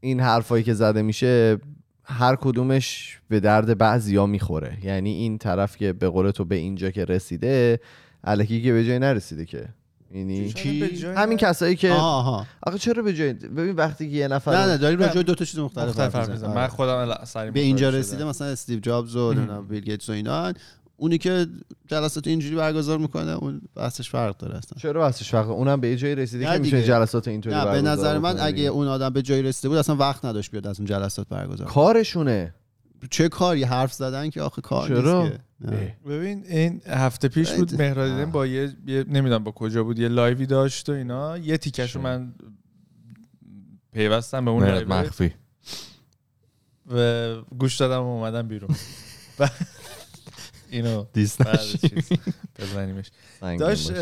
این 0.00 0.20
حرفایی 0.20 0.64
که 0.64 0.74
زده 0.74 1.02
میشه 1.02 1.58
هر 2.04 2.36
کدومش 2.36 3.18
به 3.28 3.40
درد 3.40 3.78
بعضیا 3.78 4.26
می‌خوره. 4.26 4.78
یعنی 4.82 5.10
این 5.10 5.38
طرف 5.38 5.76
که 5.76 5.92
به 5.92 6.08
قول 6.08 6.30
تو 6.30 6.44
به 6.44 6.54
اینجا 6.54 6.90
که 6.90 7.04
رسیده 7.04 7.80
الکی 8.24 8.62
که 8.62 8.72
به 8.72 8.84
جای 8.84 8.98
نرسیده 8.98 9.44
که. 9.44 9.68
یعنی 10.14 10.52
جای 10.52 11.14
همین 11.16 11.38
کسایی 11.38 11.76
که 11.76 11.92
آها 11.92 12.46
آخه 12.62 12.78
چرا 12.78 13.02
به 13.02 13.14
جای 13.14 13.32
ببین 13.32 13.74
وقتی 13.74 14.10
که 14.10 14.16
یه 14.16 14.28
نفر 14.28 14.56
نه 14.56 14.66
نه 14.66 14.76
داریم 14.76 14.98
راجع 14.98 15.14
به 15.14 15.22
دو 15.22 15.34
تا 15.34 15.44
چیز 15.44 15.58
مختلف 15.58 15.88
مختلف 15.88 16.14
حرف. 16.14 16.28
می‌زنم. 16.28 16.50
من 16.50 16.56
آره. 16.56 16.66
خودم 16.66 17.18
سریع 17.24 17.50
به 17.50 17.60
اینجا 17.60 17.90
رسیده. 17.90 18.24
مثلا 18.24 18.48
استیو 18.48 18.80
جابز 18.80 19.16
و 19.16 19.34
بیل 19.62 19.84
گیتس 19.84 20.08
و 20.08 20.12
اینا 20.12 20.52
اونی 20.96 21.18
که 21.18 21.46
جلسات 21.86 22.26
اینجوری 22.26 22.56
برگزار 22.56 22.98
می‌کنه 22.98 23.30
اون 23.30 23.60
بحثش 23.74 24.10
فرق 24.10 24.36
داره 24.36 24.56
اصلا 24.56 24.78
چرا 24.82 25.00
بحثش 25.00 25.30
فرق 25.30 25.50
اونم 25.50 25.80
به 25.80 25.88
یه 25.88 25.96
جایی 25.96 26.14
رسیده 26.14 26.44
که 26.44 26.50
می‌تونه 26.50 26.70
دیگه. 26.70 26.82
جلسات 26.82 27.28
اینطوری 27.28 27.54
نه 27.54 27.64
به 27.64 27.70
برگزار 27.70 27.92
نظر 27.92 28.18
من 28.18 28.40
اگه. 28.40 28.62
اون 28.62 28.88
آدم 28.88 29.10
به 29.10 29.22
جایی 29.22 29.42
رسیده 29.42 29.68
بود 29.68 29.78
اصلا 29.78 29.96
وقت 29.96 30.24
نداشت 30.24 30.50
بیاد 30.50 30.66
از 30.66 30.80
اون 30.80 30.86
جلسات 30.86 31.28
برگزار. 31.28 31.66
کارشونه 31.66 32.54
چه 33.10 33.28
کاری 33.28 33.64
حرف 33.64 33.92
زدن 33.92 34.30
که 34.30 34.42
آخه 34.42 34.62
کار 34.62 34.88
چرا؟ 34.88 35.22
نیست. 35.22 35.40
ببین 36.06 36.44
این 36.46 36.82
هفته 36.86 37.28
پیش 37.28 37.52
بود 37.52 37.70
خیلی- 37.70 37.82
مهراد 37.82 38.10
دیدم 38.10 38.30
با 38.30 38.46
یه, 38.46 38.72
یه 38.86 39.04
نمی‌دونم 39.08 39.44
با 39.44 39.50
کجا 39.52 39.84
بود 39.84 39.98
یه 39.98 40.08
لایوی 40.08 40.46
داشت 40.46 40.88
و 40.88 40.92
اینا. 40.92 41.38
یه 41.38 41.56
تیکشو 41.56 42.00
من 42.00 42.34
پیوستم 43.92 44.44
به 44.44 44.50
اون 44.50 44.64
لایو 44.64 44.88
مخفی. 44.88 45.34
و 46.94 47.34
گوش 47.58 47.76
دادم 47.76 48.00
و 48.00 48.06
اومدم 48.06 48.48
بیرون. 48.48 48.76
و 49.38 49.48
اینو 50.70 51.04
بزنیمش. 52.58 53.10
داشت 53.58 53.92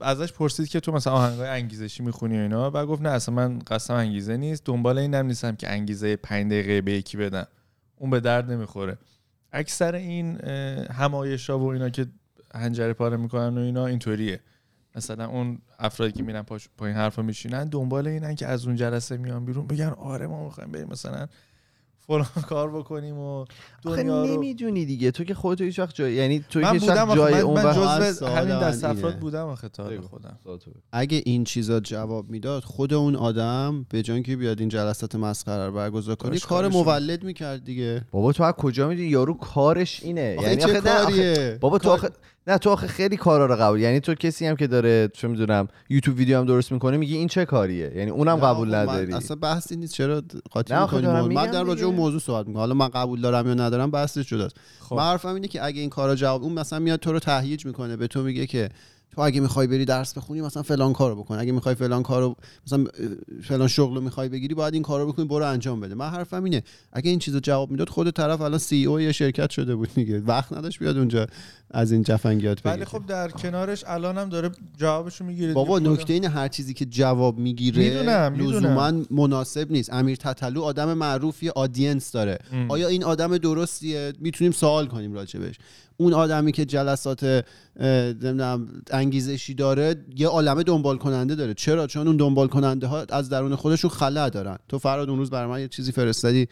ازش 0.00 0.32
پرسید 0.32 0.68
که 0.68 0.80
تو 0.80 0.92
مثلا 0.92 1.12
آهنگای 1.12 1.48
انگیزشی 1.48 2.02
می‌خونی 2.02 2.38
و 2.38 2.40
اینا؟ 2.40 2.70
و 2.74 2.86
گفت 2.86 3.02
نه 3.02 3.08
اصلا 3.08 3.34
من 3.34 3.58
قسم 3.58 3.94
انگیزه 3.94 4.36
نیست. 4.36 4.62
دنبال 4.64 4.98
اینم 4.98 5.26
نیستم 5.26 5.56
که 5.56 5.70
انگیزه 5.70 6.16
پنج 6.16 6.46
دقیقه 6.46 6.80
به 6.80 6.92
یکی 6.92 7.16
بدم. 7.16 7.46
اون 7.96 8.10
به 8.10 8.20
درد 8.20 8.50
نمی‌خوره. 8.50 8.98
اکثر 9.52 9.94
این 9.94 10.40
همایش 10.90 11.50
ها 11.50 11.58
و 11.58 11.66
اینا 11.72 11.88
که 11.88 12.06
هنجره 12.54 12.92
پاره 12.92 13.16
می‌کنن 13.16 13.58
و 13.58 13.60
اینا 13.60 13.86
اینطوریه. 13.86 14.40
مثلا 14.96 15.26
اون 15.26 15.58
افرادی 15.78 16.12
که 16.12 16.22
میرن 16.22 16.42
پایین 16.78 16.96
حرفا 16.96 17.22
میشینن 17.22 17.64
دنبال 17.64 18.06
اینن 18.08 18.34
که 18.34 18.46
از 18.46 18.66
اون 18.66 18.76
جلسه 18.76 19.16
میان 19.16 19.44
بیرون 19.44 19.66
بگن 19.66 19.88
آره 19.88 20.26
ما 20.26 20.44
می‌خوایم 20.44 20.72
بریم 20.72 20.88
مثلا 20.88 21.26
فلان 22.08 22.26
کار 22.48 22.70
بکنیم 22.70 23.18
و 23.18 23.44
دنیا 23.82 24.24
رو 24.24 24.32
نمی‌دونی 24.32 24.84
دیگه. 24.84 25.10
تو 25.10 25.24
که 25.24 25.34
خودت 25.34 25.60
هیچ 25.60 25.78
وقت 25.78 25.94
جای 25.94 26.14
یعنی 26.14 26.44
تو 26.50 26.60
که 26.60 26.66
من 26.66 26.72
هیچ 26.72 26.82
بودم 26.82 27.14
جای 27.14 27.34
من, 27.34 27.40
اون 27.40 27.54
من 27.54 27.64
وقت- 27.64 28.02
جزو 28.02 28.12
سوال 28.12 28.32
همین 28.32 28.58
دست 28.58 28.84
افراد. 28.84 29.18
بودم 29.18 29.46
آخه 29.46 29.68
تا. 29.68 30.00
خودم. 30.10 30.38
اگه 30.92 31.22
این 31.26 31.44
چیزا 31.44 31.80
جواب 31.80 32.30
می‌داد 32.30 32.64
خود 32.64 32.94
اون 32.94 33.16
آدم 33.16 33.86
به 33.90 34.02
جای 34.02 34.22
که 34.22 34.36
بیاد 34.36 34.60
این 34.60 34.68
جلسات 34.68 35.14
مسخره 35.14 35.66
رو 35.66 35.72
برگزار 35.72 36.14
کنه 36.14 36.38
کار. 36.38 36.68
مولد 36.68 37.24
می‌کرد 37.24 37.64
دیگه. 37.64 38.02
بابا 38.10 38.32
تو 38.32 38.42
از 38.42 38.52
کجا 38.54 38.88
می‌دونی؟ 38.88 39.08
یارو 39.08 39.34
کارش 39.34 40.02
اینه. 40.02 40.36
یعنی 40.42 40.62
آخه 40.64 41.58
بابا 41.60 41.78
تو 41.78 41.90
آخه 41.90 42.10
نه 42.48 42.58
تو 42.58 42.70
آخه 42.70 42.86
خیلی 42.86 43.16
کارا 43.16 43.46
رو 43.46 43.56
قبول 43.56 43.80
یعنی 43.80 44.00
تو 44.00 44.14
کسی 44.14 44.46
هم 44.46 44.56
که 44.56 44.66
داره 44.66 45.10
چه 45.14 45.28
می‌دونم 45.28 45.68
یوتیوب 45.90 46.16
ویدیو 46.16 46.38
هم 46.38 46.44
درست 46.44 46.72
می‌کنه 46.72 46.96
میگی 46.96 47.16
این 47.16 47.28
چه 47.28 47.44
کاریه؟ 47.44 47.92
یعنی 47.96 48.10
اونم 48.10 48.36
قبول 48.36 48.74
نداری. 48.74 49.12
اصلا 49.12 49.36
بحثی 49.36 49.76
نیست 49.76 49.94
چرا 49.94 50.22
قاطی 50.50 50.74
دارم 50.74 51.28
من 51.32 51.50
در 51.50 51.62
راجع 51.64 51.80
به 51.80 51.90
دیگه. 51.90 51.96
موضوع 51.96 52.20
صحبت 52.20 52.46
می‌کنم. 52.46 52.60
حالا 52.60 52.74
من 52.74 52.88
قبول 52.88 53.20
دارم 53.20 53.46
یا 53.46 53.54
ندارم 53.54 53.90
بحثش 53.90 54.28
جداست. 54.28 54.56
خب. 54.80 54.96
من 54.96 55.02
حرفم 55.02 55.34
اینه 55.34 55.48
که 55.48 55.64
اگه 55.64 55.80
این 55.80 55.90
کارا 55.90 56.14
جواب 56.14 56.42
اون 56.42 56.52
مثلا 56.52 56.78
میاد 56.78 57.00
تو 57.00 57.12
رو 57.12 57.18
تهییج 57.18 57.66
می‌کنه 57.66 57.96
به 57.96 58.06
تو 58.06 58.22
میگه 58.22 58.46
که 58.46 58.68
تو 59.10 59.20
اگه 59.20 59.40
می‌خوای 59.40 59.66
بری 59.66 59.84
درس 59.84 60.14
بخونی 60.14 60.40
مثلا 60.40 60.62
فلان 60.62 60.92
کارو 60.92 61.16
بکن. 61.16 61.38
اگه 61.38 61.52
می‌خوای 61.52 61.74
فلان 61.74 62.02
کارو 62.02 62.36
مثلا 62.66 62.84
فلان 63.42 63.68
شغل 63.68 63.94
رو 63.94 64.00
می‌خوای 64.00 64.28
بگیری 64.28 64.54
باید 64.54 64.74
این 64.74 64.82
کارو 64.82 65.12
بکنی 65.12 65.24
برو 65.24 65.46
انجام 65.46 65.80
بده. 65.80 65.94
من 65.94 66.08
حرفم 66.08 66.44
اینه 66.44 66.62
اگه 66.92 67.10
این 67.10 67.18
چیزو 67.18 67.40
جواب 67.40 67.70
می‌داد 67.70 67.88
خود 67.88 68.10
طرف 68.10 68.40
الان 68.40 68.58
سی 68.58 68.86
او 68.86 69.00
یه 69.00 69.12
شرکت 69.12 69.50
شده 69.50 69.74
بود 69.74 69.94
دیگه. 69.94 70.20
وقت 70.20 70.52
نداشت 70.52 70.78
بیاد 70.78 70.96
اونجا 70.96 71.26
از 71.70 71.92
این 71.92 72.02
جفنگیات 72.02 72.62
بگه 72.62 72.72
ولی 72.72 72.84
خب 72.84 73.06
در 73.06 73.28
کنارش 73.28 73.84
الان 73.86 74.18
هم 74.18 74.28
داره 74.28 74.50
جوابشو 74.76 75.24
می‌گیره 75.24 75.52
بابا. 75.52 75.78
نکته 75.78 76.12
این 76.12 76.24
هر 76.24 76.48
چیزی 76.48 76.74
که 76.74 76.84
جواب 76.84 77.38
می‌گیره 77.38 77.84
می‌دونم. 77.84 78.34
لزوما 78.34 78.92
مناسب 79.10 79.72
نیست. 79.72 79.92
امیر 79.92 80.16
تتلو 80.16 80.62
آدم 80.62 80.94
معروفی 80.94 81.48
آدینس 81.48 82.12
داره. 82.12 82.38
ام. 82.52 82.70
آیا 82.70 82.88
این 82.88 83.04
آدم 83.04 83.38
درستیه؟ 83.38 84.12
می‌تونیم 84.20 84.52
سوال 84.52 84.86
کنیم 84.86 85.12
راجبش 85.12 85.54
اون 86.00 86.12
آدمی 86.12 86.52
که 86.52 86.64
جلسات 86.64 87.44
انگیزشی 88.90 89.54
داره 89.54 90.04
یه 90.16 90.28
عالمه 90.28 90.62
دنبال 90.62 90.96
کننده 90.96 91.34
داره. 91.34 91.54
چرا؟ 91.54 91.86
چون 91.86 92.06
اون 92.06 92.16
دنبال 92.16 92.48
کننده 92.48 92.86
ها 92.86 93.06
از 93.08 93.28
درون 93.28 93.54
خودشون 93.54 93.90
خلا 93.90 94.28
دارن. 94.28 94.58
تو 94.68 94.78
فراد 94.78 95.10
اون 95.10 95.18
روز 95.18 95.30
برای 95.30 95.50
من 95.50 95.60
یه 95.60 95.68
چیزی 95.68 95.92
فرستادی. 95.92 96.48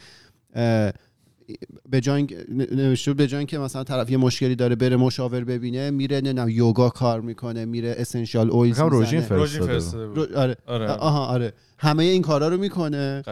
به 1.90 2.00
جای 2.00 2.16
اینکه- 2.16 2.46
نوشته 2.72 3.10
بود 3.10 3.18
به 3.18 3.26
جای 3.26 3.38
اینکه 3.38 3.58
مثلا 3.58 3.84
طرف 3.84 4.10
یه 4.10 4.16
مشکلی 4.16 4.56
داره 4.56 4.76
بره 4.76 4.96
مشاور 4.96 5.44
ببینه 5.44 5.90
میره 5.90 6.20
نمی‌دونم 6.20 6.48
یوگا 6.48 6.88
کار 6.90 7.20
می‌کنه 7.20 7.64
میره 7.64 7.94
اسنشال 7.98 8.50
اویل 8.50 8.72
میگم 8.72 8.88
روژین 8.88 9.20
فرستاده 9.20 10.06
بود. 10.08 10.32
آره. 10.32 10.56
آره. 10.66 10.88
آها 10.88 11.26
آره. 11.26 11.52
همه 11.78 12.04
این 12.04 12.22
کارا 12.22 12.48
رو 12.48 12.56
می‌کنه. 12.56 13.22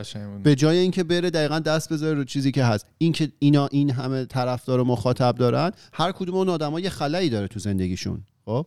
به 0.43 0.55
جای 0.55 0.79
اینکه 0.79 1.05
بره 1.05 1.31
دقیقا 1.31 1.59
دست 1.59 1.93
بذاره 1.93 2.15
رو 2.15 2.25
چیزی 2.25 2.53
که 2.53 2.65
هست. 2.65 2.87
این 2.99 3.13
که 3.13 3.33
اینا 3.39 3.67
این 3.67 3.91
همه 3.91 4.25
طرفدار 4.25 4.81
و 4.81 4.85
مخاطب 4.85 5.35
دارن 5.39 5.71
هر 5.93 6.13
کدوم 6.13 6.35
اون 6.37 6.49
آدما 6.49 6.81
یه 6.81 6.91
خلایی 6.91 7.31
داره 7.31 7.49
تو 7.49 7.61
زندگیشون. 7.61 8.21
خب؟ 8.45 8.67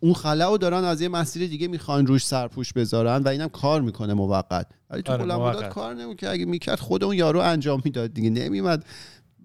اون 0.00 0.14
خلا 0.14 0.50
رو 0.50 0.58
دارن 0.58 0.84
از 0.84 1.00
یه 1.00 1.08
مسیر 1.08 1.48
دیگه 1.48 1.68
می‌خوان 1.68 2.06
روش 2.06 2.26
سرپوش 2.26 2.72
بذارن 2.72 3.22
و 3.22 3.28
اینم 3.28 3.48
کار 3.48 3.80
می‌کنه 3.80 4.14
موقت. 4.14 4.66
ولی 4.90 5.02
تو 5.02 5.12
آره، 5.12 5.24
بلند 5.24 5.38
موقت. 5.38 5.56
مدت 5.56 5.68
کار 5.68 5.94
نمی‌کنه 5.94 6.30
اگه 6.30 6.44
می‌کرد 6.44 6.80
خود 6.80 7.04
اون 7.04 7.16
یارو 7.16 7.40
انجام 7.40 7.82
می‌داد 7.84 8.14
دیگه. 8.14 8.30
نمیمد 8.30 8.84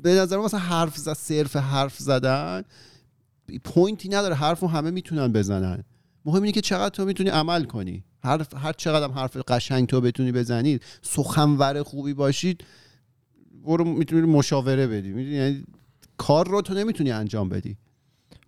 به 0.03 0.09
نظر 0.13 0.37
مثلا 0.37 0.59
حرف 0.59 0.97
زد 0.97 1.13
صرف 1.13 1.55
حرف 1.55 1.97
زدن 1.97 2.63
پوینتی 3.63 4.09
نداره. 4.09 4.35
حرف 4.35 4.59
رو 4.59 4.67
همه 4.67 4.91
می‌تونن 4.91 5.27
بزنن. 5.27 5.83
مهم 6.25 6.41
اینه 6.41 6.51
که 6.51 6.61
چقدر 6.61 6.89
تو 6.89 7.05
می‌تونی 7.05 7.29
عمل 7.29 7.63
کنی. 7.63 8.03
هر 8.23 8.45
هر 8.55 8.73
چقدر 8.73 9.05
هم 9.05 9.11
حرف 9.11 9.37
قشنگ 9.47 9.87
تو 9.87 10.01
بتونی 10.01 10.31
بزنی 10.31 10.79
سخنور 11.01 11.83
خوبی 11.83 12.13
باشید 12.13 12.63
برو 13.65 13.83
می‌تونی 13.85 14.21
مشاوره 14.21 14.87
بدی. 14.87 15.09
می‌دونی؟ 15.09 15.35
یعنی 15.35 15.63
کار 16.17 16.47
رو 16.47 16.61
تو 16.61 16.73
نمی‌تونی 16.73 17.11
انجام 17.11 17.49
بدی. 17.49 17.77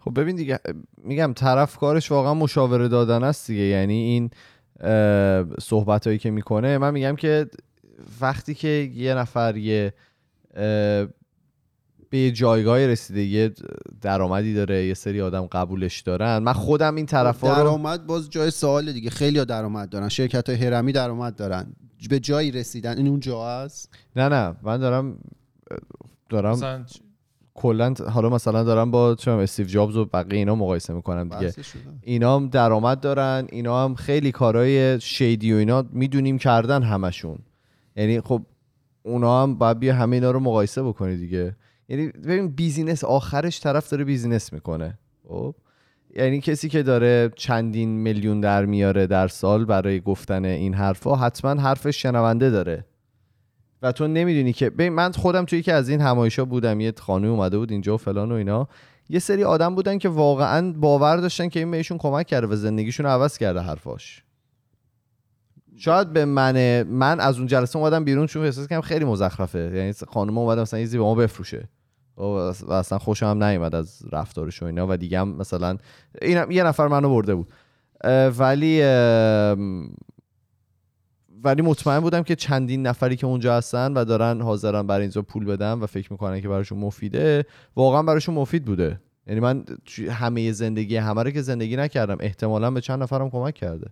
خب 0.05 0.19
ببین 0.19 0.35
دیگه 0.35 0.59
میگم 1.03 1.33
طرف 1.35 1.77
کارش 1.77 2.11
واقعا 2.11 2.33
مشاوره 2.33 2.87
دادن 2.87 3.23
است 3.23 3.47
دیگه. 3.47 3.63
یعنی 3.63 3.93
این 3.93 4.29
صحبت 5.61 6.07
هایی 6.07 6.19
که 6.19 6.31
می‌کنه 6.31 6.77
من 6.77 6.93
میگم 6.93 7.15
که 7.15 7.47
وقتی 8.21 8.53
که 8.53 8.91
یه 8.95 9.13
نفر 9.13 9.57
یه 9.57 9.93
به 12.09 12.17
یه 12.17 12.31
جایگاه 12.31 12.87
رسیده 12.87 13.21
یه 13.21 13.53
درآمدی 14.01 14.53
داره 14.53 14.85
یه 14.85 14.93
سری 14.93 15.21
آدم 15.21 15.45
قبولش 15.45 15.99
دارن 16.01 16.37
من 16.37 16.53
خودم 16.53 16.95
این 16.95 17.05
طرفا 17.05 17.49
رو 17.49 17.55
درآمد 17.55 18.05
باز 18.05 18.29
جای 18.29 18.51
سوال 18.51 18.91
دیگه. 18.91 19.09
خیلی 19.09 19.39
ها 19.39 19.45
درآمد 19.45 19.89
دارن. 19.89 20.09
شرکت 20.09 20.49
های 20.49 20.57
هرمی 20.57 20.91
درآمد 20.91 21.35
دارن. 21.35 21.73
به 22.09 22.19
جایی 22.19 22.51
رسیدن. 22.51 22.97
این 22.97 23.07
اون 23.07 23.19
جا 23.19 23.47
هست؟ 23.47 23.89
نه 24.15 24.29
نه. 24.29 24.55
من 24.63 24.77
دارم 24.77 25.17
دارم 26.29 26.85
کلا 27.61 27.93
حالا 28.13 28.29
مثلا 28.29 28.63
دارم 28.63 28.91
با 28.91 29.09
می‌دونم 29.09 29.39
استیو 29.39 29.65
جابز 29.65 29.97
و 29.97 30.05
بقیه 30.05 30.39
اینا 30.39 30.55
مقایسه 30.55 30.93
می‌کنم 30.93 31.29
دیگه. 31.29 31.53
اینا 32.01 32.35
هم 32.35 32.47
درآمد 32.47 32.99
دارن 32.99 33.47
اینا 33.49 33.83
هم 33.83 33.95
خیلی 33.95 34.31
کارهای 34.31 34.99
شیدی 34.99 35.53
و 35.53 35.55
اینا 35.55 35.85
می‌دونیم 35.91 36.37
کردن 36.37 36.83
همشون. 36.83 37.39
یعنی 37.95 38.21
خب 38.21 38.41
اونا 39.03 39.43
هم 39.43 39.55
باید 39.55 39.79
بیا 39.79 39.95
همه 39.95 40.15
اینا 40.15 40.31
رو 40.31 40.39
مقایسه 40.39 40.83
بکنی 40.83 41.17
دیگه. 41.17 41.55
یعنی 41.89 42.07
ببین 42.07 42.47
business 42.47 43.03
آخرش 43.03 43.61
طرف 43.61 43.89
داره 43.89 44.03
business 44.03 44.53
می‌کنه. 44.53 44.99
خب؟ 45.27 45.55
یعنی 46.15 46.41
کسی 46.41 46.69
که 46.69 46.83
داره 46.83 47.31
چندین 47.35 47.89
میلیون 47.89 48.41
در 48.41 48.65
میاره 48.65 49.07
در 49.07 49.27
سال 49.27 49.65
برای 49.65 49.99
گفتن 49.99 50.45
این 50.45 50.73
حرفا 50.73 51.15
حتما 51.15 51.61
حرفش 51.61 52.01
شنونده 52.01 52.49
داره. 52.49 52.85
و 53.81 53.91
تو 53.91 54.07
نمی‌دونی 54.07 54.53
که 54.53 54.69
ببین 54.69 54.93
من 54.93 55.11
خودم 55.11 55.45
توی 55.45 55.59
یکی 55.59 55.71
از 55.71 55.89
این 55.89 56.01
همایشا 56.01 56.45
بودم. 56.45 56.79
یه 56.79 56.93
خانم 56.97 57.29
اومده 57.29 57.57
بود 57.57 57.71
اینجا 57.71 57.93
و 57.93 57.97
فلان 57.97 58.31
و 58.31 58.35
اینا. 58.35 58.67
یه 59.09 59.19
سری 59.19 59.43
آدم 59.43 59.75
بودن 59.75 59.97
که 59.97 60.09
واقعا 60.09 60.71
باور 60.71 61.17
داشتن 61.17 61.49
که 61.49 61.59
این 61.59 61.71
بهشون 61.71 61.97
کمک 61.97 62.27
کرده 62.27 62.47
و 62.47 62.55
زندگیشون 62.55 63.05
عوض 63.05 63.37
کرده 63.37 63.59
حرفاش. 63.59 64.23
شاید 65.77 66.13
به 66.13 66.25
من 66.25 66.83
من 66.83 67.19
از 67.19 67.37
اون 67.37 67.47
جلسه 67.47 67.79
اومدم 67.79 68.03
بیرون 68.03 68.27
چون 68.27 68.45
احساس 68.45 68.67
کردم 68.67 68.81
خیلی 68.81 69.05
مزخرفه. 69.05 69.71
یعنی 69.75 69.93
خانم 70.07 70.37
اومده 70.37 70.61
مثلا 70.61 70.79
یه 70.79 70.87
به 70.87 70.97
ما 70.97 71.15
بفروشه. 71.15 71.69
و 72.17 72.23
اصلا 72.23 72.97
خوشم 72.97 73.25
هم 73.25 73.43
نیومد 73.43 73.75
از 73.75 74.01
رفتارش 74.11 74.63
و 74.63 74.65
اینا 74.65 74.87
و 74.89 74.97
دیگه 74.97 75.19
هم 75.19 75.27
مثلا 75.27 75.77
این 76.21 76.51
یه 76.51 76.63
نفر 76.63 76.87
منو 76.87 77.09
برده 77.09 77.35
بود. 77.35 77.47
ولی 78.37 78.81
ولی 81.43 81.61
مطمئن 81.61 81.99
بودم 81.99 82.23
که 82.23 82.35
چندین 82.35 82.87
نفری 82.87 83.15
که 83.15 83.27
اونجا 83.27 83.57
هستن 83.57 83.93
و 83.93 84.05
دارن 84.05 84.41
حاضرن 84.41 84.87
برای 84.87 85.01
اینجا 85.01 85.21
پول 85.21 85.45
بدن 85.45 85.73
و 85.73 85.85
فکر 85.85 86.11
می‌کنن 86.11 86.41
که 86.41 86.47
براشون 86.47 86.77
مفیده 86.77 87.45
واقعا 87.75 88.03
براشون 88.03 88.35
مفید 88.35 88.65
بوده. 88.65 88.99
یعنی 89.27 89.39
من 89.39 89.65
همه 90.11 90.51
زندگی 90.51 90.95
همه 90.95 91.23
رو 91.23 91.31
که 91.31 91.41
زندگی 91.41 91.75
نکردم 91.75 92.17
احتمالا 92.19 92.71
به 92.71 92.81
چند 92.81 93.03
نفرم 93.03 93.29
کمک 93.29 93.53
کرده. 93.53 93.87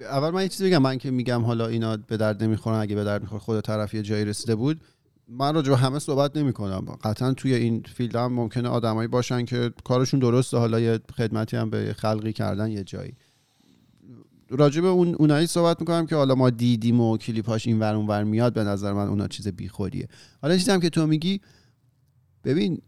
اول 0.00 0.30
من 0.30 0.42
یه 0.42 0.48
چیزی 0.48 0.66
بگم 0.66 0.82
من 0.82 0.98
که 0.98 1.10
میگم 1.10 1.42
حالا 1.42 1.66
اینا 1.66 1.96
به 1.96 2.16
درد 2.16 2.42
نمی‌خورن 2.42 2.76
اگه 2.76 2.94
به 2.94 3.04
درد 3.04 3.22
می‌خوره 3.22 3.40
خود 3.40 3.60
طرف 3.60 3.94
یه 3.94 4.02
جایی 4.02 4.24
رسیده 4.24 4.54
بود 4.54 4.80
من 5.28 5.54
راجع 5.54 5.72
همه 5.72 5.98
صحبت 5.98 6.36
نمی 6.36 6.52
کنم 6.52 6.84
قطعا 7.04 7.32
توی 7.32 7.54
این 7.54 7.82
فیلد 7.94 8.16
هم 8.16 8.32
ممکنه 8.32 8.68
آدمایی 8.68 9.08
باشن 9.08 9.44
که 9.44 9.70
کارشون 9.84 10.20
درسته 10.20 10.56
حالا 10.56 10.80
یه 10.80 11.00
خدمتی 11.16 11.56
هم 11.56 11.70
به 11.70 11.94
خلقی 11.98 12.32
کردن 12.32 12.70
یه 12.70 12.84
جایی. 12.84 13.14
راجع 14.50 14.80
به 14.80 14.88
اون 14.88 15.14
اونایی 15.14 15.46
صحبت 15.46 15.80
می‌کنم 15.80 16.06
که 16.06 16.16
حالا 16.16 16.34
ما 16.34 16.50
دیدیم 16.50 17.00
و 17.00 17.16
کلیپاش 17.16 17.66
این 17.66 17.78
ور 17.78 17.94
اون 17.94 18.06
ور 18.06 18.24
میاد 18.24 18.52
به 18.52 18.64
نظر 18.64 18.92
من 18.92 19.08
اونا 19.08 19.28
چیز 19.28 19.48
بیخوریه. 19.48 20.08
حالا 20.42 20.56
چیزی 20.56 20.70
هم 20.70 20.80
که 20.80 20.90
تو 20.90 21.06
میگی 21.06 21.40
ببین 22.44 22.82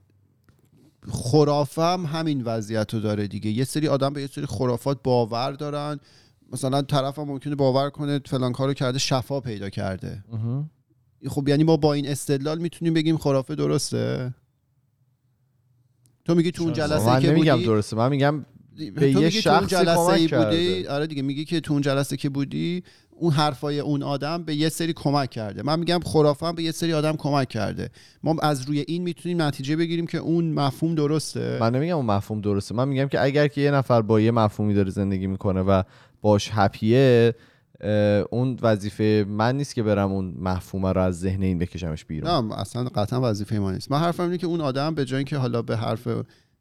خرافه 1.09 1.83
هم 1.83 2.07
همین 2.07 2.43
وضعیت 2.43 2.95
رو 2.95 3.01
داره 3.01 3.29
دیگه. 3.29 3.51
یه 3.51 3.65
سری 3.65 3.89
آدم 3.89 4.13
به 4.13 4.21
یه 4.21 4.27
سری 4.27 4.47
خرافات 4.47 5.03
باور 5.03 5.53
دارن. 5.53 6.01
مثلا 6.53 6.83
طرف 6.83 7.19
هم 7.19 7.25
ممکنه 7.25 7.55
باور 7.55 7.91
کنه 7.91 8.21
فلان 8.27 8.53
کارو 8.53 8.75
کرده 8.75 8.99
شفا 8.99 9.41
پیدا 9.41 9.71
کرده. 9.71 10.25
خب 11.29 11.49
یعنی 11.49 11.65
ما 11.65 11.77
با 11.77 11.93
این 11.93 12.09
استدلال 12.09 12.59
می‌تونیم 12.59 12.95
بگیم 12.95 13.19
خرافه 13.19 13.55
درسته؟ 13.55 14.35
تو 16.25 16.35
میگی 16.35 16.51
تو 16.51 16.63
اون. 16.63 16.73
جلسه 16.73 17.07
من 17.07 17.21
که 17.21 17.31
نمیگم 17.31 17.55
بودی 17.55 17.67
درسته. 17.67 17.97
من 17.97 18.09
میگم 18.09 18.45
تو 18.77 18.91
به 18.91 19.11
یه 19.11 19.15
میگی 19.15 19.43
تو 19.43 19.51
اون 19.51 19.67
شخصی 19.67 19.67
جلسه 19.67 20.01
ای 20.01 20.27
کرده. 20.27 20.45
بودی 20.45 20.87
آره 20.87 21.07
دیگه 21.07 21.23
میگی 21.23 21.45
که 21.45 21.61
تو 21.61 21.73
اون 21.73 21.83
جلسه 21.83 22.17
که 22.17 22.29
بودی 22.29 22.83
اون 23.19 23.33
حرفای 23.33 23.81
اون 23.81 24.03
آدم 24.03 24.43
به 24.43 24.55
یه 24.55 24.69
سری 24.69 24.93
کمک 24.93 25.31
کرده. 25.31 25.63
من 25.63 25.79
میگم 25.79 26.01
خرافه 26.05 26.53
به 26.53 26.63
یه 26.63 26.73
سری 26.73 26.93
آدم 26.93 27.17
کمک 27.17 27.49
کرده. 27.49 27.91
ما 28.23 28.37
از 28.43 28.63
روی 28.63 28.85
این 28.89 29.03
می‌تونیم 29.03 29.43
نتیجه 29.43 29.77
بگیریم 29.77 30.07
که 30.07 30.19
اون 30.19 30.53
مفهوم 30.53 30.95
درسته. 30.95 31.59
من 31.61 31.75
نمیگم 31.75 31.97
اون 31.97 32.07
مفهوم 32.07 32.41
درسته. 32.41 32.75
من 32.75 32.89
میگم 32.89 33.09
که 33.09 33.23
اگر 33.23 33.49
که 33.49 33.61
یه 33.61 33.71
نفر 33.71 34.03
با 34.03 34.21
یه 34.21 34.31
مفهومی 34.31 34.75
داره 34.75 34.91
زندگی 34.91 35.27
می‌کنه 35.27 35.61
و 35.61 35.83
باش 36.21 36.51
هپیه 36.53 37.35
اون 38.31 38.59
وظیفه 38.63 39.25
من 39.29 39.57
نیست 39.57 39.75
که 39.75 39.83
برم 39.83 40.13
اون 40.13 40.35
مفهوم 40.41 40.87
رو 40.87 41.01
از 41.01 41.21
ذهن 41.21 41.43
این 41.43 41.59
بکشمش 41.59 42.05
بیرون. 42.05 42.31
نه 42.31 42.59
اصلا 42.59 42.85
قطعا 42.85 43.31
وظیفه 43.31 43.59
ما 43.59 43.73
نیست. 43.73 43.91
من 43.91 43.99
حرفم 43.99 44.23
اینه 44.23 44.39
که 44.39 44.47
اون 44.47 44.61
آدم 44.61 44.95
به 44.95 45.05
جای 45.05 45.17
اینکه 45.17 45.37
حالا 45.37 45.63
به 45.63 45.77
حرف 45.77 46.09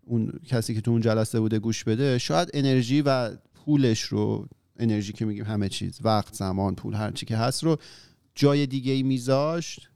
اون 0.06 0.32
کسی 0.46 0.76
که 0.76 0.82
تو 0.82 0.92
اون 0.92 1.02
جلسه 1.02 1.40
بوده 1.40 1.60
گوش 1.60 1.84
بده 1.84 2.18
شاید 2.18 2.50
انرژی 2.54 3.02
و 3.02 3.32
پولش 3.66 4.02
رو 4.02 4.48
انرژی 4.80 5.14
که 5.14 5.26
میگیم 5.26 5.46
همه 5.46 5.70
چیز 5.70 6.00
وقت 6.04 6.34
زمان 6.34 6.76
پول 6.76 6.94
هر 6.94 7.12
چی 7.12 7.26
که 7.26 7.38
هست 7.38 7.64
رو 7.64 7.78
جای 8.36 8.66
دیگه 8.66 8.92
ای 8.92 9.04
میذاشت 9.04 9.90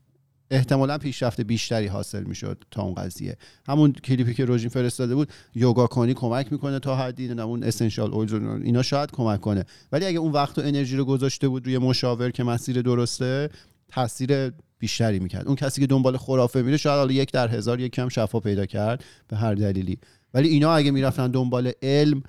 احتمالا 0.50 0.98
پیشرفت 0.98 1.40
بیشتری 1.40 1.86
حاصل 1.86 2.24
می‌شد 2.24 2.64
تا 2.70 2.82
اون 2.82 2.94
قضیه. 2.94 3.36
همون 3.66 3.92
کلیپی 3.92 4.34
که 4.34 4.44
روژین 4.44 4.68
فرستاده 4.68 5.14
بود 5.14 5.32
یوگا 5.54 5.86
کنی 5.86 6.14
کمک 6.14 6.52
می‌کنه 6.52 6.78
تا 6.78 6.96
حدی 6.96 7.30
اون 7.30 7.62
essential 7.62 8.12
oils 8.12 8.32
اینا 8.62 8.82
شاید 8.82 9.10
کمک 9.10 9.40
کنه. 9.40 9.64
ولی 9.92 10.04
اگه 10.04 10.18
اون 10.18 10.32
وقت 10.32 10.58
و 10.58 10.60
انرژی 10.60 10.96
رو 10.96 11.04
گذاشته 11.04 11.48
بود 11.48 11.66
روی 11.66 11.78
مشاور 11.78 12.30
که 12.30 12.44
مسیر 12.44 12.82
درسته 12.82 13.50
تاثیر 13.90 14.52
بیشتری 14.78 15.18
می‌کرد. 15.18 15.46
اون 15.46 15.56
کسی 15.56 15.80
که 15.80 15.86
دنبال 15.86 16.16
خرافه 16.16 16.62
میره 16.62 16.76
شاید 16.76 16.98
حالا 16.98 17.12
یک 17.12 17.32
در 17.32 17.48
هزار 17.48 17.80
یک 17.80 17.92
کم 17.92 18.08
شفا 18.08 18.40
پیدا 18.40 18.66
کرد 18.66 19.04
به 19.28 19.36
هر 19.36 19.54
دلیلی. 19.54 19.98
ولی 20.34 20.48
اینا 20.48 20.74
اگه 20.74 20.90
می‌رفتن 20.90 21.30
دنبال 21.30 21.72
علم 21.82 22.22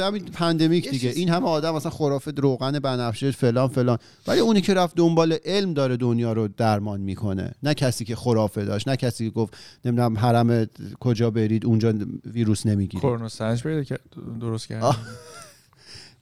همین 0.00 0.24
pandemic 0.24 0.90
دیگه. 0.90 1.10
این 1.10 1.28
همه 1.28 1.46
آدم 1.46 1.74
مثلا 1.74 1.90
خرافه 1.90 2.32
روغن 2.36 2.78
بنفشه 2.78 3.30
فلان 3.30 3.68
فلان. 3.68 3.98
ولی 4.26 4.40
اونی 4.40 4.60
که 4.60 4.74
رفت 4.74 4.96
دنبال 4.96 5.36
علم 5.44 5.74
داره 5.74 5.96
دنیا 5.96 6.32
رو 6.32 6.48
درمان 6.48 7.00
می‌کنه. 7.00 7.52
نه 7.62 7.74
کسی 7.74 8.04
که 8.04 8.16
خرافه 8.16 8.64
داشت 8.64 8.88
نه 8.88 8.96
کسی 8.96 9.24
که 9.24 9.30
گفت 9.30 9.56
نمی‌دونم 9.84 10.18
حرم 10.18 10.66
کجا 11.00 11.30
برید 11.30 11.66
اونجا 11.66 11.94
ویروس 12.24 12.66
نمی‌گیرید. 12.66 13.02
کرونا 13.02 13.28
سنج 13.28 13.62
پیدا 13.62 13.84
کرد 13.84 14.00
درست 14.40 14.68
کرد. 14.68 14.96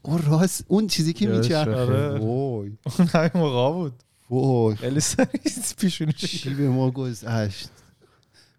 اون 0.03 0.23
راست 0.23 0.65
اون 0.69 0.87
چیزی 0.87 1.13
که 1.13 1.27
میچرخه. 1.27 1.75
آره. 1.75 2.19
وای. 2.19 2.73
اون 2.99 3.09
همین 3.09 3.31
موقع 3.35 3.75
بود. 3.75 3.93
وای. 4.31 4.77
خیلی 4.77 5.01
سریع 5.01 5.29
پیشونی 5.79 6.13
چی 6.13 6.55
به 6.55 6.69
ما 6.69 6.91
گذشت. 6.91 7.69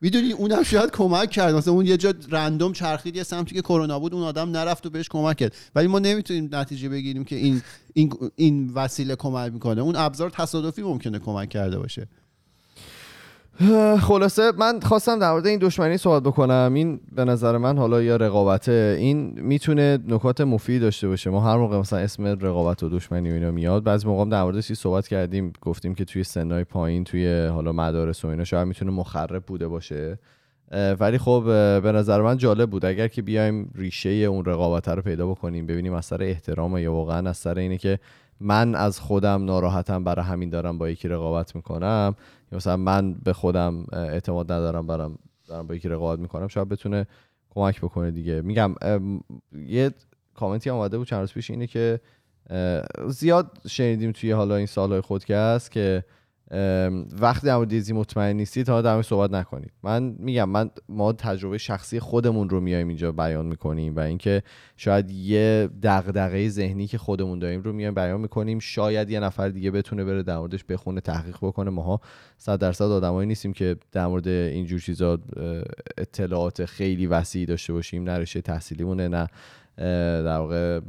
می‌دونی 0.02 0.32
اونم 0.32 0.64
شاید 0.64 0.92
کمک 0.92 1.30
کرد. 1.30 1.56
مثلا 1.56 1.74
اون 1.74 1.86
یه 1.86 1.98
جا 1.98 2.14
رندوم 2.30 2.74
چرخید 2.74 3.16
یه 3.16 3.24
سمتی 3.24 3.56
که 3.56 3.62
کرونا 3.62 4.00
بود 4.00 4.14
اون 4.14 4.24
آدم 4.24 4.52
نرفت 4.52 4.86
و 4.86 4.90
بهش 4.90 5.10
کمک 5.10 5.38
کرد. 5.38 5.56
ولی 5.76 5.88
ما 5.88 6.00
نمی‌تونیم 6.00 6.50
نتیجه 6.52 6.90
بگیریم 6.90 7.24
که 7.24 7.36
این 7.36 7.62
این 7.94 8.14
این 8.36 8.72
وسیله 8.74 9.16
کمک 9.16 9.54
می‌کنه. 9.54 9.82
اون 9.82 9.96
ابزار 9.96 10.30
تصادفی 10.30 10.82
ممکنه 10.82 11.20
کمک 11.20 11.50
کرده 11.50 11.80
باشه. 11.80 12.08
خلاصه 14.00 14.52
من 14.58 14.80
خواستم 14.80 15.20
در 15.20 15.32
مورد 15.32 15.48
این 15.48 15.60
دشمنی 15.60 15.98
صحبت 15.98 16.24
بکنم. 16.24 16.72
این 16.76 17.00
به 17.16 17.26
نظر 17.26 17.58
من 17.58 17.78
حالا 17.78 18.02
یا 18.02 18.16
رقابته 18.16 18.96
این 19.00 19.40
می‌تونه 19.42 20.00
نکات 20.08 20.42
مفید 20.42 20.82
داشته 20.82 21.08
باشه. 21.08 21.30
ما 21.30 21.42
هر 21.42 21.58
موقع 21.58 21.80
مثلا 21.80 22.00
اسم 22.00 22.26
رقابت 22.26 22.84
و 22.84 22.90
دشمنی 22.90 23.32
و 23.32 23.34
اینا 23.34 23.52
میاد 23.52 23.84
بعضی 23.84 24.08
موقع 24.08 24.30
در 24.30 24.44
موردش 24.44 24.74
صحبت 24.74 25.08
کردیم. 25.08 25.54
گفتیم 25.62 25.96
که 25.96 26.06
توی 26.06 26.24
سنای 26.24 26.64
پایین 26.64 27.04
توی 27.04 27.46
حالا 27.46 27.72
مدارس 27.72 28.26
و 28.26 28.28
اینا 28.28 28.44
شاید 28.44 28.68
می‌تونه 28.68 28.92
مخرب 28.92 29.44
بوده 29.46 29.68
باشه. 29.68 30.20
ولی 31.00 31.18
خب 31.18 31.44
به 31.84 31.92
نظر 31.92 32.22
من 32.22 32.38
جالب 32.38 32.70
بود. 32.70 32.86
اگر 32.86 33.08
که 33.08 33.22
بیایم 33.22 33.72
ریشه 33.76 34.10
اون 34.10 34.46
رقابت 34.46 34.88
رو 34.88 35.02
پیدا 35.02 35.28
بکنیم 35.28 35.66
ببینیم 35.66 35.94
از 35.94 36.06
سر 36.06 36.24
احترام 36.24 36.78
یا 36.78 36.94
واقعا 36.94 37.30
از 37.30 37.38
سر 37.38 37.58
اینه 37.58 37.78
که 37.78 38.00
من 38.40 38.76
از 38.76 39.00
خودم 39.00 39.46
ناراحتم 39.46 40.04
برای 40.04 40.26
همین 40.26 40.50
دارم 40.50 40.78
با 40.78 40.90
یکی 40.90 41.08
رقابت 41.08 41.56
می‌کنم. 41.56 42.16
مثلا 42.52 42.78
من 42.78 43.14
به 43.14 43.34
خودم 43.34 43.86
اعتماد 43.94 44.52
ندارم 44.52 44.88
برام 44.88 45.18
دارم 45.48 45.68
با 45.68 45.76
یکی 45.76 45.90
رقابت 45.90 46.20
می‌کنم 46.20 46.48
شاید 46.48 46.70
بتونه 46.70 47.08
کمک 47.50 47.82
بکنه 47.82 48.12
دیگه. 48.12 48.42
میگم 48.42 48.76
یه 49.68 49.92
کامنتی 50.36 50.70
آمده 50.70 50.98
بود 50.98 51.08
چند 51.08 51.20
روز 51.20 51.34
پیش 51.34 51.50
اینه 51.50 51.68
که 51.68 52.00
زیاد 53.08 53.62
شنیدیم 53.68 54.12
توی 54.12 54.32
حالا 54.32 54.56
این 54.56 54.66
سالهای 54.66 55.02
خودکست 55.02 55.72
که 55.72 56.04
وقتی 57.22 57.48
در 57.48 57.56
مورد 57.58 57.92
مطمئن 57.92 58.36
نیستید 58.36 58.66
تا 58.66 58.82
در 58.82 59.02
صحبت 59.02 59.32
نکنید. 59.32 59.72
من 59.84 60.16
میگم 60.20 60.50
من 60.50 60.70
ما 60.90 61.14
تجربه 61.14 61.58
شخصی 61.58 62.00
خودمون 62.00 62.50
رو 62.50 62.60
میایم 62.60 62.88
اینجا 62.88 63.12
بیان 63.12 63.46
می‌کنیم 63.46 63.96
و 63.96 64.00
اینکه 64.00 64.44
شاید 64.78 65.12
یه 65.12 65.70
دغدغه 65.84 66.50
ذهنی 66.50 66.88
که 66.88 66.98
خودمون 66.98 67.40
داریم 67.40 67.62
رو 67.62 67.74
میایم 67.74 67.94
بیان 67.94 68.22
می‌کنیم. 68.22 68.60
شاید 68.60 69.10
یه 69.10 69.20
نفر 69.20 69.50
دیگه 69.50 69.72
بتونه 69.72 70.04
بره 70.04 70.24
در 70.24 70.38
موردش 70.38 70.64
بخونه 70.64 71.02
تحقیق 71.02 71.38
بکنه. 71.42 71.70
ماها 71.70 72.02
صد 72.38 72.60
درصد 72.60 72.86
آدمایی 72.86 73.28
نیستیم 73.28 73.54
که 73.54 73.76
در 73.92 74.08
مورد 74.08 74.28
اینجور 74.28 74.80
چیزا 74.80 75.20
اطلاعات 75.98 76.66
خیلی 76.66 77.08
وسیعی 77.08 77.46
داشته 77.46 77.74
باشیم. 77.74 78.04
نه 78.04 78.18
رشته 78.18 78.42
تحصیلیمونه 78.42 79.08
نه 79.08 79.28
در 80.24 80.38
واقع 80.38 80.80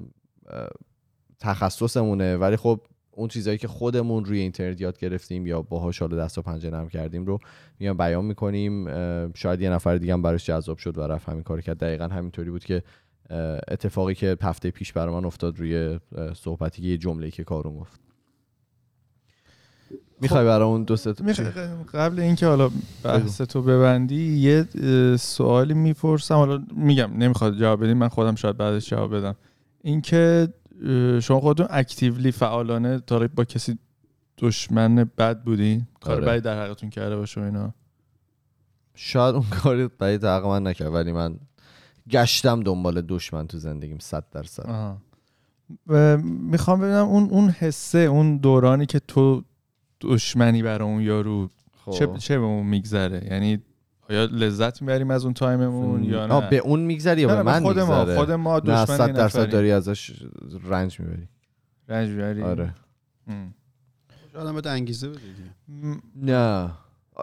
تخصصمونه. 1.40 2.36
ولی 2.36 2.56
خب 2.56 2.80
اون 3.14 3.28
چیزهایی 3.28 3.58
که 3.58 3.68
خودمون 3.68 4.24
روی 4.24 4.38
اینترنت 4.38 4.80
یاد 4.80 4.98
گرفتیم 4.98 5.46
یا 5.46 5.62
باهاش 5.62 5.98
حالا 5.98 6.16
دست 6.16 6.38
و 6.38 6.42
پنجه 6.42 6.70
نرم 6.70 6.88
کردیم 6.88 7.26
رو 7.26 7.38
میان 7.78 7.96
بیان 7.96 8.24
می‌کنیم. 8.24 8.86
شاید 9.34 9.60
یه 9.60 9.70
نفر 9.70 9.96
دیگه 9.96 10.12
هم 10.12 10.22
براش 10.22 10.46
جذاب 10.46 10.78
شد 10.78 10.98
و 10.98 11.00
رفت 11.00 11.28
همین 11.28 11.42
کار 11.42 11.60
کرد. 11.60 11.78
دقیقا 11.78 12.08
همینطوری 12.08 12.50
بود 12.50 12.64
که 12.64 12.82
اتفاقی 13.68 14.14
که 14.14 14.36
هفته 14.42 14.70
پیش 14.70 14.92
برای 14.92 15.14
من 15.14 15.24
افتاد 15.24 15.58
روی 15.58 15.98
صحبتی 16.34 16.82
که 16.82 16.88
یه 16.88 16.96
جمله 16.96 17.30
که 17.30 17.44
کارون 17.44 17.78
گفت. 17.78 18.00
می‌خوای 20.20 20.44
برای 20.44 20.68
اون 20.68 20.82
دوست 20.84 21.08
قبل 21.94 22.20
اینکه 22.20 22.46
حالا 22.46 22.70
بحث 23.04 23.40
تو 23.40 23.62
ببندی 23.62 24.36
یه 24.36 24.66
سوالی 25.16 25.74
می‌پرسم. 25.74 26.34
حالا 26.34 26.64
میگم 26.76 27.10
نمی‌خواد 27.16 27.58
جواب 27.58 27.84
بدیم 27.84 27.96
من 27.96 28.08
خودم 28.08 28.34
شاید 28.34 28.56
بعدش 28.56 28.90
جواب 28.90 29.16
بدم. 29.16 29.36
اینکه 29.82 30.48
شما 31.22 31.40
خودتون 31.40 31.66
اکتیولی 31.70 32.32
فعالانه 32.32 33.00
تا 33.00 33.28
با 33.34 33.44
کسی 33.44 33.78
دشمن 34.38 34.94
بد 35.18 35.42
بودین؟ 35.42 35.86
کار 36.00 36.16
آره. 36.16 36.26
بدی 36.26 36.40
در 36.40 36.64
حقتون 36.64 36.90
کرده 36.90 37.16
باشه 37.16 37.40
اینا؟ 37.40 37.74
شاید 38.94 39.34
اون 39.34 39.44
کاری 39.62 39.88
بدی 40.00 40.18
در 40.18 40.40
من 40.40 40.66
نکرد 40.66 40.94
ولی 40.94 41.12
من 41.12 41.36
گشتم 42.10 42.62
دنبال 42.62 43.00
دشمن 43.00 43.46
تو 43.46 43.58
زندگیم 43.58 43.98
صد 43.98 44.24
درصد. 44.30 44.96
می‌خوام 46.22 46.80
ببینم 46.80 47.06
اون 47.06 47.30
اون 47.30 47.48
حسه 47.48 47.98
اون 47.98 48.36
دورانی 48.36 48.86
که 48.86 48.98
تو 48.98 49.44
دشمنی 50.00 50.62
برای 50.62 50.88
اون 50.88 51.02
یارو 51.02 51.48
خب. 51.84 51.92
چه 51.92 52.08
چه 52.18 52.38
به 52.38 52.44
اون 52.44 52.66
میگذره؟ 52.66 53.28
یعنی 53.30 53.62
آیا 54.10 54.24
لذت 54.24 54.82
می‌بریم 54.82 55.10
از 55.10 55.24
اون 55.24 55.34
تایممون 55.34 56.04
یا 56.04 56.26
نه؟ 56.26 56.50
به 56.50 56.58
اون 56.58 56.80
میگذری 56.80 57.20
یا 57.20 57.28
به 57.28 57.42
من 57.42 57.60
خود 57.60 57.78
ما 57.78 58.16
خود 58.16 58.30
ما 58.30 58.60
دشمن 58.60 58.96
100 58.96 59.12
درصد 59.12 59.50
داری 59.50 59.72
ازش 59.72 60.22
رنج 60.64 61.00
می‌بری. 61.00 61.28
رنج 61.88 62.08
می‌بری؟ 62.08 62.42
آره. 62.42 62.74
آدم 64.34 64.52
باید 64.52 64.66
انگیزه 64.66 65.08
بده 65.08 65.18
نه. 66.16 66.70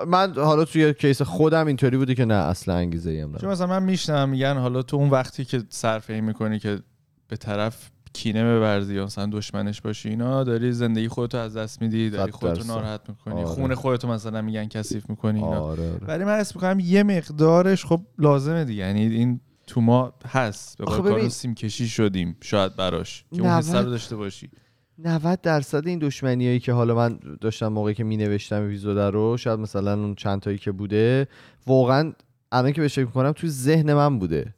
من 0.08 0.34
حالا 0.34 0.66
توی 0.66 0.94
کیس 0.94 1.22
خودم 1.22 1.68
اینطوری 1.68 1.98
بودی 1.98 2.16
که 2.16 2.26
نه 2.26 2.34
اصلا 2.34 2.76
انگیزه 2.76 3.12
ایم 3.12 3.38
چون 3.38 3.50
مثلا 3.50 3.68
من 3.68 3.84
میشنم 3.84 4.30
میگن 4.30 4.58
حالا 4.58 4.82
تو 4.82 4.98
اون 4.98 5.10
وقتی 5.10 5.46
که 5.46 5.64
صرفه 5.70 6.22
می‌کنی 6.22 6.60
که 6.60 6.80
به 7.28 7.38
طرف 7.38 7.90
کینه 8.14 8.44
ببرزی 8.44 8.96
یا 8.96 9.06
مثلا 9.06 9.26
دشمنش 9.26 9.82
باشی 9.82 10.10
اینا 10.10 10.44
داری 10.44 10.72
زندگی 10.72 11.08
خودتو 11.08 11.38
از 11.38 11.58
دست 11.58 11.82
میدی 11.82 12.10
داری 12.10 12.32
خودتو 12.32 12.64
ناراحت 12.64 13.10
می‌کنی 13.10 13.34
آره. 13.34 13.46
خون 13.46 13.76
خودتو 13.76 14.08
مثلا 14.08 14.42
میگن 14.42 14.68
کثیف 14.68 15.10
می‌کنی 15.10 15.44
اینا. 15.44 15.60
آره 15.60 15.92
آره. 15.92 16.06
ولی 16.08 16.24
من 16.24 16.40
اسم 16.40 16.52
می‌کنم 16.56 16.80
یه 16.80 17.04
مقدارش 17.04 17.86
خب 17.86 18.02
لازمه 18.18 18.66
دیگه. 18.66 18.84
یعنی 18.88 19.02
این 19.02 19.40
تو 19.68 19.82
ما 19.82 20.14
هست. 20.26 20.78
به 20.78 20.86
کار 20.86 21.30
سیم 21.30 21.56
کشی 21.56 21.88
شدیم 21.88 22.38
شاید 22.42 22.76
براش 22.76 23.26
که 23.36 23.42
اون 23.42 23.50
حس 23.50 23.76
رو 23.76 23.90
داشته 23.90 24.16
باشی. 24.16 24.50
90 24.98 25.42
درصد 25.42 25.88
این 25.88 26.00
دشمنیایی 26.00 26.60
که 26.60 26.74
حالا 26.74 26.96
من 26.96 27.20
داشتم 27.42 27.68
موقعی 27.68 27.94
که 27.94 28.04
می 28.04 28.18
نوشتم 28.18 28.64
اپیزود 28.64 28.98
رو 28.98 29.38
شاید 29.38 29.60
مثلا 29.60 29.94
اون 29.94 30.16
چند 30.16 30.40
تایی 30.40 30.58
که 30.58 30.72
بوده 30.72 31.28
واقعا 31.68 32.14
الان 32.52 32.72
که 32.72 32.82
بهش 32.82 32.96
فکر 32.96 33.06
می‌کنم 33.06 33.32
تو 33.32 33.48
ذهن 33.48 33.94
من 33.94 34.20
بوده. 34.20 34.54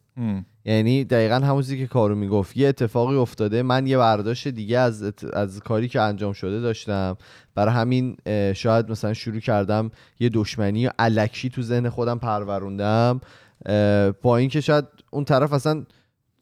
یعنی 0.65 1.03
دقیقا 1.03 1.35
همون 1.35 1.61
چیزی 1.61 1.77
که 1.77 1.87
کارو 1.87 2.15
می‌گفت. 2.15 2.57
یه 2.57 2.67
اتفاقی 2.67 3.15
افتاده. 3.15 3.63
من 3.63 3.87
یه 3.87 3.97
برداشت 3.97 4.47
دیگه 4.47 4.79
از, 4.79 5.13
از 5.33 5.59
کاری 5.59 5.87
که 5.87 6.01
انجام 6.01 6.33
شده 6.33 6.59
داشتم. 6.59 7.17
برای 7.55 7.73
همین 7.73 8.17
شاید 8.53 8.91
مثلا 8.91 9.13
شروع 9.13 9.39
کردم 9.39 9.91
یه 10.19 10.29
دشمنی 10.29 10.85
علکی 10.85 11.49
تو 11.49 11.61
ذهن 11.61 11.89
خودم 11.89 12.19
پروروندم. 12.19 13.21
با 14.21 14.37
اینکه 14.37 14.61
شاید 14.61 14.85
اون 15.11 15.25
طرف 15.25 15.53
اصلا 15.53 15.85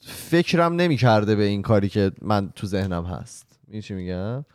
فکرم 0.01 0.75
نمی‌کرده 0.75 1.35
به 1.35 1.43
این 1.43 1.61
کاری 1.61 1.89
که 1.89 2.11
من 2.21 2.49
تو 2.55 2.67
ذهنم 2.67 3.05
هست. 3.05 3.59
این 3.67 3.81
چی 3.81 3.93
میگم؟ 3.93 4.45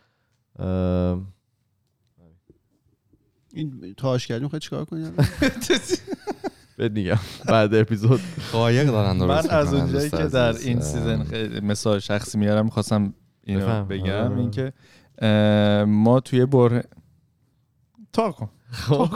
این 3.53 3.95
تاش 3.97 4.27
کردیم. 4.27 4.49
خواهد 4.49 4.63
چیکار 4.63 4.85
کنیم؟ 4.85 5.15
بهت 6.77 7.19
بعد 7.47 7.75
اپیزود. 7.75 8.21
قایق 8.53 8.87
دارن 8.87 9.17
من 9.17 9.51
از 9.51 9.75
اونجایی 9.75 10.11
که 10.11 10.17
در 10.17 10.57
این 10.57 10.81
سیزن 10.81 11.25
خیلی 11.25 11.61
مثال 11.61 11.99
شخصی 11.99 12.39
میارم 12.39 12.69
خواستم 12.69 13.15
اینو 13.45 13.85
بگم 13.85 14.13
آره. 14.13 14.39
اینکه 14.39 14.73
ما 15.87 16.21
توی 16.21 16.47
بره 16.47 16.85
تا 18.13 18.33
کن. 18.33 18.51
خب. 18.71 19.09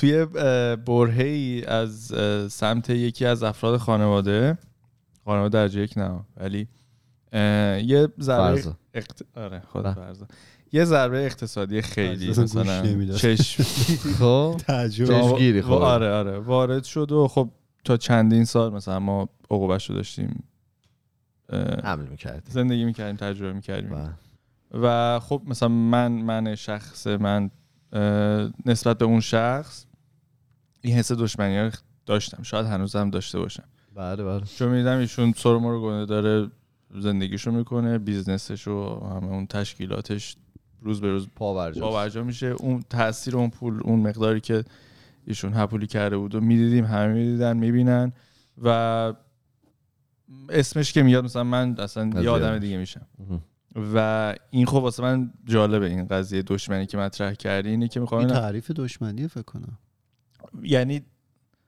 توی 0.00 0.24
برهه 0.86 1.24
ای 1.24 1.64
از 1.64 2.12
سمت 2.52 2.90
یکی 2.90 3.26
از 3.26 3.42
افراد 3.42 3.76
خانواده 3.76 4.58
خانواده 5.24 5.68
در 5.68 5.76
یک 5.76 5.98
نه 5.98 6.20
ولی 6.36 6.68
یه 7.86 8.08
ضربه 8.20 8.62
اقت... 8.94 9.22
آره 9.36 9.62
خدا 9.72 9.94
فرضا 9.94 10.26
یه 10.72 10.84
ضربه 10.84 11.26
اقتصادی 11.26 11.82
خیلی 11.82 12.30
مثلا 12.30 13.14
چشم 13.16 13.62
خب؟ 14.18 14.60
چشمگیری 14.88 15.62
خب. 15.62 15.72
آره 15.72 16.12
آره. 16.12 16.38
وارد 16.38 16.84
شد 16.84 17.12
و 17.12 17.28
خب 17.28 17.50
تا 17.84 17.96
چندین 17.96 18.44
سال 18.44 18.72
مثلا 18.72 18.98
ما 18.98 19.28
عقوبش 19.50 19.90
رو 19.90 19.96
داشتیم 19.96 20.44
حمل 21.84 22.06
می‌کردیم. 22.06 22.42
زندگی 22.48 22.84
می‌کردیم 22.84 23.16
تجربه 23.16 23.52
می‌کردیم. 23.52 23.90
بله. 23.90 24.10
و 24.82 25.20
خب 25.20 25.42
مثلا 25.46 25.68
من 25.68 26.12
من 26.12 26.54
شخص 26.54 27.06
من 27.06 27.50
نسبت 28.66 28.98
به 28.98 29.04
اون 29.04 29.20
شخص 29.20 29.86
این 30.80 30.94
حس 30.94 31.12
دشمنی 31.12 31.58
رو 31.58 31.70
داشتم. 32.06 32.42
شاید 32.42 32.66
هنوزم 32.66 33.10
داشته 33.10 33.38
باشم. 33.38 33.64
بله 33.94 34.24
بله. 34.24 34.40
چون 34.58 34.68
میدم 34.68 34.98
ایشون 34.98 35.32
سر 35.32 35.52
رو 35.52 35.82
گنده 35.82 36.06
داره 36.06 36.50
زندگیشو 36.94 37.50
می‌کنه 37.50 37.98
بیزنسش 37.98 38.68
و 38.68 39.00
همه 39.06 39.26
اون 39.26 39.46
تشکیلاتش 39.46 40.36
روز 40.86 41.00
به 41.00 41.10
روز 41.10 41.28
پاورجا 41.36 42.24
میشه. 42.24 42.46
اون 42.46 42.84
تاثیر 42.90 43.36
اون 43.36 43.50
پول 43.50 43.80
اون 43.84 44.00
مقداری 44.00 44.40
که 44.40 44.64
ایشون 45.26 45.54
هپولی 45.54 45.86
کرده 45.86 46.16
بود 46.16 46.34
و 46.34 46.40
می‌دیدیم 46.40 46.84
همه 46.84 47.12
می‌دیدن 47.12 47.56
می‌بینن 47.56 48.12
و 48.62 49.12
اسمش 50.48 50.92
که 50.92 51.02
میاد 51.02 51.24
مثلا 51.24 51.44
من 51.44 51.76
اصلا 51.78 52.22
یه 52.22 52.30
آدم 52.30 52.58
دیگه 52.58 52.76
میشم 52.76 53.06
و 53.94 54.34
این 54.50 54.66
خب 54.66 54.76
واسه 54.76 55.02
من 55.02 55.32
جالبه 55.44 55.86
این 55.86 56.06
قضیه 56.06 56.42
دشمنی 56.42 56.86
که 56.86 56.98
مطرح 56.98 57.32
کردی. 57.32 57.68
اینه 57.68 57.88
که 57.88 58.00
می‌خوام 58.00 58.20
این 58.20 58.28
تعریف 58.28 58.70
دشمنی 58.70 59.28
فکر 59.28 59.42
کنم. 59.42 59.78
یعنی 60.62 61.02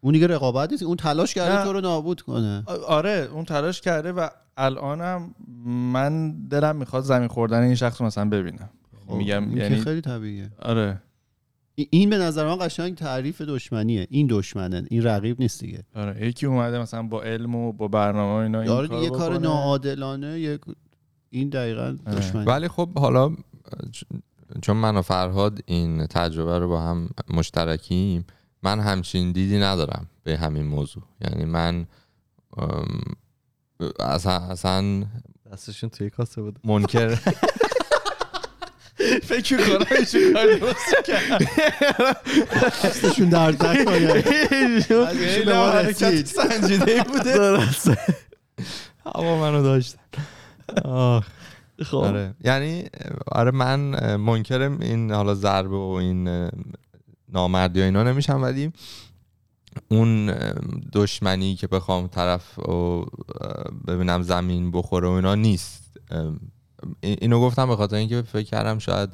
اون 0.00 0.12
دیگه 0.14 0.26
رقابت 0.26 0.70
نیست. 0.70 0.82
اون 0.82 0.96
تلاش 0.96 1.34
کرده 1.34 1.64
تو 1.64 1.72
رو 1.72 1.80
نابود 1.80 2.20
کنه. 2.20 2.64
آره 2.86 3.28
اون 3.32 3.44
تلاش 3.44 3.80
کرده 3.80 4.12
و 4.12 4.28
الانم 4.56 5.34
من 5.92 6.42
دلم 6.48 6.76
می‌خواد 6.76 7.02
زمین 7.02 7.28
خوردن 7.28 7.62
این 7.62 7.74
شخص 7.74 8.00
مثلا 8.00 8.28
ببینم. 8.28 8.70
خب، 9.08 9.14
میگم 9.14 9.56
یعنی 9.56 9.76
خیلی 9.76 10.00
طبیعیه. 10.00 10.50
آره. 10.58 11.02
این 11.74 12.10
به 12.10 12.18
نظر 12.18 12.46
من 12.46 12.66
قشنگ 12.66 12.94
تعریف 12.94 13.40
دشمنیه. 13.42 14.06
این 14.10 14.26
دشمنه 14.30 14.86
این 14.90 15.02
رقیب 15.02 15.40
نیست 15.40 15.60
دیگه. 15.60 15.84
آره 15.94 16.26
یکی 16.26 16.46
اومده 16.46 16.78
مثلا 16.78 17.02
با 17.02 17.22
علم 17.22 17.54
و 17.54 17.72
با 17.72 17.88
برنامه 17.88 18.42
اینا 18.42 18.60
این 18.60 18.70
آره 18.70 19.02
یه 19.02 19.10
کار 19.10 19.38
ناعادلانه 19.38 20.40
یک 20.40 20.60
این 21.30 21.48
دقیقا 21.48 21.96
آره. 22.06 22.18
دشمنی 22.18 22.44
ولی 22.44 22.68
خب 22.68 22.98
حالا 22.98 23.36
چون 24.62 24.76
من 24.76 24.96
و 24.96 25.02
فرهاد 25.02 25.60
این 25.66 26.06
تجربه 26.06 26.58
رو 26.58 26.68
با 26.68 26.80
هم 26.80 27.08
مشترکیم 27.30 28.24
من 28.62 28.80
همچین 28.80 29.32
دیدی 29.32 29.58
ندارم 29.58 30.06
به 30.22 30.36
همین 30.36 30.66
موضوع. 30.66 31.02
یعنی 31.20 31.44
من 31.44 31.86
اصلا, 34.00 34.32
اصلا 34.32 35.04
دستشون 35.52 35.90
توی 35.90 36.10
کاسه 36.10 36.42
بود. 36.42 36.58
منکر 36.64 37.18
فکر 39.22 39.56
کنم 39.56 39.86
ایشون 39.98 40.32
کار 40.32 40.46
درست 40.56 41.06
کرد. 41.06 41.42
دستشون 42.84 43.28
درد 43.28 43.66
نکنه 43.66 44.22
خیلی 44.22 45.52
حرکت. 45.52 46.26
سنجیده 46.26 47.02
بوده. 47.02 47.58
هوا 49.06 49.40
منو 49.40 49.62
داشتن 49.62 49.98
خب. 51.82 51.96
آره. 51.96 52.34
یعنی 52.44 52.84
آره 53.26 53.50
من 53.50 54.16
منکر 54.16 54.62
این 54.80 55.10
حالا 55.12 55.34
ضربه 55.34 55.76
و 55.76 55.96
این 56.00 56.48
نامردی 57.28 57.80
و 57.80 57.84
اینا 57.84 58.02
نمیشم 58.02 58.42
ولی 58.42 58.72
اون 59.88 60.34
دشمنی 60.92 61.54
که 61.56 61.66
بخوام 61.66 62.06
طرف 62.06 62.58
و 62.58 63.04
ببینم 63.86 64.22
زمین 64.22 64.70
بخوره 64.70 65.08
و 65.08 65.12
اینا 65.12 65.34
نیست. 65.34 65.82
اینو 67.00 67.40
گفتم 67.40 67.68
به 67.68 67.76
خاطر 67.76 67.96
اینکه 67.96 68.22
فکر 68.22 68.46
کردم 68.46 68.78
شاید 68.78 69.10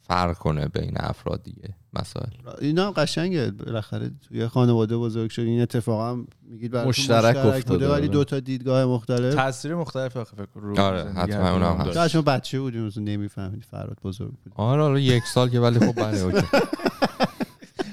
فرق 0.00 0.38
کنه 0.38 0.68
بین 0.68 0.92
افراد 0.96 1.42
دیگه 1.42 1.74
مسائل 1.92 2.26
اینا 2.60 2.86
هم 2.86 2.90
قشنگه 2.90 3.50
بالاخره 3.50 4.10
توی 4.28 4.48
خانواده 4.48 4.96
بزرگ 4.96 5.30
شد 5.30 5.42
این 5.42 5.62
اتفاق 5.62 6.10
هم 6.10 6.26
میگید 6.42 6.76
مشترک 6.76 7.36
مشترک 7.36 7.66
بوده 7.66 7.88
ولی 7.88 7.94
آره. 7.94 8.08
دو 8.08 8.24
تا 8.24 8.40
دیدگاه 8.40 8.84
مختلف 8.84 9.34
تاثیر 9.34 9.74
مختلف 9.74 10.16
آخه 10.16 10.36
فکر 10.36 10.48
رو 10.54 10.80
آره، 10.80 11.12
حتما 11.12 11.50
اونم 11.50 11.74
کدوم 11.74 11.86
هست. 11.86 11.94
داشت. 11.94 12.12
چون 12.12 12.22
بچه 12.22 12.60
بودیم 12.60 12.86
اصلا 12.86 13.02
نمی‌فهمید 13.02 13.64
فراد 13.64 13.98
بزرگ 14.04 14.30
بود 14.30 14.52
آره 14.56 14.82
حالا 14.82 14.98
یک 14.98 15.24
سال 15.24 15.48
که 15.48 15.60
ولی 15.60 15.78
خب 15.78 15.92
بله 15.92 16.20
اوکی 16.20 16.46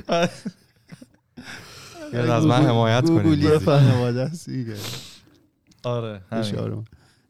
از 2.32 2.46
من 2.46 2.66
حمایت 2.66 3.06
گوگلی 3.06 3.48
کنید 3.48 3.58
خانواده 3.58 4.22
است 4.22 4.50
دیگه. 4.50 4.76
آره. 5.84 6.22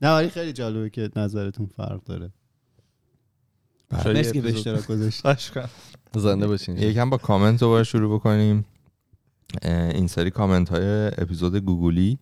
نه 0.01 0.13
ولی 0.15 0.29
خیلی 0.29 0.53
جالبه 0.53 0.89
که 0.89 1.09
نظرتون 1.15 1.65
فرق 1.65 2.03
داره 2.03 2.31
شاید 4.03 4.17
مرسی 4.17 4.27
یه 4.27 4.33
که 4.33 4.41
به 4.41 4.49
اپیزود- 4.79 5.25
اشتراک. 5.25 5.69
زنده 6.15 6.47
باشین 6.47 6.77
یکم 6.77 7.09
با 7.09 7.17
کامنت 7.17 7.61
رو 7.61 7.69
باید 7.69 7.83
شروع 7.83 8.15
بکنیم 8.15 8.65
این 9.63 10.07
سری 10.07 10.31
کامنت 10.31 10.69
های 10.69 11.07
اپیزود 11.17 11.55
گوگلی 11.55 12.19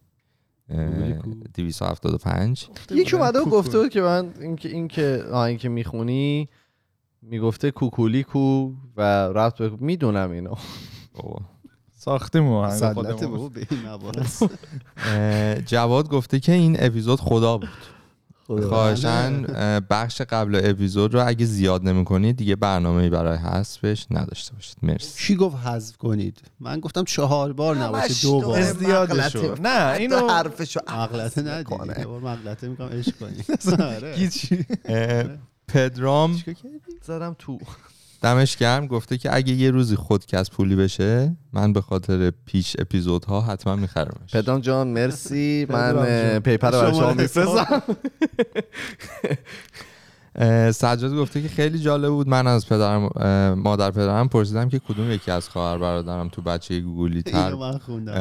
گوگلی 0.69 1.13
کو. 1.13 1.30
275 1.53 2.67
یکی 2.91 3.15
اومده 3.15 3.39
و. 3.39 3.45
گفته 3.45 3.80
بود 3.80 3.89
که 3.89 4.01
من 4.01 4.34
اینکه 4.41 4.69
این 4.69 4.88
که 4.88 5.23
آه 5.32 5.41
این 5.41 5.57
که 5.57 5.69
می‌خونی 5.69 6.49
می‌گفته 7.21 7.71
کوکولی 7.71 8.23
کو 8.23 8.71
و 8.97 9.01
رفت 9.28 9.57
به 9.57 9.69
می‌دونم 9.69 10.32
اینو. 10.32 10.55
ساختیم 12.05 12.47
آهنگ 12.47 12.93
خودمون 12.93 13.49
به 13.49 13.67
این 13.71 13.79
جواد 15.71 16.09
گفته 16.09 16.39
که 16.39 16.51
این 16.51 16.77
اپیزود 16.79 17.19
خدا 17.19 17.57
بود. 17.57 17.69
خواهشن 18.47 19.45
اه، 19.55 19.79
بخش 19.79 20.21
قبل 20.21 20.61
اپیزود 20.63 21.13
رو 21.13 21.27
اگه 21.27 21.45
زیاد 21.45 21.83
نمی 21.87 22.05
کنید 22.05 22.37
دیگه 22.37 22.55
برنامه 22.55 23.09
برای 23.09 23.37
حذفش 23.37 24.05
نداشته 24.11 24.53
باشید. 24.53 24.77
مرسی. 24.83 25.27
کی 25.27 25.35
گفت 25.35 25.55
حذف 25.57 25.97
کنید؟ 25.97 26.41
من 26.59 26.79
گفتم 26.79 27.03
چهار 27.03 27.53
بار 27.53 27.75
نباشه 27.75 28.21
دو 28.21 28.41
بار. 28.41 28.59
ازدیادشو 28.59 29.55
نه 29.61 29.95
اینو 29.97 30.29
حرفشو 30.29 30.79
مغلطه 30.87 31.41
ندید 31.41 31.67
بار 32.05 32.19
مغلطه 32.19 32.67
می‌کنم 32.67 32.87
عشق 32.87 33.17
کنید 33.19 33.45
آره. 33.81 35.39
پدرام 35.67 36.43
زدم 37.01 37.35
تو. 37.39 37.59
دمش 38.22 38.57
گرم. 38.57 38.88
گفته 38.88 39.18
که 39.18 39.36
اگه 39.36 39.53
یه 39.53 39.72
روزی 39.72 39.95
خودکست 39.95 40.51
پولی 40.51 40.76
بشه 40.76 41.36
من 41.53 41.74
به 41.74 41.82
خاطر 41.82 42.32
پیش 42.45 42.76
اپیزودها 42.80 43.41
حتما 43.41 43.76
میخرمش 43.76 44.32
پدرام 44.34 44.59
جان 44.59 44.88
مرسی. 44.88 45.68
من 45.70 46.39
پیپر 46.39 46.72
رو 46.72 46.93
شما 46.93 47.13
میفرستم 47.13 47.82
اه، 50.38 50.72
سجاد 50.72 51.13
گفته 51.13 51.41
که 51.41 51.47
خیلی 51.47 51.80
جالب 51.80 52.09
بود. 52.09 52.28
من 52.28 52.47
از 52.47 52.68
پدرم 52.70 53.09
مادر 53.57 53.91
پدرم 53.91 54.28
پرسیدم 54.28 54.70
که 54.70 54.80
کدوم 54.80 55.11
یکی 55.11 55.32
از 55.32 55.49
خواهر 55.49 55.78
برادرم 55.78 56.30
تو 56.30 56.41
بچه 56.41 56.80
گوگلی 56.80 57.22
تر 57.22 57.51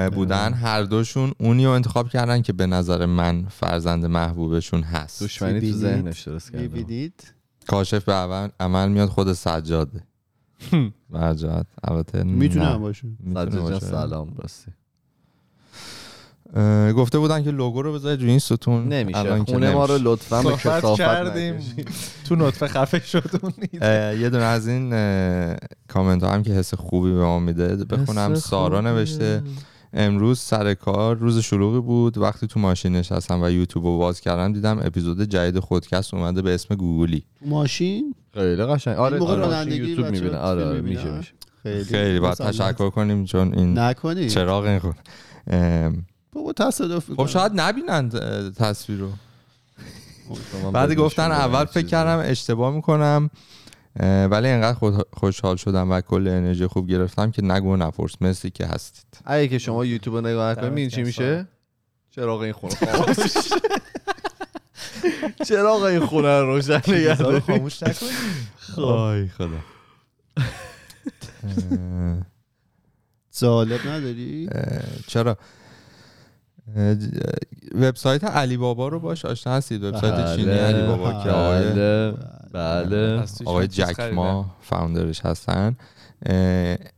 بودن. 0.08 0.52
هر 0.52 0.82
دوشون 0.82 1.32
اونی 1.40 1.64
رو 1.64 1.70
انتخاب 1.70 2.08
کردن 2.08 2.42
که 2.42 2.52
به 2.52 2.66
نظر 2.66 3.06
من 3.06 3.46
فرزند 3.48 4.06
محبوبشون 4.06 4.82
هست. 4.82 5.22
دشمنی 5.22 5.60
تو؟ 5.60 5.76
ذهنش 5.76 6.22
درست 6.22 6.52
کرده 6.52 6.62
می‌بینید 6.62 7.33
کاشف 7.66 8.04
به 8.04 8.12
عمل, 8.12 8.48
عمل 8.60 8.88
میاد 8.88 9.08
خود 9.08 9.32
سجاده 9.32 10.02
برجاد 11.10 11.66
البته 11.84 12.18
نه. 12.18 12.32
می‌تونم 12.32 12.78
باشه 12.78 13.08
می‌تونه 13.20 13.78
سجاد. 13.78 13.78
سلام 13.78 14.34
راستی 14.36 14.70
گفته 16.92 17.18
بودن 17.18 17.44
که 17.44 17.50
لوگو 17.50 17.82
رو 17.82 17.92
بذارید 17.92 18.20
روی 18.20 18.30
این 18.30 18.38
ستون 18.38 18.88
نمیشه 18.88 19.44
خونه 19.44 19.74
ما 19.74 19.84
رو. 19.84 19.98
لطفا 20.00 20.42
به 20.42 20.52
کسافت 20.52 20.98
کردیم. 20.98 21.54
تو 22.28 22.36
نطفه 22.36 22.66
خفه 22.66 23.00
شد 23.00 23.30
اون 23.42 23.52
ایده. 23.72 23.86
اه، 23.86 24.16
یه 24.16 24.30
دونه 24.30 24.44
از 24.44 24.68
این 24.68 24.90
کامنت 25.88 26.22
ها 26.22 26.32
هم 26.32 26.42
که 26.42 26.52
حس 26.52 26.74
خوبی 26.74 27.12
به 27.12 27.22
ما 27.22 27.38
میده 27.38 27.76
بخونم 27.76 28.34
سارا. 28.34 28.80
نوشته 28.80 29.42
امروز 29.94 30.38
سر 30.38 30.74
کار 30.74 31.16
روز 31.16 31.38
شلوغی 31.38 31.80
بود. 31.80 32.18
وقتی 32.18 32.46
تو 32.46 32.60
ماشین 32.60 32.92
نشستم 32.92 33.42
و 33.42 33.50
یوتیوب 33.50 33.86
رو 33.86 33.98
باز 33.98 34.20
کردم 34.20 34.52
دیدم 34.52 34.78
اپیزود 34.78 35.22
جدید 35.22 35.58
خودکست 35.58 36.14
اومده 36.14 36.42
به 36.42 36.54
اسم 36.54 36.74
گوگلی 36.74 37.24
تو 37.40 37.46
ماشین؟ 37.46 38.14
خیلی 38.34 38.64
قشنگ. 38.64 38.96
آره 38.96 39.20
آره، 39.20 39.76
یوتیوب 39.76 40.10
می‌بینه. 40.10 40.36
آره 40.36 40.64
آره؟ 40.64 40.80
میشه 40.80 41.16
میشه 41.16 41.32
خیلی. 41.62 41.84
خیلی 41.84 42.20
باید. 42.20 42.34
تشکر 42.34 42.90
کنیم 42.90 43.24
چون 43.24 43.54
این 43.54 43.78
نکنید 43.78 44.28
چراغ 44.28 44.64
این 44.64 44.78
خود 44.78 44.96
بابا 46.32 46.52
تصادف 46.52 47.12
خب. 47.14 47.26
شاید 47.26 47.52
نبینند 47.54 48.18
تصویر 48.54 48.98
رو. 48.98 49.10
شما 50.52 50.70
بعد 50.70 50.94
گفتن 50.94 51.32
اول 51.32 51.64
فکر. 51.64 51.86
کردم 51.86 52.30
اشتباه 52.30 52.74
می‌کنم. 52.74 53.30
ولی 54.00 54.48
انقدر 54.48 54.78
خود- 54.78 55.06
خوشحال 55.12 55.56
شدم 55.56 55.90
و 55.90 56.00
کل 56.00 56.28
انرژی 56.28 56.66
خوب 56.66 56.88
گرفتم 56.88 57.30
که 57.30 57.42
نگو 57.44 57.72
و 57.72 57.76
نپرس. 57.76 58.12
مرسی 58.20 58.50
که 58.50 58.66
هستید. 58.66 59.06
اگه 59.24 59.48
که 59.48 59.58
شما 59.58 59.84
یوتیوب 59.84 60.16
رو 60.16 60.20
نگاه 60.26 60.50
نکنید 60.52 60.72
می‌دونی 60.72 60.90
چی 60.90 61.02
میشه؟ 61.02 61.46
چراغ 62.10 62.40
این 62.40 62.52
خونه 62.52 62.74
خاموش 62.74 63.16
چراغ 65.48 65.82
این 65.82 66.06
خونه 66.06 66.40
رو 66.40 66.46
روشن 66.54 66.80
نگه. 66.88 67.14
خاموش 67.40 67.82
نکنی؟ 67.82 68.08
آی 68.84 69.28
خدا. 69.28 69.48
جالب 73.40 73.80
نداری؟ 73.88 74.48
چرا؟ 75.06 75.36
وبسایت 77.74 78.24
علی 78.24 78.56
بابا 78.56 78.88
رو 78.88 79.00
باش 79.00 79.24
آشنا 79.24 79.52
هستید. 79.52 79.84
وبسایت 79.84 80.14
بله، 80.14 80.36
چینی 80.36 80.58
علی 80.58 80.86
بابا 80.86 81.22
که 81.22 81.30
آقای 81.30 82.12
بله. 82.54 83.26
توش 83.38 83.46
آقای 83.46 83.64
هم 83.64 83.70
چیز 83.70 83.84
جک 83.84 83.92
خریدن. 83.92 84.14
ما 84.14 84.56
فاوندرش 84.60 85.20
هستن. 85.20 85.76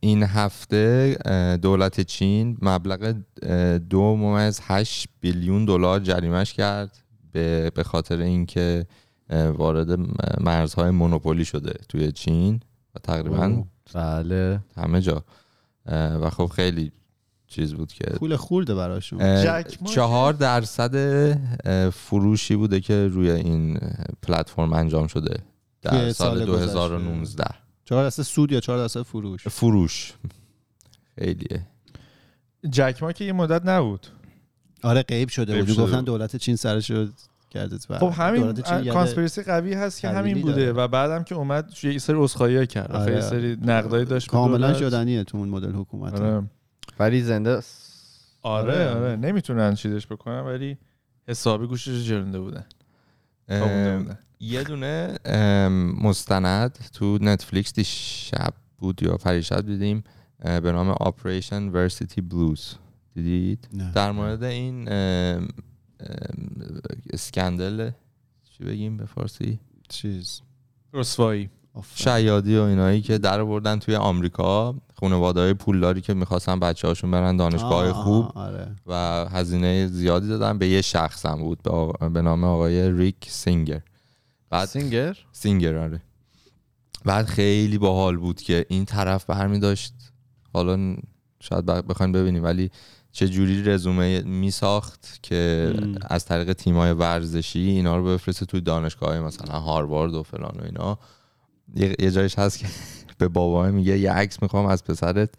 این 0.00 0.22
هفته 0.22 1.16
دولت 1.62 2.00
چین 2.00 2.58
مبلغ 2.62 3.14
دو 3.90 4.16
ممیز 4.16 4.60
هشت 4.62 5.08
بیلیون 5.20 5.64
دلار 5.64 6.00
جریمش 6.00 6.54
کرد 6.54 6.98
به 7.74 7.82
خاطر 7.84 8.18
اینکه 8.18 8.86
وارد 9.30 9.98
مرزهای 10.40 10.90
مونوپولی 10.90 11.44
شده 11.44 11.74
توی 11.88 12.12
چین 12.12 12.60
و 12.94 12.98
تقریبا 12.98 13.64
بله. 13.94 14.60
همه 14.76 15.00
جا. 15.00 15.24
و 15.92 16.30
خب 16.30 16.46
خیلی 16.46 16.92
چیز 17.56 17.74
بود 17.74 17.92
که 17.92 18.04
پول 18.04 18.36
خورده 18.36 18.74
براشون. 18.74 19.44
چهار 19.84 20.32
درصد 20.32 20.96
فروشی 21.90 22.56
بوده 22.56 22.80
که 22.80 23.08
روی 23.08 23.30
این 23.30 23.80
پلتفرم 24.22 24.72
انجام 24.72 25.06
شده 25.06 25.38
در 25.82 26.12
سال 26.12 26.38
سال 26.38 26.44
2019 26.44 27.44
چهار 27.84 28.06
دسته 28.06 28.22
سود 28.22 28.52
یا 28.52 28.60
چهار 28.60 28.84
دسته 28.84 29.02
فروش؟ 29.02 29.48
فروش. 29.48 30.12
خیلیه. 31.18 31.66
جک 32.70 33.02
ما 33.02 33.12
که 33.12 33.24
یه 33.24 33.32
مدت 33.32 33.66
نبود. 33.66 34.06
آره 34.82 35.02
غیب 35.02 35.28
شده 35.28 35.62
بود. 35.62 35.76
گفتن. 35.76 36.04
دولت 36.04 36.36
چین 36.36 36.56
سرش 36.56 36.90
رو 36.90 37.06
کرده 37.50 37.78
خب 37.78 38.12
همین 38.16 38.52
کانسپیرسی 38.92 39.42
قوی 39.42 39.74
هست 39.74 40.00
که 40.00 40.08
همین 40.08 40.40
بوده 40.40 40.52
داره. 40.52 40.72
و 40.72 40.88
بعدم 40.88 41.24
که 41.24 41.34
اومد 41.34 41.72
یه 41.82 41.98
سری 41.98 42.16
اسخایی 42.16 42.66
کرد. 42.66 42.92
آره. 42.92 43.14
یه 43.14 43.20
سری 43.20 43.56
نقدایی 43.62 44.04
داشت. 44.04 44.28
کاملا. 44.28 44.74
شدنیه 44.74 45.24
تو 45.24 45.38
اون 45.38 45.48
مدل 45.48 45.72
حکومت. 45.72 46.20
آره. 46.20 46.42
ولی 46.98 47.22
زنده 47.22 47.50
است 47.50 47.86
آره 48.42 48.90
آره. 48.90 49.16
نمی‌تونن 49.16 49.74
چیزش 49.74 50.06
بکنن 50.06 50.40
ولی 50.40 50.78
حسابی 51.28 51.66
گوشش 51.66 52.08
جرنده 52.08 52.40
بودن. 52.40 52.64
یه 54.40 54.62
دونه 54.62 55.18
مستند 56.02 56.78
تو 56.92 57.18
نتفلیکس 57.20 57.72
دیشب 57.72 58.54
بود 58.78 59.02
یا 59.02 59.16
پریشب 59.16 59.60
دیدیم 59.60 60.04
به 60.38 60.72
نام 60.72 60.88
آپریشن 60.88 61.68
ورسیتی 61.68 62.20
بلوز 62.20 62.74
دیدید؟ 63.14 63.68
نه. 63.72 63.92
در 63.92 64.12
مورد 64.12 64.42
این 64.42 64.88
اسکندل 67.12 67.90
چی 68.44 68.64
بگیم 68.64 68.96
به 68.96 69.06
فارسی؟ 69.06 69.60
چیز. 69.88 70.40
رسوایی. 70.92 71.50
شیادی 71.94 72.56
و 72.56 72.62
اینایی 72.62 73.00
که 73.00 73.18
در 73.18 73.44
بردن 73.44 73.78
توی 73.78 73.96
آمریکا. 73.96 74.74
خانواده 75.00 75.40
های 75.40 75.54
پولداری 75.54 76.00
که 76.00 76.14
می‌خواستن 76.14 76.60
بچه 76.60 76.88
هاشون 76.88 77.10
برن 77.10 77.36
دانشگاه 77.36 77.92
خوب 77.92 78.32
آره. 78.34 78.76
و 78.86 78.94
هزینه 79.30 79.86
زیادی 79.86 80.28
دادن 80.28 80.58
به 80.58 80.68
یه 80.68 80.82
شخص 80.82 81.26
هم 81.26 81.36
بود 81.42 81.62
به, 81.62 81.70
آقا- 81.70 82.08
به 82.08 82.22
نام 82.22 82.44
آقای 82.44 82.92
ریک 82.92 83.16
سینگر. 83.28 83.80
بعد 84.50 84.68
سینگر؟ 84.68 85.18
سینگر 85.32 85.76
آره. 85.76 86.02
بعد 87.04 87.26
خیلی 87.26 87.78
باحال 87.78 88.16
بود 88.16 88.40
که 88.40 88.66
این 88.68 88.84
طرف 88.84 89.24
برمی 89.24 89.58
داشت 89.58 89.94
حالا 90.54 90.96
شاید 91.40 91.66
ب- 91.66 91.84
بخواین 91.90 92.12
ببینیم 92.12 92.44
ولی 92.44 92.70
چه 93.12 93.28
جوری 93.28 93.62
رزومه 93.62 94.22
می 94.22 94.50
ساخت 94.50 95.18
که 95.22 95.72
م. 95.82 95.94
از 96.10 96.24
طریق 96.24 96.52
تیمای 96.52 96.92
ورزشی 96.92 97.60
اینا 97.60 97.96
رو 97.96 98.04
بفرسته 98.04 98.46
توی 98.46 98.60
دانشگاه 98.60 99.20
مثلا 99.20 99.60
هاروارد 99.60 100.14
و 100.14 100.22
فلان 100.22 100.56
و 100.60 100.64
اینا. 100.64 100.98
یه, 101.76 101.96
یه 101.98 102.10
جایش 102.10 102.38
هست 102.38 102.58
که 102.58 102.66
به 103.18 103.28
بابا 103.28 103.66
میگه 103.66 103.98
یه 103.98 104.12
عکس 104.12 104.42
می‌خوام 104.42 104.66
از 104.66 104.84
پسرت 104.84 105.30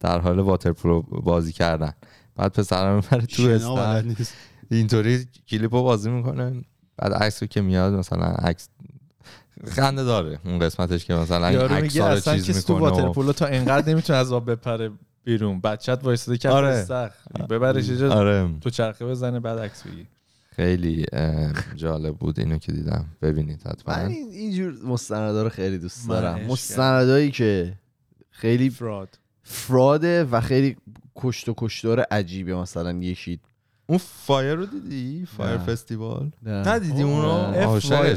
در 0.00 0.20
حال 0.20 0.38
واترپولو 0.38 1.02
بازی 1.02 1.52
کردن. 1.52 1.92
بعد 2.36 2.52
پسرم 2.52 2.94
می‌بره 2.94 3.26
تو 3.26 4.02
نیست. 4.02 4.34
اینطوری 4.70 5.26
کلیپ 5.48 5.74
رو 5.74 5.82
بازی 5.82 6.10
می‌کنه. 6.10 6.64
بعد 6.96 7.12
عکس 7.12 7.42
رو 7.42 7.46
که 7.46 7.60
میاد 7.60 7.92
مثلا 7.92 8.26
عکس 8.26 8.68
خنده 9.68 10.04
داره 10.04 10.38
اون 10.44 10.58
قسمتش 10.58 11.04
که 11.04 11.14
مثلا 11.14 11.46
عکس 11.46 11.96
رو 11.96 12.20
چیز 12.20 12.50
کسی 12.50 12.62
تو 12.62 12.74
می‌کنه 12.74 12.90
و... 12.90 12.94
واترپولو 12.94 13.32
تا 13.32 13.46
انقدر 13.46 13.90
نمی‌تونه 13.90 14.18
از 14.18 14.32
آب 14.32 14.50
بپره 14.50 14.90
بیرون. 15.24 15.60
بچت 15.60 16.00
وایساده 16.02 16.38
کف 16.38 16.52
آره. 16.52 16.68
استخر 16.68 17.46
ببرش 17.50 17.90
آره. 17.90 18.50
تو 18.60 18.70
چرخه 18.70 19.06
بزنه 19.06 19.40
بعد 19.40 19.58
عکس 19.58 19.82
بگی 19.82 20.06
خیلی 20.56 21.06
جالب 21.76 22.14
بود 22.14 22.40
اینو 22.40 22.58
که 22.58 22.72
دیدم. 22.72 23.04
ببینید 23.22 23.62
من 23.66 23.72
حتما 23.72 23.94
این 24.06 24.28
اینجور 24.30 24.74
مستندا 24.84 25.42
رو 25.42 25.48
خیلی 25.48 25.78
دوست 25.78 26.08
من 26.08 26.14
دارم. 26.20 26.46
مستندایی 26.46 27.30
که 27.30 27.72
خیلی 28.30 28.70
فراد. 28.70 29.18
فراده 29.42 30.24
و 30.24 30.40
خیلی 30.40 30.76
کشت 31.16 31.48
و 31.48 31.54
کشتار 31.56 32.00
عجیبه 32.00 32.54
مثلا 32.54 32.92
یکی. 32.92 33.40
اون 33.86 33.98
فایر 33.98 34.54
رو 34.54 34.66
دیدی؟ 34.66 35.26
فایر 35.36 35.56
نه. 35.56 35.64
فستیوال 35.64 36.30
نه. 36.42 36.68
ندیدی 36.68 37.02
اون 37.02 37.22
رو 37.22 37.28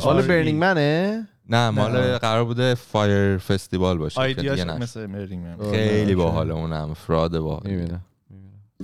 آره. 0.10 0.28
برنینگ 0.28 0.60
منه 0.60 1.28
نه 1.50 1.70
مال. 1.70 2.18
قرار 2.18 2.46
بوده 2.46 2.76
فایر 2.76 3.38
فستیوال 3.38 3.98
باشه 3.98 4.34
که 4.34 4.42
دیگه. 4.42 4.78
مثل 4.78 5.06
مرینگ 5.06 5.46
من 5.46 5.72
خیلی 5.72 6.02
اوکی. 6.02 6.16
باحاله 6.16 6.54
اونم 6.54 6.94
فراد 6.94 7.40
باحال. 7.40 7.72
می‌بینم. 7.72 8.02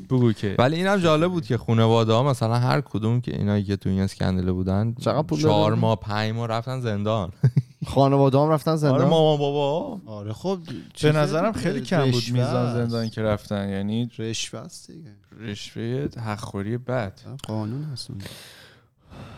بگو 0.09 0.33
که 0.33 0.55
ولی 0.59 0.75
اینم 0.75 0.97
جالب 0.97 1.31
بود 1.31 1.45
که 1.45 1.57
خانواده 1.57 2.13
ها 2.13 2.23
مثلا 2.23 2.55
هر 2.55 2.81
کدوم 2.81 3.21
که 3.21 3.35
اینایی 3.35 3.63
که 3.63 3.75
تو 3.75 3.89
این 3.89 4.01
اسکندل 4.01 4.51
بودن 4.51 4.95
چهار؟ 5.41 5.75
ماه 5.75 5.99
پنج 5.99 6.33
ماه 6.35 6.47
رفتن 6.47 6.79
زندان. 6.81 7.31
خانواده 7.87 8.37
هم 8.37 8.49
رفتن 8.49 8.71
آره 8.71 8.79
زندان 8.79 9.07
مامان 9.07 9.37
بابا. 9.37 9.99
آره 10.05 10.33
خب 10.33 10.59
به 11.01 11.11
نظرم 11.11 11.51
خیلی 11.51 11.81
کم 11.81 12.11
بود 12.11 12.23
میزان. 12.31 12.73
زندان 12.73 13.09
که 13.09 13.21
رفتن 13.21 13.69
یعنی 13.69 14.09
رشوه 14.19 14.59
است 14.59 14.91
دیگه. 14.91 15.09
رشوه 15.39 16.07
حقخوری 16.25 16.77
بد. 16.77 17.19
قانون 17.47 17.83
هست 17.83 18.09
اون. 18.11 18.21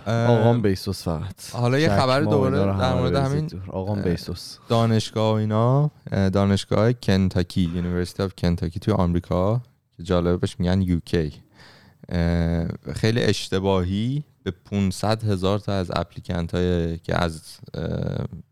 آقام 0.08 0.62
بیسوس 0.62 1.04
فقط. 1.04 1.50
حالا 1.54 1.80
یه 1.80 1.90
خبر 1.90 2.22
ما 2.22 2.32
دوباره 2.32 2.58
در 2.58 2.94
مورد 2.94 3.16
همین. 3.16 3.50
آقام 3.68 4.02
بیسوس. 4.02 4.58
دانشگاه 4.70 5.34
و 5.34 5.36
اینا 5.36 5.92
اه، 6.12 6.30
دانشگاه 6.30 6.94
کنتاکی 6.94 7.62
یونیورسیتی 7.76 8.24
آف 8.24 8.32
کنتاکی 8.38 8.80
توی 8.80 8.94
آمریکا. 8.94 9.62
که 9.98 10.04
جالبه 10.04 10.38
بهش 10.38 10.56
میگن 10.60 10.82
UK 10.82 11.34
خیلی 12.96 13.22
اشتباهی 13.22 14.24
به 14.44 14.52
500 14.52 15.24
هزار 15.24 15.60
تا 15.60 15.74
از 15.74 15.92
applicant 15.96 16.56
های 16.56 16.98
که 16.98 17.24
از 17.24 17.42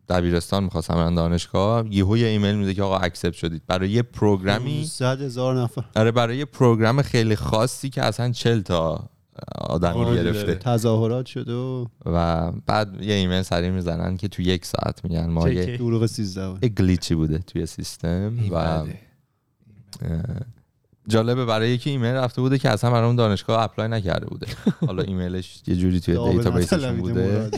دبیرستان 0.09 0.63
می‌خواستن 0.63 0.93
برن 0.93 1.15
دانشگاه 1.15 1.93
یهو 1.93 2.17
یه 2.17 2.27
ایمیل 2.27 2.55
میده 2.55 2.73
که 2.73 2.83
آقا 2.83 2.97
accept 2.97 3.33
شدید 3.33 3.61
برای 3.67 3.89
یه 3.89 4.01
پروگرامی 4.01 4.85
100 4.85 5.21
هزار 5.21 5.61
نفر 5.61 5.85
آره 5.95 6.11
برای 6.11 6.37
یه 6.37 6.45
پروگرام 6.45 7.01
خیلی 7.01 7.35
خاصی 7.35 7.89
که 7.89 8.03
اصلا 8.03 8.31
40 8.31 8.61
تا 8.61 9.09
آدم 9.57 9.97
ورودی 9.97 10.23
گرفته. 10.23 10.55
تظاهرات 10.55 11.25
شده 11.25 11.53
و 11.53 11.85
و 12.05 12.51
بعد 12.65 13.01
یه 13.01 13.13
ایمیل 13.13 13.41
سریع 13.41 13.69
می‌زنن 13.69 14.17
که 14.17 14.27
تو 14.27 14.41
یک 14.41 14.65
ساعت 14.65 15.03
میگن 15.03 15.25
ما 15.25 15.43
چه 15.43 15.55
یه 15.55 15.65
که؟ 15.65 15.77
دروغ 15.77 16.05
13 16.05 16.49
بود. 16.49 16.63
یه 16.63 16.69
glitch 16.69 17.09
ی 17.09 17.15
بوده 17.15 17.37
توی 17.37 17.65
سیستم 17.65 18.39
و 18.51 18.85
جالبه 21.07 21.45
برای 21.45 21.69
یکی 21.69 21.89
ایمیل 21.89 22.11
رفته 22.11 22.41
بوده 22.41 22.57
که 22.57 22.69
اصلا 22.69 22.91
برای 22.91 23.07
اون 23.07 23.15
دانشگاه 23.15 23.63
apply 23.63 23.87
نکرده 23.87 24.25
بوده. 24.25 24.47
حالا 24.87 25.03
ایمیلش 25.03 25.63
یه 25.67 25.75
جوری 25.75 25.99
توی 25.99 26.31
database 26.31 26.75
شون 26.75 26.97
بوده. 26.97 27.51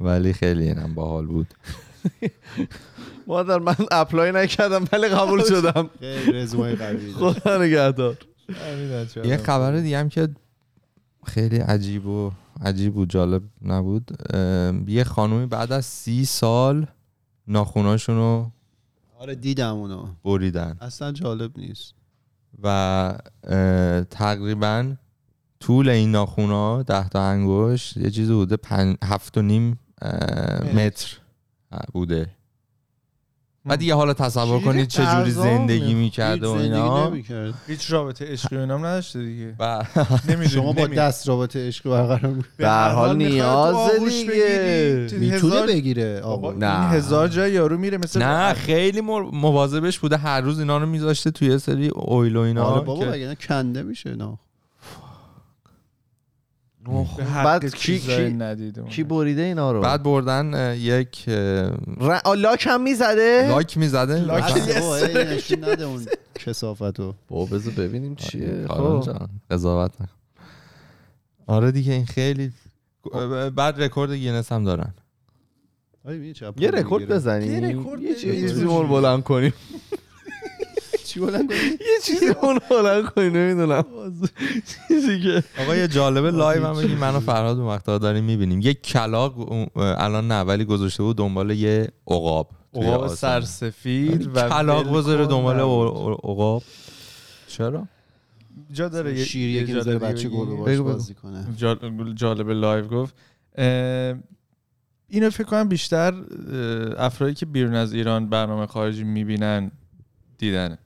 ولی 0.00 0.32
خیلی 0.32 0.62
اینم 0.62 0.94
باحال 0.94 1.26
بود. 1.26 1.46
مادر 3.26 3.58
من 3.58 3.76
apply 3.90 4.32
نکردم 4.32 4.84
ولی 4.92 5.08
قبول 5.08 5.44
شدم. 5.50 5.90
خدا 7.14 7.62
نگهدار. 7.62 8.16
یه 9.24 9.36
خبر 9.36 9.76
دیگه 9.76 9.98
هم 9.98 10.08
که 10.08 10.28
خیلی 11.26 11.58
عجیب 11.58 12.06
و 12.06 12.30
عجیب 12.64 12.96
و 12.96 13.06
جالب 13.06 13.42
نبود. 13.62 14.10
یه 14.86 15.04
خانومی 15.04 15.46
بعد 15.46 15.72
از 15.72 15.86
سی 15.86 16.24
سال 16.24 16.86
ناخوناشو 17.46 18.16
رو 18.16 18.50
آره 19.18 19.34
دیدم 19.34 19.74
اونو. 19.74 20.06
بریدن. 20.24 20.76
اصلا 20.80 21.12
جالب 21.12 21.58
نیست. 21.58 21.94
و 22.62 23.18
تقریبا 24.10 24.96
طول 25.60 25.88
این 25.88 26.10
ناخونا 26.10 26.82
ده 26.82 27.08
تا 27.08 27.22
انگشت 27.22 27.96
یه 27.96 28.10
چیزی 28.10 28.32
بوده 28.32 28.56
پن... 28.56 28.96
هفت 29.04 29.38
و 29.38 29.42
نیم 29.42 29.78
متر. 30.74 31.18
بوده. 31.92 32.37
و 33.68 33.76
دیگه 33.76 33.94
حالا 33.94 34.14
تصور 34.14 34.60
کنید 34.60 34.88
چه 34.88 35.06
جوری 35.06 35.30
زندگی 35.30 35.94
می‌کرده 35.94 36.46
و 36.46 36.50
اینا. 36.50 37.08
نمی‌کرد. 37.08 37.54
هیچ 37.66 37.92
رابطه 37.92 38.32
عشقی 38.32 38.56
و 38.56 38.60
اینام 38.60 38.86
نداشته 38.86 39.22
دیگه. 39.22 39.54
و 39.58 39.84
نمی‌دونی 40.28 40.48
شما 40.48 40.72
با 40.72 40.86
دست 40.86 41.28
رابطه 41.28 41.68
عشق 41.68 41.90
برقرار 41.90 42.32
به 42.32 42.44
در 42.58 42.88
هر 42.88 42.94
حال 42.94 43.40
آغوش 43.40 44.12
دیگه. 44.12 45.08
می‌تونه 45.18 45.66
بگیره 45.66 46.20
آقا. 46.20 46.52
نه. 46.52 46.80
این 46.80 46.90
هزار 46.90 47.28
جای 47.28 47.52
یارو 47.52 47.78
میره 47.78 47.98
مثل 47.98 48.22
نه 48.22 48.54
خیلی 48.54 49.00
مواظبش 49.00 49.98
بوده. 49.98 50.16
هر 50.16 50.40
روز 50.40 50.58
اینا 50.58 50.78
رو 50.78 50.86
میذاشته 50.86 51.30
توی 51.30 51.48
یه 51.48 51.58
سری 51.58 51.88
اویل 51.88 52.36
و 52.36 52.40
اینا 52.40 52.64
آره 52.64 52.84
بابا 52.84 53.34
کنده 53.48 53.82
میشه 53.82 54.14
نه 54.14 54.38
بعد 57.44 57.74
کی- 57.74 57.98
کی- 57.98 58.30
ندیده 58.30 58.82
کی 58.82 59.02
بریده 59.02 59.42
اینا 59.42 59.72
رو؟ 59.72 59.80
بعد 59.80 60.02
بردن 60.02 60.74
یک 60.78 61.28
ر... 62.00 62.18
لاک 62.36 62.66
هم 62.70 62.82
می‌زده؟ 62.82 63.48
لاک 63.48 63.78
می‌زده. 63.78 64.20
لاک 64.20 64.56
نشون 65.16 65.64
نده 65.64 65.84
اون 65.84 66.06
کسافتو 66.34 67.14
بابا 67.28 67.44
بذار 67.56 67.74
ببینیم 67.74 68.14
چیه. 68.14 68.64
کارون 68.68 69.00
خب 69.00 69.06
جان، 69.06 69.28
قضاوت 69.50 70.00
نکن. 70.00 70.12
آره 71.46 71.72
دیگه 71.72 71.92
این 71.92 72.06
خیلی 72.06 72.52
بعد 73.56 73.82
رکورد 73.82 74.12
گینس 74.12 74.52
هم 74.52 74.64
دارن. 74.64 74.94
یه 76.58 76.70
رکورد 76.70 77.08
بزنیم. 77.08 77.64
یه 77.64 77.70
رکورد 77.70 78.02
یه 78.02 78.14
بزنیم. 78.14 78.48
چیزی 78.48 78.64
بلند 78.66 79.22
کنیم 79.22 79.52
چی 81.18 81.26
بلند 81.26 81.48
کنی؟ 81.48 81.58
یه 81.58 81.98
چیزی 82.04 82.26
اون 82.42 82.58
بلند 82.70 83.04
کنیم 83.04 83.36
نمی‌دونم. 83.36 83.84
چیزی 84.88 85.20
که 85.20 85.42
آقا 85.62 85.76
یه 85.76 85.88
جالبه 85.88 86.30
لایو 86.30 86.66
هم 86.66 86.76
بگیم. 86.76 86.98
من 86.98 87.14
و 87.14 87.20
فرهاد 87.20 87.58
اون 87.58 87.68
وقتا 87.68 87.98
داریم 87.98 88.24
می‌بینیم. 88.24 88.60
یه 88.60 88.74
کلاق 88.74 89.52
الان 89.76 90.28
نه 90.28 90.40
ولی 90.40 90.64
گذاشته 90.64 91.02
بود 91.02 91.16
دنبال 91.16 91.50
یه 91.50 91.88
عقاب 92.06 92.50
عقاب. 92.74 93.08
سرسفید 93.08 94.36
و 94.36 94.48
کلاق 94.48 94.98
بذاره 94.98 95.26
دنبال 95.26 95.60
عقاب. 96.24 96.62
چرا؟ 97.48 97.86
جا 98.72 98.88
داره 98.88 99.18
یه- 99.18 99.24
شیر 99.24 99.62
یکی 99.62 99.72
داره 99.72 99.98
بچه 99.98 100.28
بگو. 100.28 100.84
بازی 100.84 101.14
کنه. 101.14 101.46
جال- 101.56 102.14
جالب 102.14 102.50
لایو 102.50 102.84
گفت. 102.88 103.14
اینو 105.10 105.30
فکر 105.30 105.44
کنم 105.44 105.68
بیشتر 105.68 106.14
افرادی 106.98 107.34
که 107.34 107.46
بیرون 107.46 107.74
از 107.74 107.92
ایران 107.92 108.28
برنامه 108.28 108.66
خارجی 108.66 109.04
می‌بینن 109.04 109.70
دیدنه. 110.38 110.78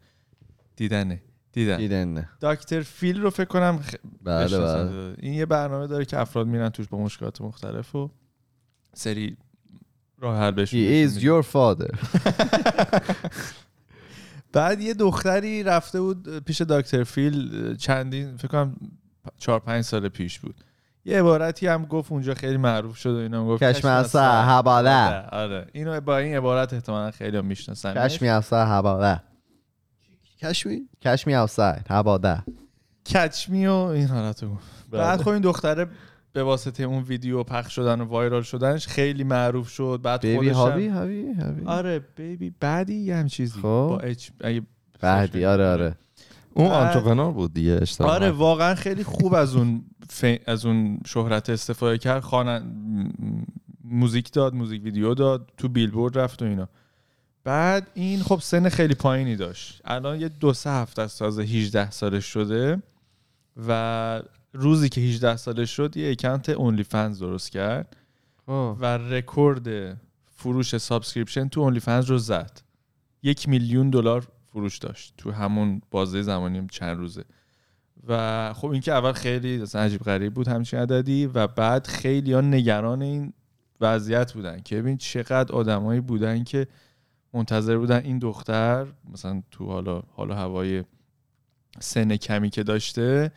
دیدنه. 0.77 1.23
دیدن. 1.53 1.77
دیدن 1.77 2.29
دکتر 2.43 2.81
فیل 2.81 3.21
رو 3.21 3.31
فکر 3.31 3.45
کنم 3.45 3.79
خ... 3.79 3.95
بله. 4.23 4.59
بله. 4.59 5.15
این 5.19 5.33
یه 5.33 5.47
برنامه 5.47 5.87
داره 5.87 6.05
که 6.05 6.19
افراد 6.19 6.47
میرن 6.47 6.69
توش 6.69 6.89
با 6.89 6.99
مشکلات 6.99 7.41
مختلف 7.41 7.95
و 7.95 8.11
سری 8.95 9.37
راه 10.19 10.39
حل 10.39 10.51
بهشون 10.51 10.81
He 10.81 11.11
is 11.11 11.23
your 11.23 11.47
father. 11.53 11.97
بعد 14.53 14.81
یه 14.81 14.95
دختری 14.95 15.63
رفته 15.63 16.01
بود 16.01 16.39
پیش 16.39 16.63
دکتر 16.63 17.05
فیل 17.05 17.77
چندین 17.77 18.37
فکر 18.37 18.49
کنم 18.49 18.77
چهار 19.39 19.61
پنج 19.61 19.85
سال 19.85 20.09
پیش 20.09 20.41
بود. 20.41 20.55
یه 21.05 21.19
عبارتی 21.19 21.67
هم 21.67 21.85
گفت 21.85 22.13
اونجا 22.13 22.35
خیلی 22.35 22.57
معروف 22.57 22.97
شد 22.97 23.11
و 23.11 23.17
اینا 23.17 23.41
هم 23.41 23.47
گفت 23.47 23.63
کشم 23.63 23.89
از 23.89 24.11
سر. 24.11 24.43
حواله 24.43 25.27
آره 25.33 25.67
اینو 25.73 26.01
با 26.01 26.19
این 26.19 26.37
عبارت 26.37 26.73
احتمالا 26.73 27.11
خیلی 27.11 27.37
هم 27.37 27.45
می‌شناسن 27.45 27.95
Outside 30.43 30.47
حواله 30.47 30.55
کشمی 30.55 30.83
Catch 31.05 31.21
me 31.21 31.49
outside 31.51 31.91
حواله 31.91 32.43
کچمی 33.15 33.67
و 33.67 33.73
این 33.73 34.07
حالت 34.07 34.43
رو 34.43 34.49
گفت 34.51 34.91
بعد 34.91 35.21
خب 35.23 35.29
این 35.29 35.43
دختره 35.43 35.87
به 36.33 36.43
واسطه 36.43 36.83
اون 36.83 37.03
ویدیو 37.03 37.43
پخش 37.43 37.75
شدن 37.75 38.01
و 38.01 38.05
وایرال 38.05 38.43
شدنش 38.43 38.87
خیلی 38.87 39.25
معروف 39.25 39.69
شد. 39.69 40.01
بعد 40.03 40.21
بیبی 40.21 40.49
هابی 40.49 40.87
هابی 40.89 41.33
هابی 41.33 41.63
آره 41.67 41.99
بیبی 42.17 42.55
بعدی 42.61 42.95
یه 42.95 43.17
هم 43.17 43.27
چیزی. 43.27 43.55
خب. 43.59 43.63
با 43.63 43.99
اچ 44.03 44.29
اگه 44.41 44.63
بعدی 45.01 45.45
آره 45.45 45.67
آره. 45.67 45.95
اون 46.55 46.69
بعد- 46.69 46.87
آنترپرنور 46.87 47.33
بود 47.33 47.55
دیگه 47.55 47.79
اشتباه. 47.83 48.11
آره. 48.11 48.31
واقعا 48.31 48.75
خیلی 48.75 49.05
خوب 49.05 49.35
از 49.35 49.57
اون 49.57 49.85
ف... 50.11 50.25
از 50.47 50.67
اون 50.67 50.99
شهرت 51.07 51.51
استفاده 51.51 51.99
کرد. 51.99 52.23
خوانن 52.23 52.63
موزیک 53.85 54.33
داد 54.33 54.55
موزیک 54.55 54.85
ویدیو 54.85 55.15
داد 55.15 55.51
تو 55.57 55.69
بیلبورد 55.69 56.19
رفت 56.19 56.43
و 56.43 56.45
اینا. 56.45 56.69
بعد 57.45 57.87
این 57.95 58.23
خب 58.23 58.41
سن 58.43 58.69
خیلی 58.69 58.95
پایینی 58.95 59.37
داشت. 59.37 59.81
الان 59.85 60.21
یه 60.21 60.29
دو 60.29 60.53
سه 60.53 60.71
هفته 60.71 61.03
از 61.03 61.19
تازه 61.19 61.43
18 61.43 61.91
سالش 61.91 62.25
شده 62.25 62.83
و 63.67 64.23
روزی 64.53 64.89
که 64.89 65.01
18 65.01 65.37
سالش 65.37 65.71
شد 65.71 65.97
یه 65.97 66.11
اکانت 66.11 66.49
اونلی 66.49 66.83
فنز 66.83 67.19
درست 67.19 67.51
کرد 67.51 67.97
خب. 68.47 68.77
و 68.81 68.99
رکورد 68.99 69.99
فروش 70.37 70.77
subscription 70.77 71.49
تو 71.49 71.61
OnlyFans 71.61 72.05
رو 72.05 72.19
زد. 72.19 72.61
یک 73.23 73.49
میلیون 73.49 73.91
دلار 73.91 74.29
فروش 74.53 74.79
داشت 74.79 75.15
تو 75.17 75.31
همون 75.31 75.83
بازه 75.91 76.23
زمانی 76.23 76.67
چند 76.71 76.99
روزه. 76.99 77.25
و 78.09 78.53
خب 78.53 78.71
این 78.71 78.81
که 78.81 78.93
اول 78.93 79.13
خیلی 79.13 79.63
اصلا 79.63 79.81
عجیب 79.81 80.01
غریب 80.01 80.35
بود 80.35 80.49
همچین 80.49 80.79
عددی 80.79 81.27
و 81.27 81.47
بعد 81.47 81.87
خیلی 81.87 82.33
ها 82.33 82.41
نگران 82.41 83.03
این 83.03 83.33
وضعیت 83.81 84.33
بودن. 84.33 84.61
که 84.61 84.77
ببین 84.77 84.97
چقدر 84.97 85.55
آدمایی 85.55 86.01
بودن 86.01 86.45
که 86.45 86.67
منتظر 87.35 87.77
بودن 87.79 88.01
این 88.05 88.19
دختر 88.19 88.87
مثلا 89.13 89.43
تو 89.51 89.67
حالا 89.67 90.03
حالا 90.17 90.35
هوای 90.35 90.85
سن 91.81 92.17
کمی 92.17 92.51
که 92.51 92.63
داشته 92.63 93.33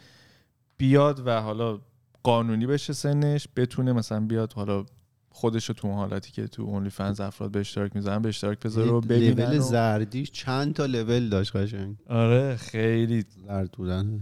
بیاد 0.77 1.27
و 1.27 1.41
حالا 1.41 1.79
قانونی 2.23 2.65
بشه 2.65 2.93
سنش 2.93 3.47
بتونه 3.55 3.93
مثلا 3.93 4.19
بیاد 4.19 4.53
حالا 4.53 4.85
خودش 5.29 5.65
رو 5.69 5.75
تو 5.75 5.87
اون 5.87 5.97
حالتی 5.97 6.31
که 6.31 6.47
تو 6.47 6.63
اونلی 6.63 6.89
فنز 6.89 7.19
افراد 7.19 7.51
به 7.51 7.59
اشتراک 7.59 7.95
می‌ذارن 7.95 8.21
به 8.21 8.29
اشتراک 8.29 8.59
بذاره 8.59 8.91
و 8.91 9.01
ببینن 9.01 9.43
لول 9.43 9.57
و- 9.57 9.61
زردیش 9.61 10.31
چند 10.31 10.73
تا 10.73 10.85
لول 10.85 11.29
داشت 11.29 11.55
قشنگ؟ 11.55 11.95
آره 12.09 12.55
خیلی 12.55 13.25
زرد 13.47 13.71
بودن. 13.71 14.21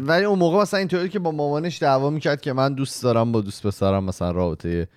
ولی 0.00 0.24
اون 0.24 0.38
موقع 0.38 0.60
مثلا 0.62 0.78
اینطوری 0.78 1.08
که 1.08 1.18
با 1.18 1.30
مامانش 1.32 1.82
دعوا 1.82 2.10
می‌کرد 2.10 2.40
که 2.40 2.52
من 2.52 2.74
دوست 2.74 3.02
دارم 3.02 3.32
با 3.32 3.40
دوست 3.40 3.66
پسرم 3.66 4.04
مثلا 4.04 4.30
رابطه 4.30 4.88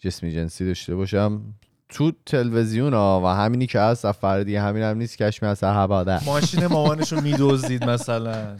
جسمی 0.00 0.32
جنسی 0.32 0.66
داشته 0.66 0.94
باشم. 0.94 1.42
تو 1.88 2.12
تلویزیون 2.26 2.94
ها 2.94 3.22
و 3.24 3.26
همینی 3.26 3.66
که 3.66 3.80
هست 3.80 4.04
از 4.04 4.16
فرد 4.16 4.42
دیگه 4.42 4.60
همین 4.60 4.82
هم 4.82 4.96
نیست 4.96 5.18
کشمی 5.18 5.48
از 5.48 5.64
هباده 5.64 6.24
ماشین 6.24 6.66
مامانش 6.66 7.12
رو 7.12 7.20
میدزدید 7.20 7.84
مثلا. 7.84 8.56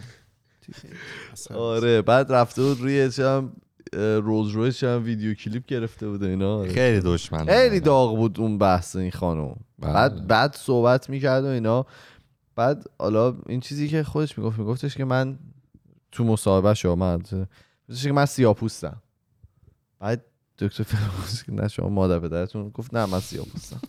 آره 1.55 2.03
بعد 2.03 2.33
رفته 2.33 2.62
بود 2.62 2.81
روی 2.81 3.11
چم 3.11 3.53
روز 3.93 4.51
رویس 4.51 4.79
چم 4.79 5.03
ویدیو 5.05 5.35
کلیپ 5.35 5.66
گرفته 5.66 6.09
بود 6.09 6.22
و 6.22 6.27
اینا. 6.27 6.59
آره. 6.59 6.72
خیلی 6.72 7.01
دشمن. 7.01 7.45
خیلی 7.45 7.81
داغ 7.81 8.16
بود 8.16 8.41
اون 8.41 8.59
بحث 8.59 8.97
این 8.97 9.11
خانم. 9.11 9.57
بله. 9.79 9.93
بعد 9.93 10.27
بعد 10.27 10.57
صحبت 10.57 11.11
می‌کرد 11.11 11.45
و 11.45 11.47
اینا. 11.47 11.87
بعد 12.57 12.85
حالا 12.99 13.37
این 13.47 13.61
چیزی 13.61 13.89
که 13.89 14.03
خودش 14.03 14.39
می‌گفت 14.39 14.59
میگفتش 14.59 14.97
که 14.97 15.05
من 15.05 15.39
تو 16.12 16.24
مصاحبه 16.24 16.74
شو 16.74 16.95
من 16.95 17.22
که 18.03 18.12
من 18.12 18.27
سیاپوستم. 18.27 19.03
بعد 19.99 20.24
دکتر 20.59 20.84
که 21.46 21.52
نه 21.52 21.68
شما 21.68 21.88
مادر 21.88 22.18
پدرتون. 22.18 22.68
گفت 22.68 22.94
نه 22.94 23.07
من 23.07 23.20
سیاپوستم. 23.20 23.80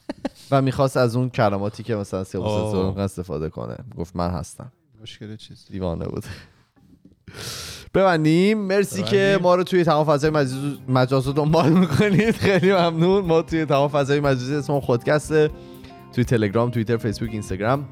و 0.51 0.61
می‌خواست 0.61 0.97
از 0.97 1.15
اون 1.15 1.30
کلماتی 1.30 1.84
که 1.84 1.95
مثلا 1.95 2.24
سیاپوست 2.24 2.76
آه. 2.76 2.99
استفاده 2.99 3.49
کنه. 3.49 3.76
گفت 3.97 4.15
من 4.15 4.30
هستم. 4.30 4.72
مشکل 5.01 5.36
چیز. 5.36 5.65
دیوانه 5.72 6.05
بود. 6.05 6.24
ببندیم. 7.93 8.57
مرسی 8.57 9.03
که 9.03 9.15
ببندیم. 9.18 9.43
ما 9.43 9.55
رو 9.55 9.63
توی 9.63 9.84
تمام 9.84 10.05
فضای 10.05 10.32
مجاز- 10.88 11.28
دنبال 11.36 11.70
می‌کنید. 11.74 12.36
خیلی 12.36 12.74
ممنون. 12.74 13.26
ما 13.26 13.41
توی 13.41 13.65
تمام 13.65 13.89
فضای 13.89 14.20
مجازی 14.20 14.55
اسم 14.55 14.80
خودکسته 14.80 15.49
توی 16.13 16.24
تلگرام 16.24 16.70
توییتر 16.70 16.97
فیسبوک 16.97 17.30
اینستاگرام. 17.32 17.86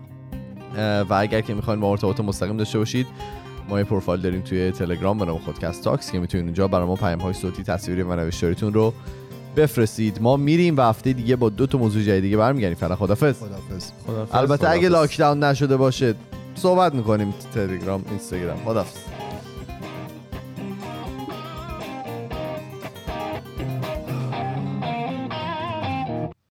و 1.10 1.14
اگر 1.14 1.42
که 1.42 1.54
می‌خواین 1.54 1.80
با 1.80 1.88
ما 1.88 1.92
ارتباط 1.92 2.20
مستقیم 2.20 2.58
داشته 2.58 2.78
باشید 2.80 3.08
ما 3.70 3.80
یه 3.80 3.84
پروفایل 3.86 4.22
داریم 4.22 4.42
توی 4.42 4.72
تلگرام 4.72 5.18
به 5.18 5.26
نام 5.26 5.38
خودکست 5.38 5.84
تاکس 5.84 6.12
که 6.12 6.20
می‌تونید 6.20 6.46
اونجا 6.46 6.68
برای 6.68 6.88
ما 6.88 6.96
پیام 6.96 7.20
های 7.20 7.34
صوتی 7.34 7.64
تصویری 7.64 8.02
و 8.02 8.16
نوشتاریتون 8.16 8.74
رو 8.74 8.94
بفرستید. 9.56 10.22
ما 10.22 10.38
میریم 10.38 10.78
و 10.78 10.82
هفته 10.82 11.14
دیگه 11.14 11.36
با 11.36 11.50
دو 11.50 11.68
تا 11.68 11.78
موضوع 11.78 12.02
جدید 12.02 12.22
دیگه 12.22 12.38
برمیگردیم. 12.38 12.78
فعلا 12.78 12.96
خدافظ 12.96 13.40
خدافظ. 13.40 13.92
البته 14.34 14.70
اگه 14.70 14.88
خداحافظ. 14.88 15.12
لاکداون 15.12 15.44
نشده 15.44 15.78
باشه 15.78 16.16
صحبت 16.56 16.94
می‌کنیم 16.94 17.34
تلگرام 17.54 18.06
اینستاگرام. 18.10 18.58
خدافظ 18.66 19.15